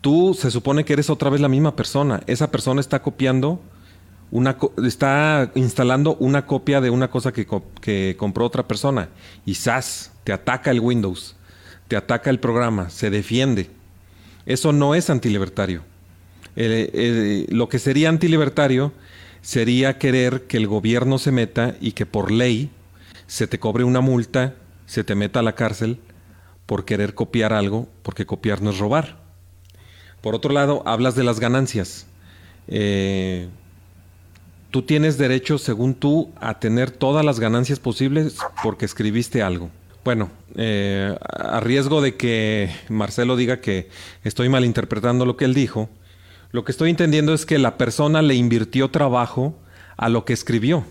Tú 0.00 0.34
se 0.34 0.50
supone 0.50 0.84
que 0.84 0.94
eres 0.94 1.10
otra 1.10 1.30
vez 1.30 1.40
la 1.40 1.48
misma 1.48 1.76
persona. 1.76 2.22
Esa 2.26 2.50
persona 2.50 2.80
está 2.80 3.02
copiando, 3.02 3.60
una 4.30 4.56
está 4.84 5.50
instalando 5.54 6.16
una 6.16 6.46
copia 6.46 6.80
de 6.80 6.90
una 6.90 7.10
cosa 7.10 7.32
que, 7.32 8.16
compró 8.16 8.46
otra 8.46 8.66
persona. 8.66 9.08
Y 9.46 9.54
SAS, 9.54 10.12
te 10.24 10.32
ataca 10.32 10.70
el 10.70 10.80
Windows, 10.80 11.36
te 11.86 11.96
ataca 11.96 12.30
el 12.30 12.40
programa, 12.40 12.90
se 12.90 13.10
defiende. 13.10 13.70
Eso 14.46 14.72
no 14.72 14.94
es 14.94 15.10
antilibertario. 15.10 15.82
lo 16.56 17.68
que 17.68 17.78
sería 17.78 18.08
antilibertario 18.08 18.92
sería 19.42 19.98
querer 19.98 20.46
que 20.46 20.56
el 20.56 20.66
gobierno 20.66 21.18
se 21.18 21.30
meta 21.30 21.76
y 21.80 21.92
que 21.92 22.04
por 22.04 22.30
ley 22.30 22.70
se 23.30 23.46
te 23.46 23.60
cobre 23.60 23.84
una 23.84 24.00
multa, 24.00 24.54
se 24.86 25.04
te 25.04 25.14
meta 25.14 25.38
a 25.38 25.44
la 25.44 25.54
cárcel 25.54 26.00
por 26.66 26.84
querer 26.84 27.14
copiar 27.14 27.52
algo, 27.52 27.86
porque 28.02 28.26
copiar 28.26 28.60
no 28.60 28.70
es 28.70 28.78
robar. 28.78 29.18
Por 30.20 30.34
otro 30.34 30.52
lado, 30.52 30.82
hablas 30.84 31.14
de 31.14 31.22
las 31.22 31.38
ganancias. 31.38 32.08
Eh, 32.66 33.48
tú 34.72 34.82
tienes 34.82 35.16
derecho, 35.16 35.58
según 35.58 35.94
tú, 35.94 36.32
a 36.40 36.58
tener 36.58 36.90
todas 36.90 37.24
las 37.24 37.38
ganancias 37.38 37.78
posibles 37.78 38.36
porque 38.64 38.84
escribiste 38.84 39.44
algo. 39.44 39.70
Bueno, 40.04 40.28
eh, 40.56 41.16
a 41.22 41.60
riesgo 41.60 42.02
de 42.02 42.16
que 42.16 42.74
Marcelo 42.88 43.36
diga 43.36 43.60
que 43.60 43.90
estoy 44.24 44.48
malinterpretando 44.48 45.24
lo 45.24 45.36
que 45.36 45.44
él 45.44 45.54
dijo, 45.54 45.88
lo 46.50 46.64
que 46.64 46.72
estoy 46.72 46.90
entendiendo 46.90 47.32
es 47.32 47.46
que 47.46 47.60
la 47.60 47.78
persona 47.78 48.22
le 48.22 48.34
invirtió 48.34 48.90
trabajo 48.90 49.56
a 49.96 50.08
lo 50.08 50.24
que 50.24 50.32
escribió. 50.32 50.84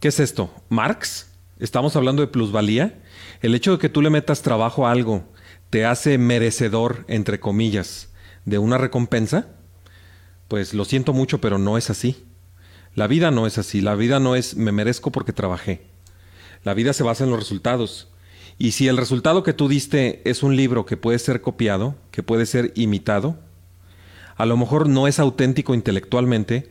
¿Qué 0.00 0.08
es 0.08 0.18
esto? 0.18 0.50
¿Marx? 0.70 1.28
¿Estamos 1.58 1.94
hablando 1.94 2.22
de 2.22 2.28
plusvalía? 2.28 2.98
El 3.42 3.54
hecho 3.54 3.72
de 3.72 3.78
que 3.78 3.90
tú 3.90 4.00
le 4.00 4.08
metas 4.08 4.40
trabajo 4.40 4.86
a 4.86 4.92
algo 4.92 5.28
te 5.68 5.84
hace 5.84 6.16
merecedor, 6.16 7.04
entre 7.06 7.38
comillas, 7.38 8.08
de 8.46 8.56
una 8.56 8.78
recompensa? 8.78 9.48
Pues 10.48 10.72
lo 10.72 10.86
siento 10.86 11.12
mucho, 11.12 11.42
pero 11.42 11.58
no 11.58 11.76
es 11.76 11.90
así. 11.90 12.24
La 12.94 13.08
vida 13.08 13.30
no 13.30 13.46
es 13.46 13.58
así. 13.58 13.82
La 13.82 13.94
vida 13.94 14.20
no 14.20 14.36
es 14.36 14.56
me 14.56 14.72
merezco 14.72 15.12
porque 15.12 15.34
trabajé. 15.34 15.82
La 16.64 16.72
vida 16.72 16.94
se 16.94 17.02
basa 17.02 17.24
en 17.24 17.30
los 17.30 17.38
resultados. 17.38 18.08
Y 18.56 18.70
si 18.70 18.88
el 18.88 18.96
resultado 18.96 19.42
que 19.42 19.52
tú 19.52 19.68
diste 19.68 20.22
es 20.24 20.42
un 20.42 20.56
libro 20.56 20.86
que 20.86 20.96
puede 20.96 21.18
ser 21.18 21.42
copiado, 21.42 21.94
que 22.10 22.22
puede 22.22 22.46
ser 22.46 22.72
imitado, 22.74 23.38
a 24.36 24.46
lo 24.46 24.56
mejor 24.56 24.88
no 24.88 25.08
es 25.08 25.18
auténtico 25.18 25.74
intelectualmente 25.74 26.70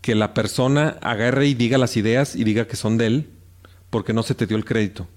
que 0.00 0.14
la 0.14 0.34
persona 0.34 0.96
agarre 1.00 1.46
y 1.46 1.54
diga 1.54 1.78
las 1.78 1.96
ideas 1.96 2.36
y 2.36 2.44
diga 2.44 2.66
que 2.66 2.76
son 2.76 2.98
de 2.98 3.06
él 3.06 3.30
porque 3.90 4.12
no 4.12 4.22
se 4.22 4.34
te 4.34 4.46
dio 4.46 4.56
el 4.56 4.64
crédito. 4.64 5.08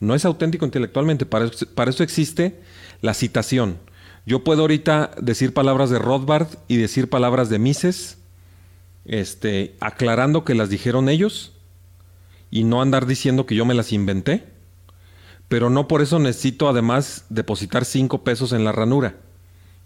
No 0.00 0.14
es 0.14 0.24
auténtico 0.24 0.64
intelectualmente, 0.64 1.24
para 1.24 1.46
eso, 1.46 2.02
existe 2.02 2.60
la 3.00 3.14
citación. 3.14 3.78
Yo 4.26 4.42
puedo 4.42 4.62
ahorita 4.62 5.12
decir 5.20 5.54
palabras 5.54 5.90
de 5.90 5.98
Rothbard 5.98 6.48
y 6.68 6.76
decir 6.76 7.08
palabras 7.08 7.48
de 7.48 7.58
Mises, 7.58 8.18
este, 9.04 9.76
aclarando 9.80 10.44
que 10.44 10.54
las 10.54 10.68
dijeron 10.68 11.08
ellos 11.08 11.52
y 12.50 12.64
no 12.64 12.82
andar 12.82 13.06
diciendo 13.06 13.46
que 13.46 13.54
yo 13.54 13.64
me 13.64 13.74
las 13.74 13.92
inventé, 13.92 14.44
pero 15.48 15.70
no 15.70 15.88
por 15.88 16.02
eso 16.02 16.18
necesito 16.18 16.68
además 16.68 17.26
depositar 17.28 17.84
cinco 17.84 18.24
pesos 18.24 18.52
en 18.52 18.64
la 18.64 18.72
ranura. 18.72 19.16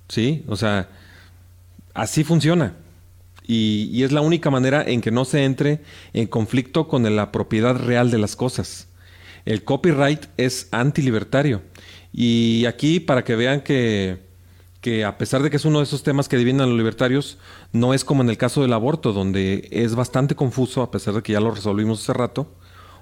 ¿Sí? 0.09 0.45
O 0.49 0.57
sea, 0.57 0.89
así 1.93 2.25
funciona. 2.25 2.75
Y, 3.51 4.05
es 4.05 4.13
la 4.13 4.21
única 4.21 4.51
manera 4.51 4.85
en 4.87 5.01
que 5.01 5.11
no 5.11 5.25
se 5.25 5.45
entre 5.45 5.81
en 6.13 6.27
conflicto 6.27 6.87
con 6.87 7.17
la 7.17 7.33
propiedad 7.33 7.75
real 7.75 8.11
de 8.11 8.19
las 8.19 8.37
cosas. 8.37 8.89
El 9.47 9.65
copyright 9.65 10.27
es 10.37 10.69
antilibertario. 10.71 11.63
Y 12.13 12.67
aquí, 12.67 13.01
para 13.01 13.25
que 13.25 13.37
vean 13.37 13.63
que, 13.63 14.19
que 14.83 15.07
a 15.07 15.17
pesar 15.17 15.43
de 15.43 15.49
que 15.49 15.57
es 15.57 15.65
uno 15.65 15.79
de 15.79 15.85
esos 15.85 16.03
temas 16.03 16.29
que 16.29 16.37
dividen 16.37 16.61
a 16.61 16.67
los 16.67 16.77
libertarios, 16.77 17.39
no 17.73 17.95
es 17.95 18.05
como 18.05 18.23
en 18.23 18.29
el 18.29 18.37
caso 18.37 18.61
del 18.61 18.75
aborto, 18.75 19.15
donde 19.15 19.67
es 19.73 19.95
bastante 19.95 20.35
confuso, 20.35 20.83
a 20.83 20.91
pesar 20.91 21.15
de 21.15 21.23
que 21.23 21.33
ya 21.33 21.41
lo 21.41 21.51
resolvimos 21.51 22.03
hace 22.03 22.13
rato, 22.13 22.53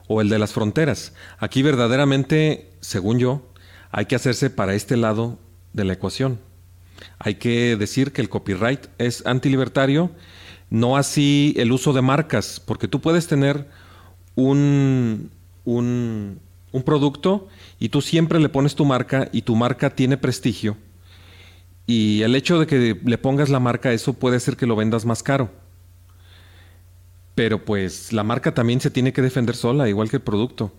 o 0.07 0.21
el 0.21 0.29
de 0.29 0.39
las 0.39 0.53
fronteras. 0.53 1.13
Aquí 1.39 1.63
verdaderamente, 1.63 2.71
según 2.81 3.19
yo, 3.19 3.43
hay 3.91 4.07
que 4.07 4.15
hacerse 4.15 4.49
para 4.49 4.75
este 4.75 4.97
lado 4.97 5.41
de 5.73 5.85
la 5.85 5.95
ecuación. 5.95 6.39
Hay 7.19 7.35
que 7.35 7.77
decir 7.77 8.13
que 8.13 8.23
el 8.23 8.29
copyright 8.29 8.87
es 8.99 9.27
antilibertario, 9.27 10.13
no 10.71 10.97
así 10.97 11.55
el 11.57 11.73
uso 11.73 11.93
de 11.93 12.03
marcas, 12.03 12.61
porque 12.65 12.89
tú 12.89 13.01
puedes 13.01 13.27
tener 13.27 13.67
un, 14.35 15.31
un, 15.65 16.41
producto 16.85 17.49
y 17.81 17.89
tú 17.89 18.03
siempre 18.03 18.39
le 18.39 18.51
pones 18.51 18.75
tu 18.75 18.85
marca 18.85 19.29
y 19.33 19.43
tu 19.43 19.57
marca 19.57 19.91
tiene 19.91 20.19
prestigio. 20.19 20.77
Y 21.87 22.23
el 22.23 22.35
hecho 22.35 22.59
de 22.59 22.67
que 22.67 23.01
le 23.03 23.19
pongas 23.19 23.49
la 23.49 23.61
marca, 23.61 23.93
eso 23.93 24.13
puede 24.13 24.37
hacer 24.37 24.57
que 24.57 24.67
lo 24.67 24.77
vendas 24.77 25.05
más 25.05 25.23
caro. 25.23 25.51
Pero 27.35 27.65
pues 27.65 28.13
la 28.13 28.25
marca 28.25 28.53
también 28.53 28.81
se 28.81 28.91
tiene 28.91 29.13
que 29.13 29.23
defender 29.23 29.57
sola, 29.57 29.89
igual 29.89 30.11
que 30.11 30.17
el 30.17 30.23
producto. 30.23 30.73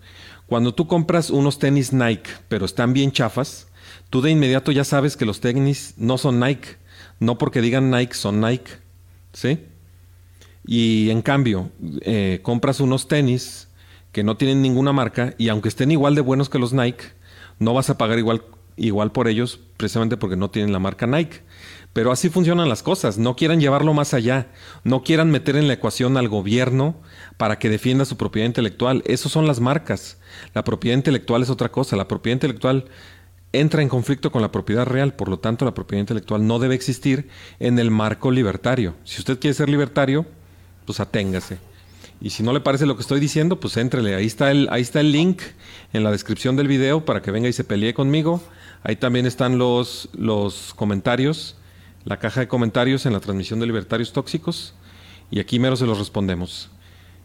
Cuando 0.46 0.74
tú 0.74 0.86
compras 0.86 1.30
unos 1.30 1.58
tenis 1.58 1.92
Nike, 1.92 2.30
pero 2.48 2.64
están 2.64 2.92
bien 2.92 3.10
chafas, 3.10 3.68
tú 4.10 4.20
de 4.20 4.30
inmediato 4.30 4.70
ya 4.70 4.84
sabes 4.84 5.16
que 5.16 5.26
los 5.26 5.40
tenis 5.40 5.94
no 5.96 6.18
son 6.18 6.40
Nike. 6.40 6.76
No 7.20 7.38
porque 7.38 7.60
digan 7.60 7.90
Nike, 7.90 8.14
son 8.14 8.40
Nike. 8.40 8.70
¿Sí? 9.32 9.58
Y 10.70 11.08
en 11.08 11.22
cambio, 11.22 11.70
eh, 12.02 12.40
compras 12.42 12.80
unos 12.80 13.08
tenis 13.08 13.68
que 14.12 14.22
no 14.22 14.36
tienen 14.36 14.60
ninguna 14.60 14.92
marca 14.92 15.34
y 15.38 15.48
aunque 15.48 15.70
estén 15.70 15.90
igual 15.90 16.14
de 16.14 16.20
buenos 16.20 16.50
que 16.50 16.58
los 16.58 16.74
Nike, 16.74 17.06
no 17.58 17.72
vas 17.72 17.88
a 17.88 17.96
pagar 17.96 18.18
igual, 18.18 18.42
igual 18.76 19.10
por 19.10 19.28
ellos 19.28 19.60
precisamente 19.78 20.18
porque 20.18 20.36
no 20.36 20.50
tienen 20.50 20.74
la 20.74 20.78
marca 20.78 21.06
Nike. 21.06 21.40
Pero 21.94 22.12
así 22.12 22.28
funcionan 22.28 22.68
las 22.68 22.82
cosas. 22.82 23.16
No 23.16 23.34
quieran 23.34 23.62
llevarlo 23.62 23.94
más 23.94 24.12
allá. 24.12 24.48
No 24.84 25.02
quieran 25.04 25.30
meter 25.30 25.56
en 25.56 25.68
la 25.68 25.72
ecuación 25.72 26.18
al 26.18 26.28
gobierno 26.28 26.96
para 27.38 27.58
que 27.58 27.70
defienda 27.70 28.04
su 28.04 28.18
propiedad 28.18 28.46
intelectual. 28.46 29.02
Esas 29.06 29.32
son 29.32 29.46
las 29.46 29.60
marcas. 29.60 30.18
La 30.52 30.64
propiedad 30.64 30.98
intelectual 30.98 31.42
es 31.42 31.48
otra 31.48 31.70
cosa. 31.70 31.96
La 31.96 32.08
propiedad 32.08 32.36
intelectual 32.36 32.84
entra 33.52 33.80
en 33.80 33.88
conflicto 33.88 34.30
con 34.30 34.42
la 34.42 34.52
propiedad 34.52 34.84
real, 34.84 35.14
por 35.14 35.30
lo 35.30 35.38
tanto 35.38 35.64
la 35.64 35.72
propiedad 35.72 36.00
intelectual 36.00 36.46
no 36.46 36.58
debe 36.58 36.74
existir 36.74 37.30
en 37.58 37.78
el 37.78 37.90
marco 37.90 38.30
libertario. 38.30 38.96
Si 39.04 39.20
usted 39.20 39.38
quiere 39.38 39.54
ser 39.54 39.70
libertario, 39.70 40.26
pues 40.88 41.00
aténgase. 41.00 41.58
Y 42.18 42.30
si 42.30 42.42
no 42.42 42.54
le 42.54 42.60
parece 42.60 42.86
lo 42.86 42.96
que 42.96 43.02
estoy 43.02 43.20
diciendo, 43.20 43.60
pues 43.60 43.76
éntrele. 43.76 44.14
Ahí 44.14 44.24
está 44.24 44.50
el, 44.50 44.68
ahí 44.70 44.80
está 44.80 45.00
el 45.00 45.12
link 45.12 45.42
en 45.92 46.02
la 46.02 46.10
descripción 46.10 46.56
del 46.56 46.66
video 46.66 47.04
para 47.04 47.20
que 47.20 47.30
venga 47.30 47.46
y 47.46 47.52
se 47.52 47.62
pelee 47.62 47.92
conmigo. 47.92 48.40
Ahí 48.82 48.96
también 48.96 49.26
están 49.26 49.58
los, 49.58 50.08
los 50.14 50.72
comentarios, 50.72 51.58
la 52.06 52.18
caja 52.18 52.40
de 52.40 52.48
comentarios 52.48 53.04
en 53.04 53.12
la 53.12 53.20
transmisión 53.20 53.60
de 53.60 53.66
Libertarios 53.66 54.14
Tóxicos. 54.14 54.72
Y 55.30 55.40
aquí 55.40 55.58
mero 55.58 55.76
se 55.76 55.84
los 55.84 55.98
respondemos. 55.98 56.70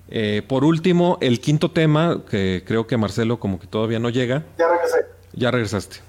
Eh, 0.09 0.43
por 0.45 0.65
último, 0.65 1.17
el 1.21 1.39
quinto 1.39 1.71
tema, 1.71 2.19
que 2.29 2.65
creo 2.67 2.85
que 2.85 2.97
Marcelo 2.97 3.39
como 3.39 3.61
que 3.61 3.67
todavía 3.67 3.99
no 3.99 4.09
llega. 4.09 4.43
Ya 4.59 4.67
regresé. 4.67 5.05
Ya 5.31 5.51
regresaste. 5.51 5.99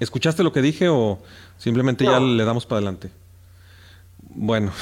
¿Escuchaste 0.00 0.42
lo 0.42 0.54
que 0.54 0.62
dije 0.62 0.88
o 0.88 1.18
simplemente 1.58 2.04
ya 2.04 2.18
le 2.18 2.44
damos 2.46 2.64
para 2.64 2.78
adelante? 2.78 3.10
Bueno. 4.22 4.72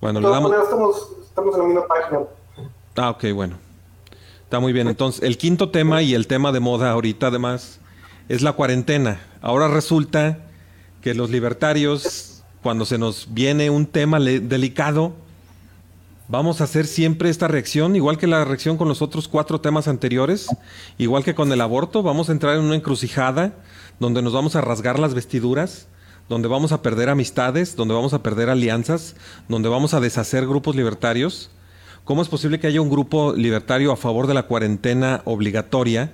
Bueno, 0.00 0.20
le 0.20 0.28
damos... 0.28 0.52
Estamos, 0.52 1.08
estamos 1.22 1.54
en 1.54 1.60
la 1.60 1.66
misma 1.66 1.86
página. 1.86 2.20
Ah, 2.96 3.10
ok, 3.10 3.24
bueno. 3.34 3.56
Está 4.42 4.60
muy 4.60 4.72
bien. 4.72 4.88
Entonces, 4.88 5.22
el 5.22 5.38
quinto 5.38 5.70
tema 5.70 6.02
y 6.02 6.14
el 6.14 6.26
tema 6.26 6.52
de 6.52 6.60
moda 6.60 6.90
ahorita 6.90 7.28
además 7.28 7.80
es 8.28 8.42
la 8.42 8.52
cuarentena. 8.52 9.20
Ahora 9.42 9.68
resulta 9.68 10.38
que 11.02 11.14
los 11.14 11.30
libertarios, 11.30 12.42
cuando 12.62 12.84
se 12.84 12.98
nos 12.98 13.32
viene 13.32 13.70
un 13.70 13.86
tema 13.86 14.18
delicado, 14.18 15.12
Vamos 16.30 16.60
a 16.60 16.64
hacer 16.64 16.86
siempre 16.86 17.28
esta 17.28 17.48
reacción, 17.48 17.96
igual 17.96 18.16
que 18.16 18.28
la 18.28 18.44
reacción 18.44 18.76
con 18.76 18.86
los 18.86 19.02
otros 19.02 19.26
cuatro 19.26 19.60
temas 19.60 19.88
anteriores, 19.88 20.46
igual 20.96 21.24
que 21.24 21.34
con 21.34 21.50
el 21.50 21.60
aborto, 21.60 22.04
vamos 22.04 22.28
a 22.28 22.32
entrar 22.32 22.54
en 22.56 22.62
una 22.62 22.76
encrucijada 22.76 23.54
donde 23.98 24.22
nos 24.22 24.32
vamos 24.32 24.54
a 24.54 24.60
rasgar 24.60 25.00
las 25.00 25.12
vestiduras, 25.12 25.88
donde 26.30 26.48
vamos 26.48 26.72
a 26.72 26.80
perder 26.80 27.10
amistades, 27.10 27.76
donde 27.76 27.92
vamos 27.92 28.14
a 28.14 28.22
perder 28.22 28.48
alianzas, 28.48 29.16
donde 29.48 29.68
vamos 29.68 29.92
a 29.92 30.00
deshacer 30.00 30.46
grupos 30.46 30.74
libertarios. 30.74 31.50
¿Cómo 32.04 32.22
es 32.22 32.28
posible 32.28 32.58
que 32.58 32.68
haya 32.68 32.80
un 32.80 32.88
grupo 32.88 33.34
libertario 33.34 33.92
a 33.92 33.96
favor 33.98 34.26
de 34.26 34.32
la 34.32 34.44
cuarentena 34.44 35.20
obligatoria 35.26 36.12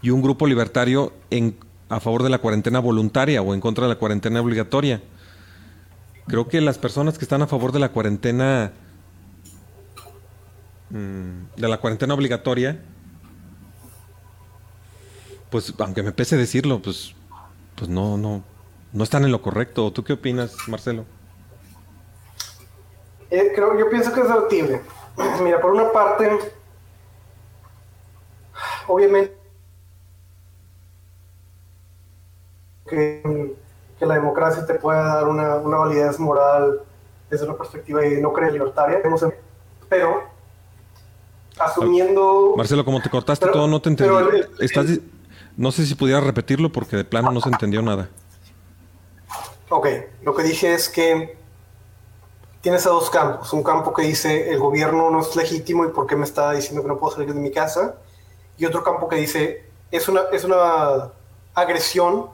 y 0.00 0.08
un 0.08 0.22
grupo 0.22 0.46
libertario 0.46 1.12
en, 1.28 1.54
a 1.90 2.00
favor 2.00 2.22
de 2.22 2.30
la 2.30 2.38
cuarentena 2.38 2.78
voluntaria 2.78 3.42
o 3.42 3.52
en 3.52 3.60
contra 3.60 3.84
de 3.84 3.90
la 3.90 3.98
cuarentena 3.98 4.40
obligatoria? 4.40 5.02
Creo 6.26 6.48
que 6.48 6.62
las 6.62 6.78
personas 6.78 7.18
que 7.18 7.26
están 7.26 7.42
a 7.42 7.46
favor 7.46 7.72
de 7.72 7.80
la 7.80 7.90
cuarentena 7.90 8.72
Mm, 10.90 11.54
de 11.56 11.68
la 11.68 11.78
cuarentena 11.78 12.14
obligatoria, 12.14 12.80
pues 15.50 15.74
aunque 15.78 16.02
me 16.02 16.12
pese 16.12 16.36
decirlo, 16.36 16.80
pues, 16.80 17.14
pues 17.74 17.90
no, 17.90 18.16
no, 18.16 18.42
no 18.92 19.04
están 19.04 19.24
en 19.24 19.32
lo 19.32 19.42
correcto. 19.42 19.92
¿Tú 19.92 20.04
qué 20.04 20.14
opinas, 20.14 20.54
Marcelo? 20.66 21.04
Eh, 23.30 23.52
creo, 23.54 23.78
yo 23.78 23.90
pienso 23.90 24.12
que 24.12 24.20
es 24.20 24.28
debatible. 24.28 24.80
Mira, 25.42 25.60
por 25.60 25.72
una 25.72 25.92
parte, 25.92 26.38
obviamente 28.86 29.36
que, 32.88 33.56
que 33.98 34.06
la 34.06 34.14
democracia 34.14 34.64
te 34.64 34.74
pueda 34.74 35.16
dar 35.16 35.28
una, 35.28 35.56
una, 35.56 35.76
validez 35.76 36.18
moral 36.18 36.80
desde 37.30 37.44
una 37.44 37.56
perspectiva 37.56 38.00
de 38.00 38.20
no 38.20 38.32
creer 38.32 38.54
libertaria, 38.54 39.00
pero 39.88 40.24
asumiendo... 41.58 42.54
Marcelo, 42.56 42.84
como 42.84 43.02
te 43.02 43.10
cortaste 43.10 43.46
todo, 43.48 43.68
no 43.68 43.82
te 43.82 43.90
entendí. 43.90 44.14
Estás, 44.60 44.86
no 45.56 45.72
sé 45.72 45.84
si 45.84 45.94
pudieras 45.94 46.24
repetirlo 46.24 46.72
porque 46.72 46.96
de 46.96 47.04
plano 47.04 47.30
no 47.30 47.40
se 47.40 47.50
entendió 47.50 47.82
nada. 47.82 48.08
Ok, 49.70 49.86
lo 50.22 50.34
que 50.34 50.42
dije 50.42 50.72
es 50.72 50.88
que 50.88 51.36
tienes 52.62 52.86
a 52.86 52.90
dos 52.90 53.10
campos. 53.10 53.52
Un 53.52 53.62
campo 53.62 53.92
que 53.92 54.02
dice 54.02 54.50
el 54.50 54.58
gobierno 54.58 55.10
no 55.10 55.20
es 55.20 55.36
legítimo 55.36 55.84
y 55.84 55.88
por 55.88 56.06
qué 56.06 56.16
me 56.16 56.24
está 56.24 56.52
diciendo 56.52 56.82
que 56.82 56.88
no 56.88 56.98
puedo 56.98 57.14
salir 57.14 57.34
de 57.34 57.40
mi 57.40 57.50
casa. 57.50 57.96
Y 58.56 58.64
otro 58.64 58.82
campo 58.82 59.08
que 59.08 59.16
dice 59.16 59.66
es 59.90 60.08
una, 60.08 60.22
es 60.32 60.44
una 60.44 61.12
agresión 61.54 62.30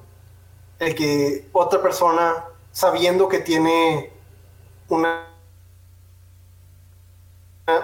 el 0.79 0.95
que 0.95 1.49
otra 1.53 1.83
persona, 1.83 2.45
sabiendo 2.71 3.29
que 3.29 3.41
tiene 3.41 4.13
una, 4.89 5.27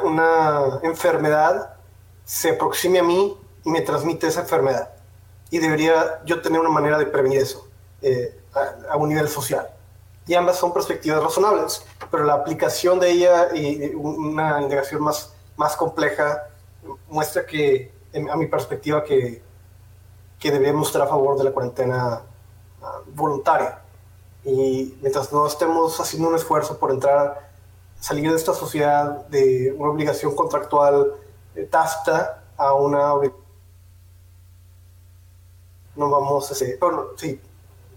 una 0.05 0.81
enfermedad, 0.83 1.75
se 2.25 2.51
aproxime 2.51 3.01
a 3.01 3.03
mí 3.03 3.37
y 3.65 3.71
me 3.71 3.81
transmite 3.81 4.29
esa 4.29 4.43
enfermedad. 4.43 4.91
Y 5.51 5.59
debería 5.59 6.23
yo 6.25 6.41
tener 6.41 6.61
una 6.61 6.71
manera 6.71 6.99
de 6.99 7.07
prevenir 7.07 7.41
eso 7.41 7.67
eh, 8.03 8.40
a, 8.55 8.93
a, 8.93 8.97
un 8.97 9.09
nivel 9.09 9.29
social. 9.29 9.69
Y 10.27 10.35
ambas 10.35 10.57
son 10.57 10.73
perspectivas 10.73 11.23
razonables, 11.23 11.85
pero 12.11 12.25
la 12.25 12.35
aplicación 12.35 13.01
de 13.01 13.11
ella 13.11 13.55
y 13.55 13.95
una 13.95 14.61
indagación 14.61 15.03
más, 15.03 15.35
más 15.57 15.77
compleja 15.77 16.43
muestra 17.09 17.47
que, 17.47 17.93
a 18.31 18.37
mi 18.37 18.47
perspectiva, 18.47 19.03
que, 19.05 19.43
que 20.39 20.51
deberíamos 20.51 20.89
estar 20.89 21.03
a 21.03 21.07
favor 21.07 21.37
de 21.37 21.45
la 21.45 21.53
cuarentena 21.53 22.23
voluntaria. 23.15 23.83
Y 24.45 24.97
mientras 25.01 25.33
no 25.33 25.47
estemos 25.47 26.01
haciendo 26.01 26.29
un 26.29 26.35
esfuerzo 26.35 26.79
por 26.79 26.91
entrar, 26.91 27.51
salir 27.99 28.31
de 28.31 28.37
esta 28.37 28.55
sociedad 28.55 29.27
de 29.27 29.75
una 29.77 29.91
obligación 29.91 30.35
contractual 30.35 31.15
eh, 31.55 31.65
tácita 31.71 32.43
a 32.57 32.73
una 32.75 33.13
no 35.97 36.09
vamos 36.09 36.49
a 36.51 36.55
hacer, 36.55 36.79
bueno, 36.79 37.09
sí, 37.17 37.39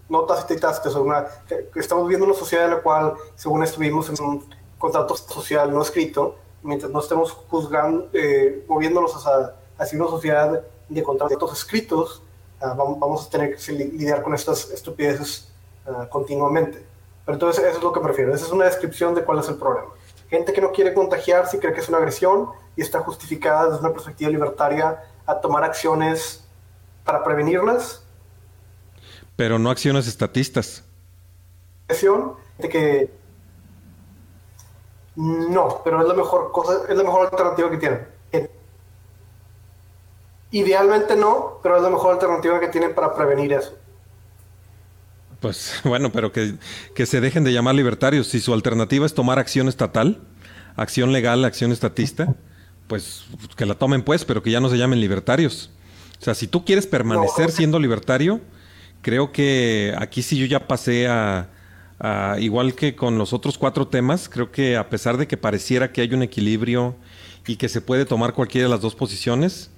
no 0.08 0.22
tácita 0.24 0.54
y 0.54 0.58
tácita, 0.58 0.98
una, 1.00 1.26
estamos 1.74 2.08
viendo 2.08 2.26
una 2.26 2.34
sociedad 2.34 2.66
en 2.66 2.72
la 2.72 2.80
cual, 2.82 3.14
según 3.34 3.62
estuvimos 3.62 4.08
en 4.08 4.24
un 4.24 4.48
contrato 4.78 5.16
social 5.16 5.72
no 5.72 5.82
escrito, 5.82 6.36
mientras 6.62 6.90
no 6.90 7.00
estemos 7.00 7.32
juzgando, 7.32 8.08
eh, 8.12 8.64
moviéndonos 8.68 9.14
hacia, 9.16 9.54
hacia 9.78 9.98
una 9.98 10.10
sociedad 10.10 10.62
de 10.88 11.02
contratos 11.02 11.52
escritos, 11.52 12.22
Ah, 12.60 12.74
vamos, 12.74 13.26
a 13.26 13.30
tener 13.30 13.56
que 13.56 13.72
lidiar 13.72 14.22
con 14.22 14.32
estas 14.32 14.70
estupideces 14.70 15.52
uh, 15.86 16.08
continuamente. 16.08 16.84
Pero 17.24 17.34
entonces 17.34 17.62
eso 17.64 17.76
es 17.78 17.82
lo 17.82 17.92
que 17.92 18.00
prefiero. 18.00 18.34
Esa 18.34 18.46
es 18.46 18.52
una 18.52 18.64
descripción 18.64 19.14
de 19.14 19.22
cuál 19.22 19.40
es 19.40 19.48
el 19.48 19.56
problema. 19.56 19.88
Gente 20.30 20.52
que 20.52 20.60
no 20.60 20.72
quiere 20.72 20.94
contagiarse 20.94 21.56
y 21.56 21.60
cree 21.60 21.74
que 21.74 21.80
es 21.80 21.88
una 21.88 21.98
agresión 21.98 22.48
y 22.76 22.82
está 22.82 23.00
justificada 23.00 23.66
desde 23.66 23.80
una 23.80 23.92
perspectiva 23.92 24.30
libertaria 24.30 25.02
a 25.26 25.40
tomar 25.40 25.64
acciones 25.64 26.44
para 27.04 27.22
prevenirlas. 27.22 28.03
Pero 29.36 29.58
no 29.58 29.70
acciones 29.70 30.06
estatistas. 30.06 30.84
De 31.88 32.68
que 32.68 33.10
no, 35.16 35.80
pero 35.84 36.02
es 36.02 36.08
la 36.08 36.14
mejor 36.14 36.50
cosa, 36.50 36.82
es 36.88 36.96
la 36.96 37.04
mejor 37.04 37.26
alternativa 37.26 37.70
que 37.70 37.76
tienen. 37.76 38.14
Idealmente 40.50 41.16
no, 41.16 41.58
pero 41.62 41.76
es 41.76 41.82
la 41.82 41.90
mejor 41.90 42.12
alternativa 42.14 42.60
que 42.60 42.68
tienen 42.68 42.94
para 42.94 43.14
prevenir 43.14 43.52
eso. 43.52 43.76
Pues 45.40 45.80
bueno, 45.84 46.10
pero 46.12 46.32
que, 46.32 47.06
se 47.06 47.20
dejen 47.20 47.44
de 47.44 47.52
llamar 47.52 47.74
libertarios. 47.74 48.28
Si 48.28 48.40
su 48.40 48.54
alternativa 48.54 49.04
es 49.04 49.14
tomar 49.14 49.38
acción 49.38 49.68
estatal, 49.68 50.20
acción 50.76 51.12
legal, 51.12 51.44
acción 51.44 51.72
estatista, 51.72 52.34
pues 52.86 53.24
que 53.56 53.66
la 53.66 53.74
tomen 53.74 54.02
pues, 54.02 54.24
pero 54.24 54.42
que 54.42 54.50
ya 54.50 54.60
no 54.60 54.68
se 54.68 54.78
llamen 54.78 55.00
libertarios. 55.00 55.70
O 56.20 56.24
sea, 56.24 56.34
si 56.34 56.46
tú 56.46 56.64
quieres 56.64 56.86
permanecer 56.86 57.50
siendo 57.50 57.78
libertario, 57.78 58.40
creo 59.04 59.30
que 59.30 59.94
aquí 59.96 60.22
sí 60.22 60.36
yo 60.36 60.46
ya 60.46 60.66
pasé 60.66 61.06
a, 61.06 61.50
a, 62.00 62.36
igual 62.40 62.74
que 62.74 62.96
con 62.96 63.18
los 63.18 63.32
otros 63.32 63.58
cuatro 63.58 63.86
temas, 63.86 64.28
creo 64.28 64.50
que 64.50 64.76
a 64.76 64.90
pesar 64.90 65.16
de 65.16 65.28
que 65.28 65.36
pareciera 65.36 65.92
que 65.92 66.00
hay 66.00 66.12
un 66.12 66.24
equilibrio 66.24 66.96
y 67.46 67.54
que 67.54 67.68
se 67.68 67.80
puede 67.80 68.04
tomar 68.04 68.32
cualquiera 68.32 68.66
de 68.66 68.70
las 68.70 68.80
dos 68.80 68.96
posiciones, 68.96 69.70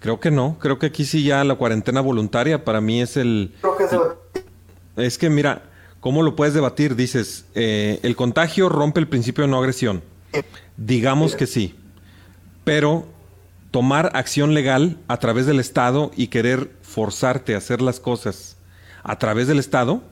Creo 0.00 0.20
que 0.20 0.30
no. 0.30 0.58
Creo 0.60 0.78
que 0.78 0.86
aquí 0.86 1.04
sí 1.04 1.24
ya 1.24 1.42
la 1.44 1.56
cuarentena 1.56 2.00
voluntaria 2.00 2.64
para 2.64 2.80
mí 2.80 3.00
es 3.00 3.16
el... 3.16 3.54
Creo 3.60 3.76
que 3.76 5.04
es... 5.04 5.18
que 5.18 5.30
mira, 5.30 5.62
¿cómo 6.00 6.22
lo 6.22 6.36
puedes 6.36 6.54
debatir? 6.54 6.94
Dices, 6.94 7.46
eh, 7.54 7.98
el 8.02 8.14
contagio 8.14 8.68
rompe 8.68 9.00
el 9.00 9.08
principio 9.08 9.42
de 9.42 9.48
no 9.48 9.58
agresión. 9.58 10.02
Digamos 10.76 11.34
que 11.34 11.46
sí. 11.46 11.74
Pero 12.64 13.06
tomar 13.70 14.12
acción 14.14 14.54
legal 14.54 14.98
a 15.08 15.18
través 15.18 15.46
del 15.46 15.58
Estado 15.58 16.12
y 16.16 16.28
querer 16.28 16.70
forzarte 16.82 17.54
a 17.54 17.58
hacer 17.58 17.82
las 17.82 17.98
cosas 17.98 18.56
a 19.08 19.18
través 19.18 19.48
del 19.48 19.58
Estado, 19.58 20.02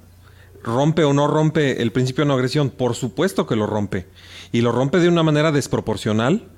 ¿rompe 0.62 1.05
o 1.05 1.12
no 1.12 1.28
rompe 1.28 1.82
el 1.82 1.92
principio 1.92 2.24
de 2.24 2.28
no 2.28 2.34
agresión? 2.34 2.70
Por 2.70 2.94
supuesto 2.94 3.47
que 3.47 3.57
lo 3.57 3.66
rompe. 3.66 4.09
Y 4.51 4.61
lo 4.61 4.72
rompe 4.72 4.99
de 4.99 5.09
una 5.09 5.22
manera 5.22 5.53
desproporcional 5.53 6.49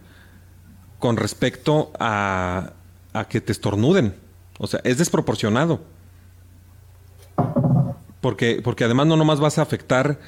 con 0.98 1.16
respecto 1.16 1.92
a 2.00 2.72
a 3.12 3.28
que 3.28 3.40
te 3.40 3.52
estornuden. 3.52 4.14
O 4.58 4.66
sea, 4.66 4.80
es 4.84 4.98
desproporcionado. 4.98 5.80
Porque, 8.20 8.60
porque 8.62 8.84
además 8.84 9.06
no 9.06 9.16
nomás 9.16 9.40
vas 9.40 9.58
a 9.58 9.62
afectar 9.62 10.18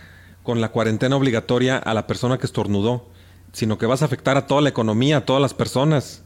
con 0.43 0.61
la 0.61 0.71
cuarentena 0.71 1.17
obligatoria 1.17 1.77
a 1.77 1.93
la 1.95 2.07
persona 2.07 2.39
que 2.39 2.47
estornudó, 2.47 3.09
sino 3.53 3.79
que 3.79 3.87
vas 3.87 4.03
a 4.03 4.05
afectar 4.05 4.37
a 4.37 4.47
toda 4.47 4.61
la 4.61 4.69
economía, 4.69 5.19
a 5.19 5.25
todas 5.25 5.43
las 5.43 5.55
personas. 5.55 6.23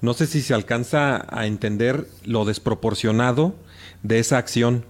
No 0.00 0.14
sé 0.14 0.26
si 0.26 0.42
se 0.42 0.54
alcanza 0.54 1.24
a 1.28 1.46
entender 1.46 2.08
lo 2.24 2.44
desproporcionado 2.44 3.54
de 4.02 4.18
esa 4.18 4.38
acción, 4.38 4.84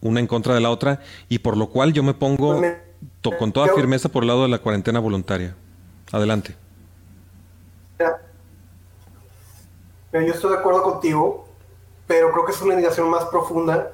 una 0.00 0.20
en 0.20 0.26
contra 0.26 0.54
de 0.54 0.60
la 0.60 0.70
otra, 0.70 1.00
y 1.28 1.38
por 1.38 1.56
lo 1.56 1.68
cual 1.68 1.92
yo 1.92 2.02
me 2.02 2.14
pongo 2.14 2.60
con 3.38 3.52
toda 3.52 3.74
firmeza 3.74 4.08
por 4.08 4.22
el 4.22 4.28
lado 4.28 4.42
de 4.42 4.48
la 4.48 4.58
cuarentena 4.58 5.00
voluntaria. 5.00 5.54
Adelante 6.10 6.56
yo 10.12 10.32
estoy 10.32 10.52
de 10.52 10.58
acuerdo 10.58 10.82
contigo, 10.82 11.46
pero 12.06 12.32
creo 12.32 12.44
que 12.44 12.52
es 12.52 12.62
una 12.62 12.74
indicación 12.74 13.10
más 13.10 13.24
profunda 13.26 13.92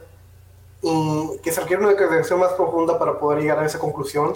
y 0.82 1.38
que 1.42 1.50
se 1.50 1.60
requiere 1.60 1.82
una 1.82 1.92
indicación 1.92 2.38
más 2.38 2.52
profunda 2.52 2.98
para 2.98 3.18
poder 3.18 3.40
llegar 3.40 3.58
a 3.58 3.66
esa 3.66 3.78
conclusión. 3.78 4.34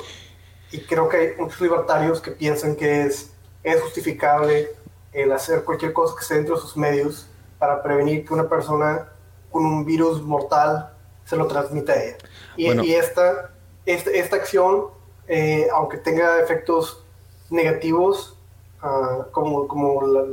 Y 0.72 0.80
creo 0.80 1.08
que 1.08 1.16
hay 1.16 1.28
muchos 1.38 1.60
libertarios 1.60 2.20
que 2.20 2.32
piensan 2.32 2.74
que 2.74 3.04
es, 3.04 3.30
es 3.62 3.80
justificable 3.82 4.70
el 5.12 5.32
hacer 5.32 5.64
cualquier 5.64 5.92
cosa 5.92 6.14
que 6.14 6.22
esté 6.22 6.34
dentro 6.34 6.56
de 6.56 6.60
sus 6.60 6.76
medios 6.76 7.28
para 7.58 7.82
prevenir 7.82 8.26
que 8.26 8.34
una 8.34 8.48
persona 8.48 9.08
con 9.50 9.64
un 9.64 9.84
virus 9.84 10.22
mortal 10.22 10.92
se 11.28 11.36
lo 11.36 11.46
transmita 11.46 11.92
a 11.92 12.02
ella. 12.02 12.16
Y, 12.56 12.94
esta, 12.94 13.50
esta, 13.84 14.10
esta, 14.10 14.36
acción, 14.36 14.86
eh, 15.26 15.68
aunque 15.74 15.98
tenga 15.98 16.40
efectos 16.40 17.04
negativos, 17.50 18.34
uh, 18.82 19.30
como, 19.30 19.68
como 19.68 20.06
la, 20.06 20.24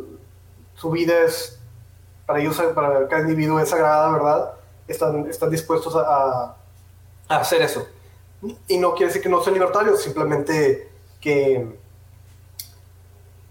su 0.75 0.89
vida 0.91 1.23
es, 1.23 1.59
para 2.25 2.39
ellos, 2.39 2.61
para 2.73 3.09
cada 3.09 3.23
individuo 3.23 3.59
es 3.59 3.69
sagrada, 3.69 4.09
¿verdad? 4.09 4.53
Están, 4.87 5.27
están 5.29 5.49
dispuestos 5.49 5.93
a, 5.97 6.55
a 7.27 7.35
hacer 7.35 7.61
eso. 7.61 7.85
Y 8.67 8.77
no 8.77 8.93
quiere 8.93 9.07
decir 9.07 9.21
que 9.21 9.29
no 9.29 9.43
sean 9.43 9.55
libertarios, 9.55 10.01
simplemente 10.01 10.89
que, 11.19 11.77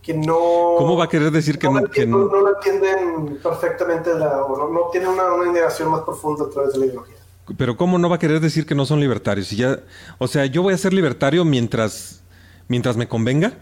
que 0.03 0.14
no... 0.14 0.76
¿Cómo 0.78 0.97
va 0.97 1.05
a 1.05 1.09
querer 1.09 1.30
decir 1.30 1.59
que 1.59 1.68
no? 1.68 1.80
No, 1.80 1.90
que 1.90 2.07
no, 2.07 2.24
lo 2.24 2.55
entienden 2.57 3.38
perfectamente, 3.42 4.14
la, 4.14 4.36
no, 4.49 4.68
no, 4.68 4.88
tienen 4.90 5.11
una, 5.11 5.30
una 5.34 5.49
indagación 5.49 5.90
más 5.90 6.01
profunda 6.03 6.45
a 6.45 6.49
través 6.49 6.72
de 6.72 6.78
la 6.78 6.86
ideología. 6.86 7.23
Pero 7.57 7.76
¿cómo 7.76 7.99
no 7.99 8.09
va 8.09 8.16
a 8.16 8.18
querer 8.18 8.40
decir 8.40 8.64
que 8.66 8.74
no 8.74 8.86
son 8.86 9.01
libertarios? 9.01 9.49
Si 9.49 9.57
ya, 9.57 9.80
o 10.18 10.28
sea, 10.28 10.47
yo 10.47 10.62
voy 10.62 10.74
a 10.74 10.78
ser 10.78 10.95
libertario 10.95 11.45
mientras, 11.45 12.22
mientras 12.68 12.97
me 12.97 13.07
convenga. 13.07 13.53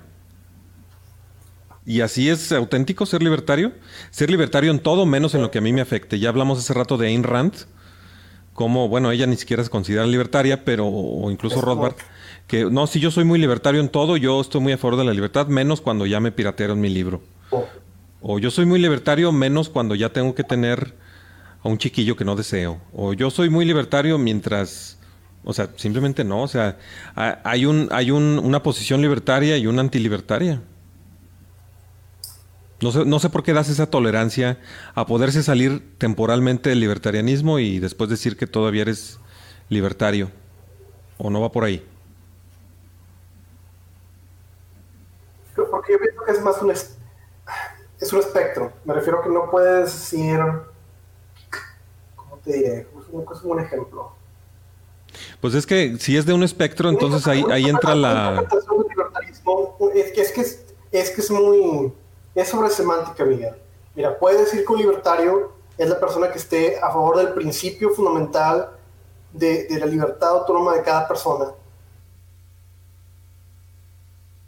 ¿Y 1.85 2.01
así 2.01 2.29
es 2.29 2.53
auténtico 2.53 3.07
ser 3.07 3.23
libertario? 3.23 3.73
Ser 4.11 4.31
libertario 4.31 4.71
en 4.71 4.79
todo 4.79 5.05
menos 5.05 5.35
en 5.35 5.43
lo 5.43 5.51
que 5.51 5.59
a 5.59 5.61
mí 5.61 5.73
me 5.73 5.81
afecte. 5.81 6.21
Ya 6.21 6.29
hablamos 6.29 6.61
hace 6.61 6.73
rato 6.75 6.97
de 6.97 7.09
Ayn 7.09 7.25
Rand, 7.25 7.55
como, 8.53 8.89
bueno, 8.89 9.11
ella 9.11 9.27
ni 9.27 9.37
siquiera 9.37 9.65
se 9.65 9.71
considera 9.71 10.07
libertaria, 10.07 10.65
pero, 10.65 10.87
o 10.87 11.29
incluso 11.31 11.61
Rothbard, 11.61 11.97
que 12.47 12.67
no, 12.67 12.87
si 12.87 13.01
yo 13.01 13.11
soy 13.11 13.25
muy 13.25 13.41
libertario 13.41 13.81
en 13.81 13.89
todo, 13.89 14.17
yo 14.17 14.41
estoy 14.41 14.61
muy 14.61 14.73
a 14.73 14.79
favor 14.79 14.97
de 14.97 15.05
la 15.05 15.13
libertad, 15.13 15.49
menos 15.49 15.81
cuando 15.81 16.07
ya 16.07 16.21
me 16.21 16.31
piratearon 16.31 16.81
mi 16.81 16.89
libro. 16.89 17.21
O 18.21 18.39
yo 18.39 18.53
soy 18.53 18.65
muy 18.65 18.79
libertario, 18.79 19.33
menos 19.33 19.69
cuando 19.69 19.97
ya 19.97 20.11
tengo 20.11 20.37
que 20.37 20.45
tener 20.45 20.95
a 21.63 21.69
un 21.69 21.79
chiquillo 21.79 22.17
que 22.17 22.25
no 22.25 22.37
deseo. 22.37 22.81
O 22.93 23.13
yo 23.13 23.31
soy 23.31 23.51
muy 23.51 23.65
libertario 23.65 24.19
mientras... 24.19 24.99
O 25.45 25.53
sea, 25.53 25.71
simplemente 25.77 26.23
no. 26.23 26.43
O 26.43 26.49
sea, 26.49 26.79
hay, 27.17 27.67
un, 27.67 27.89
hay 27.91 28.11
un, 28.11 28.39
una 28.39 28.63
posición 28.63 29.03
libertaria 29.03 29.57
y 29.57 29.67
una 29.67 29.81
antilibertaria. 29.81 30.63
No 32.81 32.93
sé, 32.93 33.05
no 33.05 33.19
sé 33.19 33.29
por 33.29 33.43
qué 33.43 33.53
das 33.53 33.69
esa 33.69 33.87
tolerancia 33.87 34.59
a 34.95 35.07
poderse 35.07 35.43
salir 35.43 35.97
temporalmente 35.99 36.71
del 36.71 36.81
libertarianismo 36.81 37.59
y 37.59 37.81
después 37.81 38.11
decir 38.11 38.37
que 38.37 38.47
todavía 38.47 38.83
eres 38.83 39.19
libertario. 39.69 40.31
¿O 41.19 41.31
no 41.31 41.41
va 41.41 41.53
por 41.53 41.65
ahí? 41.65 41.85
Porque 45.55 45.93
yo 45.93 45.99
pienso 45.99 46.23
que 46.25 46.33
es 46.33 46.43
más 46.43 46.61
un, 46.63 46.71
es, 46.71 48.13
un 48.13 48.19
espectro. 48.19 48.73
Me 48.85 48.95
refiero 48.95 49.21
a 49.21 49.23
que 49.23 49.29
no 49.29 49.51
puedes 49.51 49.85
decir, 49.85 50.41
¿cómo 50.41 50.72
te 52.45 52.53
diré? 52.53 52.87
Es 53.33 53.43
un, 53.43 53.61
ejemplo. 53.61 54.13
Pues 55.41 55.55
es 55.55 55.67
que 55.67 55.99
si 55.99 56.17
es 56.17 56.27
de 56.27 56.33
un 56.33 56.43
espectro, 56.43 56.89
entonces 56.89 57.27
ahí, 57.27 57.45
ahí 57.51 57.69
entra 57.69 57.95
la... 57.95 58.47
Es 59.95 60.13
que 60.13 60.21
es, 60.21 60.33
que 60.33 60.41
es, 60.41 60.65
es 60.91 61.11
que 61.11 61.21
es 61.21 61.31
muy... 61.31 61.93
Es 62.35 62.49
sobre 62.49 62.71
semántica, 62.71 63.25
Miguel. 63.25 63.55
Mira, 63.95 64.19
puedes 64.19 64.41
decir 64.41 64.65
que 64.65 64.73
un 64.73 64.79
libertario 64.79 65.53
es 65.77 65.89
la 65.89 66.01
persona 66.01 66.31
que 66.31 66.39
esté 66.39 66.79
a 66.79 66.91
favor 66.91 67.19
del 67.19 67.35
principio 67.35 67.91
fundamental 67.91 68.71
de, 69.33 69.65
de 69.65 69.79
la 69.79 69.87
libertad 69.87 70.31
autónoma 70.31 70.75
de 70.75 70.83
cada 70.83 71.07
persona 71.07 71.53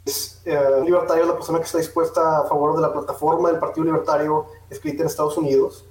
es, 0.05 0.41
eh, 0.45 0.81
libertario 0.85 1.23
es 1.23 1.29
la 1.29 1.35
persona 1.35 1.59
que 1.59 1.65
está 1.65 1.79
dispuesta 1.79 2.39
a 2.39 2.47
favor 2.47 2.75
de 2.75 2.81
la 2.81 2.93
plataforma 2.93 3.49
del 3.49 3.59
Partido 3.59 3.85
Libertario 3.85 4.45
escrita 4.69 5.01
en 5.01 5.07
Estados 5.07 5.37
Unidos. 5.37 5.83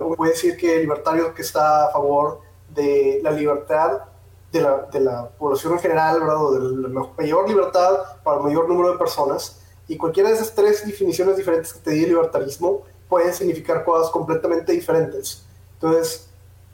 O 0.00 0.16
puede 0.16 0.32
decir 0.32 0.56
que 0.56 0.76
el 0.76 0.82
libertario 0.82 1.34
que 1.34 1.42
está 1.42 1.86
a 1.86 1.92
favor 1.92 2.40
de 2.68 3.20
la 3.22 3.30
libertad 3.30 4.02
de 4.50 4.60
la, 4.60 4.88
de 4.92 5.00
la 5.00 5.28
población 5.30 5.72
en 5.74 5.78
general, 5.78 6.20
¿verdad? 6.20 6.44
O 6.44 6.52
de 6.52 6.88
la 6.88 7.06
mayor 7.16 7.48
libertad 7.48 8.20
para 8.22 8.38
el 8.38 8.42
mayor 8.44 8.68
número 8.68 8.92
de 8.92 8.98
personas. 8.98 9.60
Y 9.88 9.96
cualquiera 9.96 10.28
de 10.28 10.36
esas 10.36 10.54
tres 10.54 10.86
definiciones 10.86 11.36
diferentes 11.36 11.72
que 11.72 11.80
te 11.80 11.90
di 11.90 12.06
libertarismo 12.06 12.82
pueden 13.08 13.32
significar 13.34 13.84
cosas 13.84 14.10
completamente 14.10 14.72
diferentes. 14.72 15.44
Entonces, 15.74 16.28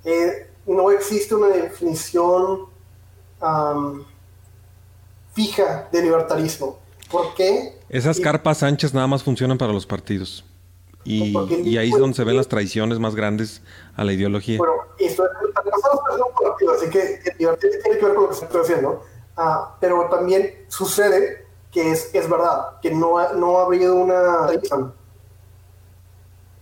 eh, 0.05 0.51
no 0.67 0.91
existe 0.91 1.35
una 1.35 1.49
definición 1.49 2.67
fija 5.33 5.89
de 5.91 6.03
libertarismo. 6.03 6.79
¿Por 7.11 7.35
qué? 7.35 7.79
Esas 7.89 8.21
carpas 8.21 8.63
anchas 8.63 8.93
nada 8.93 9.07
más 9.07 9.23
funcionan 9.23 9.57
para 9.57 9.73
los 9.73 9.87
partidos. 9.87 10.45
Y, 11.09 11.35
y 11.65 11.79
ahí 11.79 11.91
es 11.91 11.99
donde 11.99 12.15
se 12.15 12.23
ven 12.23 12.37
las 12.37 12.49
traiciones 12.49 12.99
más 12.99 13.15
grandes 13.15 13.63
a 13.97 14.05
la 14.05 14.13
ideología. 14.13 14.59
Bueno, 14.59 14.75
es 14.99 15.17
partido, 15.17 16.73
así 16.73 16.91
que 16.91 17.21
tiene 17.39 17.57
que 17.57 18.05
ver 18.05 18.15
con 18.15 18.25
lo 18.25 18.29
que 18.29 18.35
estoy 18.35 18.61
diciendo. 18.61 19.03
Ah, 19.35 19.77
pero 19.81 20.07
también 20.11 20.67
sucede 20.69 21.47
que 21.73 21.93
es, 21.93 22.15
es 22.15 22.29
verdad, 22.29 22.79
que 22.83 22.91
no, 22.91 23.33
no 23.35 23.59
ha 23.59 23.65
habido 23.65 23.95
una, 23.95 24.49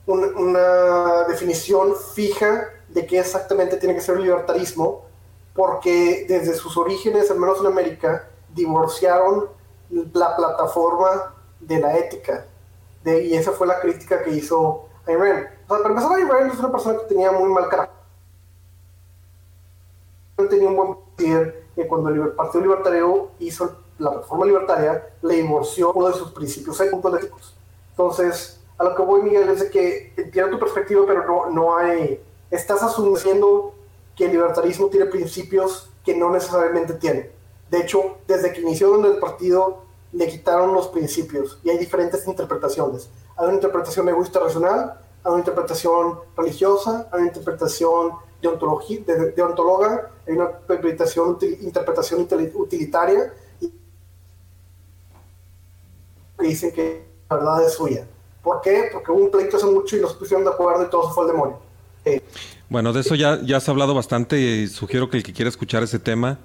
una 0.07 1.25
definición 1.29 1.95
fija 2.15 2.69
de 2.89 3.05
qué 3.05 3.19
exactamente 3.19 3.79
tiene 3.79 3.97
que 3.97 4.01
ser 4.01 4.17
el 4.17 4.23
libertarismo, 4.23 5.07
porque 5.55 6.27
desde 6.29 6.55
sus 6.55 6.77
orígenes, 6.77 7.31
al 7.33 7.41
menos 7.41 7.59
en 7.61 7.67
América, 7.67 8.29
divorciaron 8.55 9.47
la 9.91 10.37
plataforma 10.37 11.35
de 11.59 11.81
la 11.81 11.99
ética. 11.99 12.47
De, 13.07 13.23
y 13.23 13.35
esa 13.35 13.53
fue 13.53 13.69
la 13.69 13.79
crítica 13.79 14.23
que 14.25 14.31
hizo 14.31 14.89
Ayn. 15.07 15.17
O 15.21 15.25
sea, 15.25 15.49
para 15.69 15.89
empezar, 15.89 16.13
Ayn 16.13 16.51
es 16.51 16.59
una 16.59 16.73
persona 16.73 16.99
que 16.99 17.05
tenía 17.05 17.31
muy 17.31 17.49
mal 17.51 17.69
carácter. 17.69 17.97
Tenía 20.51 20.69
un 20.69 20.77
buen 20.77 20.97
decir 21.17 21.65
que 21.77 21.87
cuando 21.87 22.11
el 22.11 22.33
Partido 22.33 22.65
Libertario 22.65 23.29
hizo 23.39 23.77
la 23.99 24.11
plataforma 24.11 24.47
libertaria, 24.47 25.09
le 25.23 25.35
divorció 25.37 25.93
uno 25.93 26.09
de 26.09 26.15
sus 26.15 26.33
principios 26.33 26.81
éticos. 26.81 27.55
Entonces, 27.91 28.61
a 28.77 28.85
lo 28.85 28.97
que 28.97 29.03
voy, 29.03 29.23
Miguel, 29.23 29.49
es 29.51 29.61
de 29.61 29.71
que 29.71 30.13
entiendo 30.17 30.51
tu 30.51 30.59
perspectiva, 30.59 31.05
pero 31.07 31.25
no, 31.27 31.51
no 31.51 31.77
hay. 31.77 32.21
Estás 32.51 32.83
asumiendo 32.83 33.73
que 34.17 34.25
el 34.25 34.33
libertarismo 34.33 34.89
tiene 34.89 35.07
principios 35.07 35.91
que 36.05 36.15
no 36.17 36.31
necesariamente 36.31 36.95
tiene. 36.95 37.31
De 37.71 37.79
hecho, 37.79 38.19
desde 38.27 38.53
que 38.53 38.63
inició 38.63 39.03
el 39.07 39.19
partido, 39.19 39.86
le 40.13 40.29
quitaron 40.29 40.73
los 40.73 40.89
principios 40.89 41.59
y 41.63 41.71
hay 41.71 41.79
diferentes 41.79 42.27
interpretaciones. 42.27 43.09
Hay 43.37 43.47
una 43.47 43.55
interpretación 43.55 44.09
egoísta 44.09 44.41
racional, 44.41 44.95
hay 45.25 45.31
una 45.31 45.39
interpretación 45.39 46.21
religiosa, 46.37 47.09
hay 47.13 47.21
una 47.21 47.29
interpretación 47.29 48.13
de, 48.41 48.49
ontología, 48.49 49.01
de, 49.05 49.43
ontologa, 49.43 50.11
hay 50.27 50.35
una 50.35 50.51
interpretación, 50.61 51.39
interpretación 51.61 52.29
utilitaria 52.55 53.33
que 56.39 56.47
dicen 56.47 56.73
que 56.73 57.07
la 57.29 57.37
verdad 57.37 57.67
es 57.67 57.75
suya. 57.75 58.07
¿Por 58.43 58.61
qué? 58.61 58.91
Porque 58.93 59.11
hubo 59.11 59.25
un 59.25 59.31
pleito 59.31 59.57
hace 59.57 59.67
mucho 59.67 59.97
y 59.97 60.01
los 60.01 60.15
pusieron 60.15 60.45
de 60.45 60.51
acuerdo 60.51 60.85
y 60.85 60.91
todo 60.91 61.11
fue 61.11 61.25
al 61.25 61.33
demonio. 61.33 61.59
Bueno, 62.69 62.93
de 62.93 63.01
eso 63.01 63.15
ya, 63.15 63.41
ya 63.43 63.57
has 63.57 63.69
hablado 63.69 63.95
bastante 63.95 64.39
y 64.39 64.69
sugiero 64.69 65.11
que 65.11 65.17
el 65.17 65.23
que 65.23 65.33
quiera 65.33 65.49
escuchar 65.49 65.83
ese 65.83 65.99
tema 65.99 66.39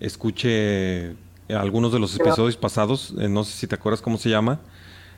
escuche 0.00 1.14
algunos 1.48 1.92
de 1.92 1.98
los 1.98 2.14
episodios 2.16 2.56
pasados, 2.56 3.14
eh, 3.18 3.28
no 3.28 3.44
sé 3.44 3.52
si 3.52 3.66
te 3.66 3.74
acuerdas 3.74 4.00
cómo 4.00 4.16
se 4.16 4.30
llama, 4.30 4.60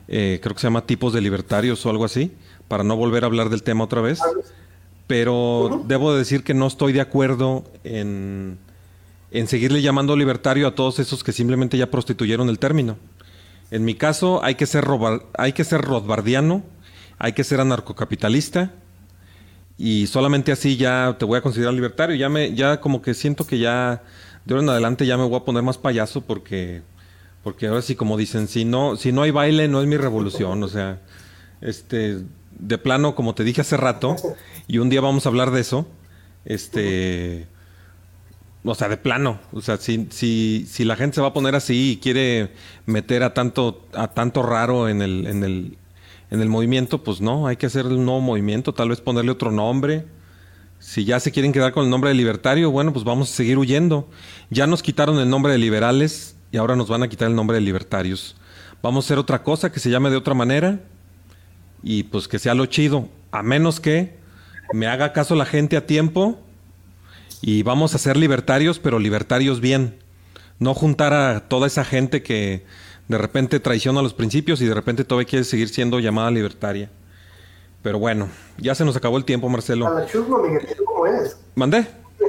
eh, 0.09 0.41
creo 0.43 0.55
que 0.55 0.61
se 0.61 0.67
llama 0.67 0.87
tipos 0.87 1.13
de 1.13 1.21
libertarios 1.21 1.85
o 1.85 1.91
algo 1.91 2.05
así, 2.05 2.33
para 2.69 2.85
no 2.85 2.97
volver 2.97 3.25
a 3.25 3.27
hablar 3.27 3.49
del 3.49 3.63
tema 3.63 3.85
otra 3.85 4.01
vez. 4.01 4.21
Pero 5.07 5.85
debo 5.87 6.15
decir 6.15 6.43
que 6.43 6.53
no 6.53 6.67
estoy 6.67 6.93
de 6.93 7.01
acuerdo 7.01 7.65
en, 7.85 8.59
en 9.31 9.47
seguirle 9.47 9.81
llamando 9.81 10.17
libertario 10.17 10.67
a 10.67 10.75
todos 10.75 10.99
esos 10.99 11.23
que 11.23 11.33
simplemente 11.33 11.79
ya 11.79 11.91
prostituyeron 11.91 12.49
el 12.49 12.59
término. 12.59 12.97
En 13.71 13.85
mi 13.85 13.95
caso 13.95 14.43
hay 14.43 14.57
que 14.57 14.67
ser, 14.67 14.85
hay 15.39 15.53
que 15.53 15.65
ser 15.65 15.81
rodbardiano, 15.81 16.65
hay 17.19 17.33
que 17.33 17.45
ser 17.45 17.61
anarcocapitalista 17.61 18.73
y 19.79 20.07
solamente 20.07 20.53
así 20.53 20.77
ya 20.77 21.17
te 21.19 21.25
voy 21.25 21.39
a 21.39 21.43
considerar 21.43 21.75
libertario. 21.75 22.17
Ya, 22.17 22.29
me, 22.29 22.55
ya 22.55 22.81
como 22.81 23.03
que 23.03 23.15
siento 23.15 23.47
que 23.47 23.59
ya 23.59 24.03
de 24.47 24.55
ahora 24.55 24.63
en 24.63 24.71
adelante 24.71 25.07
ya 25.07 25.17
me 25.17 25.25
voy 25.25 25.37
a 25.37 25.45
poner 25.45 25.63
más 25.65 25.77
payaso 25.77 26.21
porque, 26.21 26.83
porque 27.43 27.67
ahora 27.67 27.83
sí, 27.83 27.97
como 27.97 28.17
dicen, 28.17 28.47
si 28.47 28.65
no, 28.65 28.97
si 28.97 29.11
no 29.11 29.23
hay 29.23 29.33
baile, 29.33 29.67
no 29.67 29.81
es 29.81 29.89
mi 29.89 29.97
revolución. 29.97 30.63
O 30.63 30.69
sea, 30.69 31.01
este, 31.61 32.19
de 32.53 32.79
plano, 32.79 33.17
como 33.17 33.35
te 33.35 33.43
dije 33.43 33.63
hace 33.63 33.77
rato, 33.77 34.15
y 34.69 34.79
un 34.79 34.89
día 34.89 35.01
vamos 35.01 35.27
a 35.27 35.31
hablar 35.31 35.51
de 35.51 35.61
eso, 35.61 35.89
este, 36.45 37.49
o 38.65 38.75
sea, 38.77 38.89
de 38.89 38.97
plano, 38.97 39.41
o 39.53 39.61
sea, 39.61 39.79
si, 39.79 40.07
si, 40.11 40.65
si 40.69 40.85
la 40.85 40.95
gente 40.95 41.17
se 41.17 41.23
va 41.23 41.29
a 41.29 41.33
poner 41.33 41.57
así 41.57 41.93
y 41.93 41.97
quiere 41.97 42.53
meter 42.87 43.25
a 43.25 43.35
tanto, 43.35 43.85
a 43.95 44.15
tanto 44.15 44.45
raro 44.45 44.89
en 44.89 45.03
el, 45.03 45.27
en 45.27 45.43
el, 45.43 45.77
en 46.31 46.41
el 46.41 46.49
movimiento, 46.49 47.03
pues 47.03 47.21
no, 47.21 47.49
hay 47.49 47.57
que 47.57 47.67
hacer 47.67 47.87
un 47.87 48.05
nuevo 48.05 48.21
movimiento, 48.21 48.73
tal 48.75 48.91
vez 48.91 49.01
ponerle 49.01 49.33
otro 49.33 49.51
nombre 49.51 50.05
si 50.79 51.05
ya 51.05 51.21
se 51.21 51.33
quieren 51.33 51.53
quedar 51.53 51.73
con 51.73 51.85
el 51.85 51.91
nombre 51.91 52.11
de 52.11 52.15
libertario, 52.15 52.71
bueno, 52.71 52.93
pues 52.93 53.05
vamos 53.05 53.31
a 53.31 53.35
seguir 53.35 53.59
huyendo. 53.59 54.09
Ya 54.51 54.67
nos 54.67 54.83
quitaron 54.83 55.19
el 55.19 55.29
nombre 55.29 55.53
de 55.53 55.59
liberales 55.59 56.37
y 56.53 56.59
ahora 56.59 56.77
nos 56.77 56.89
van 56.89 57.03
a 57.03 57.09
quitar 57.09 57.29
el 57.29 57.35
nombre 57.35 57.57
de 57.57 57.61
libertarios. 57.61 58.37
Vamos 58.83 59.05
a 59.05 59.07
hacer 59.07 59.19
otra 59.19 59.43
cosa 59.43 59.73
que 59.73 59.81
se 59.81 59.91
llame 59.91 60.11
de 60.11 60.17
otra 60.17 60.35
manera 60.35 60.81
y 61.83 62.05
pues 62.05 62.29
que 62.29 62.39
sea 62.39 62.55
lo 62.55 62.67
chido. 62.67 63.09
A 63.33 63.43
menos 63.43 63.81
que 63.81 64.17
me 64.73 64.87
haga 64.87 65.13
caso 65.13 65.35
la 65.35 65.47
gente 65.47 65.77
a 65.77 65.87
tiempo 65.87 66.39
y 67.41 67.63
vamos 67.63 67.95
a 67.95 67.99
ser 67.99 68.17
libertarios, 68.17 68.79
pero 68.79 68.99
libertarios 68.99 69.61
bien. 69.61 69.99
No 70.59 70.75
juntar 70.75 71.13
a 71.15 71.49
toda 71.49 71.67
esa 71.67 71.85
gente 71.85 72.23
que 72.23 72.65
de 73.09 73.19
repente 73.19 73.61
traiciona 73.61 74.03
los 74.03 74.15
principios 74.15 74.61
y 74.61 74.67
de 74.67 74.75
repente 74.75 75.05
todavía 75.05 75.29
quiere 75.29 75.45
seguir 75.45 75.69
siendo 75.69 76.01
llamada 76.01 76.31
libertaria. 76.31 76.91
Pero 77.87 78.01
bueno, 78.01 78.29
ya 78.59 78.75
se 78.75 78.85
nos 78.85 78.97
acabó 78.97 79.17
el 79.17 79.25
tiempo, 79.25 79.49
Marcelo. 79.49 79.87
A 79.87 79.91
la 79.91 80.07
chusma, 80.07 80.43
Miguel, 80.43 80.67
¿cómo 80.85 81.07
es? 81.07 81.39
¿Mandé? 81.55 81.87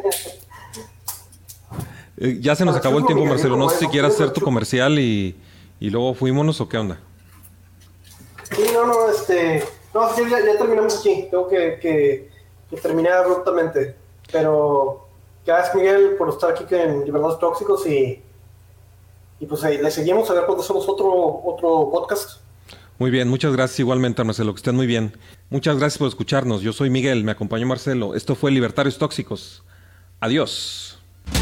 Eh, 2.19 2.37
ya 2.39 2.55
se 2.55 2.65
nos 2.65 2.75
acabó 2.75 2.97
el 2.97 3.05
tiempo, 3.05 3.25
Marcelo. 3.25 3.57
No 3.57 3.69
sé 3.69 3.77
si 3.77 3.87
quieras 3.87 4.15
hacer 4.15 4.31
tu 4.31 4.41
comercial 4.41 4.97
y, 4.97 5.39
y 5.79 5.89
luego 5.91 6.15
fuímonos 6.15 6.59
o 6.61 6.67
qué 6.67 6.79
onda. 6.79 6.99
Sí, 8.51 8.63
no, 8.73 8.87
no, 8.87 9.09
este. 9.09 9.63
No, 9.93 10.09
sí, 10.15 10.23
ya, 10.27 10.43
ya 10.43 10.57
terminamos 10.57 10.97
aquí. 10.97 11.27
Tengo 11.29 11.47
que, 11.47 11.77
que, 11.79 12.31
que, 12.71 12.77
terminar 12.77 13.13
abruptamente. 13.19 13.95
Pero 14.31 15.07
gracias, 15.45 15.75
Miguel, 15.75 16.15
por 16.17 16.29
estar 16.29 16.51
aquí 16.51 16.65
en 16.73 17.05
Libertades 17.05 17.37
Tóxicos 17.37 17.85
y. 17.85 18.23
Y 19.39 19.45
pues 19.45 19.63
ahí 19.63 19.77
le 19.77 19.91
seguimos 19.91 20.27
a 20.31 20.33
ver 20.33 20.45
cuándo 20.45 20.63
hacemos 20.63 20.89
otro, 20.89 21.11
otro 21.45 21.91
podcast. 21.91 22.41
Muy 22.99 23.11
bien, 23.11 23.27
muchas 23.27 23.53
gracias 23.53 23.79
igualmente, 23.79 24.23
Marcelo, 24.23 24.53
que 24.53 24.57
estén 24.57 24.75
muy 24.75 24.87
bien. 24.87 25.15
Muchas 25.49 25.77
gracias 25.77 25.99
por 25.99 26.07
escucharnos. 26.07 26.61
Yo 26.61 26.73
soy 26.73 26.89
Miguel, 26.89 27.23
me 27.23 27.31
acompañó 27.31 27.67
Marcelo. 27.67 28.15
Esto 28.15 28.35
fue 28.35 28.51
Libertarios 28.51 28.97
Tóxicos. 28.97 29.63
Adiós. 30.19 30.97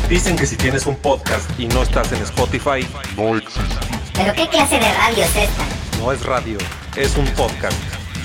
Dicen 0.10 0.36
que 0.36 0.46
si 0.46 0.58
tienes 0.58 0.86
un 0.86 0.96
podcast 0.98 1.50
y 1.60 1.68
no 1.68 1.84
estás 1.84 2.12
en 2.12 2.22
Spotify, 2.24 2.86
no 3.16 3.38
existe. 3.38 3.76
¿Pero 4.16 4.34
qué 4.34 4.48
clase 4.50 4.76
de 4.76 4.94
radio 4.94 5.24
es 5.24 5.36
esta? 5.36 5.66
No 6.00 6.12
es 6.12 6.26
radio, 6.26 6.58
es 6.96 7.16
un 7.18 7.26
podcast. 7.36 7.78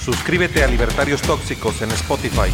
Suscríbete 0.04 0.64
a 0.64 0.66
Libertarios 0.66 1.22
Tóxicos 1.22 1.82
en 1.82 1.90
Spotify. 1.92 2.50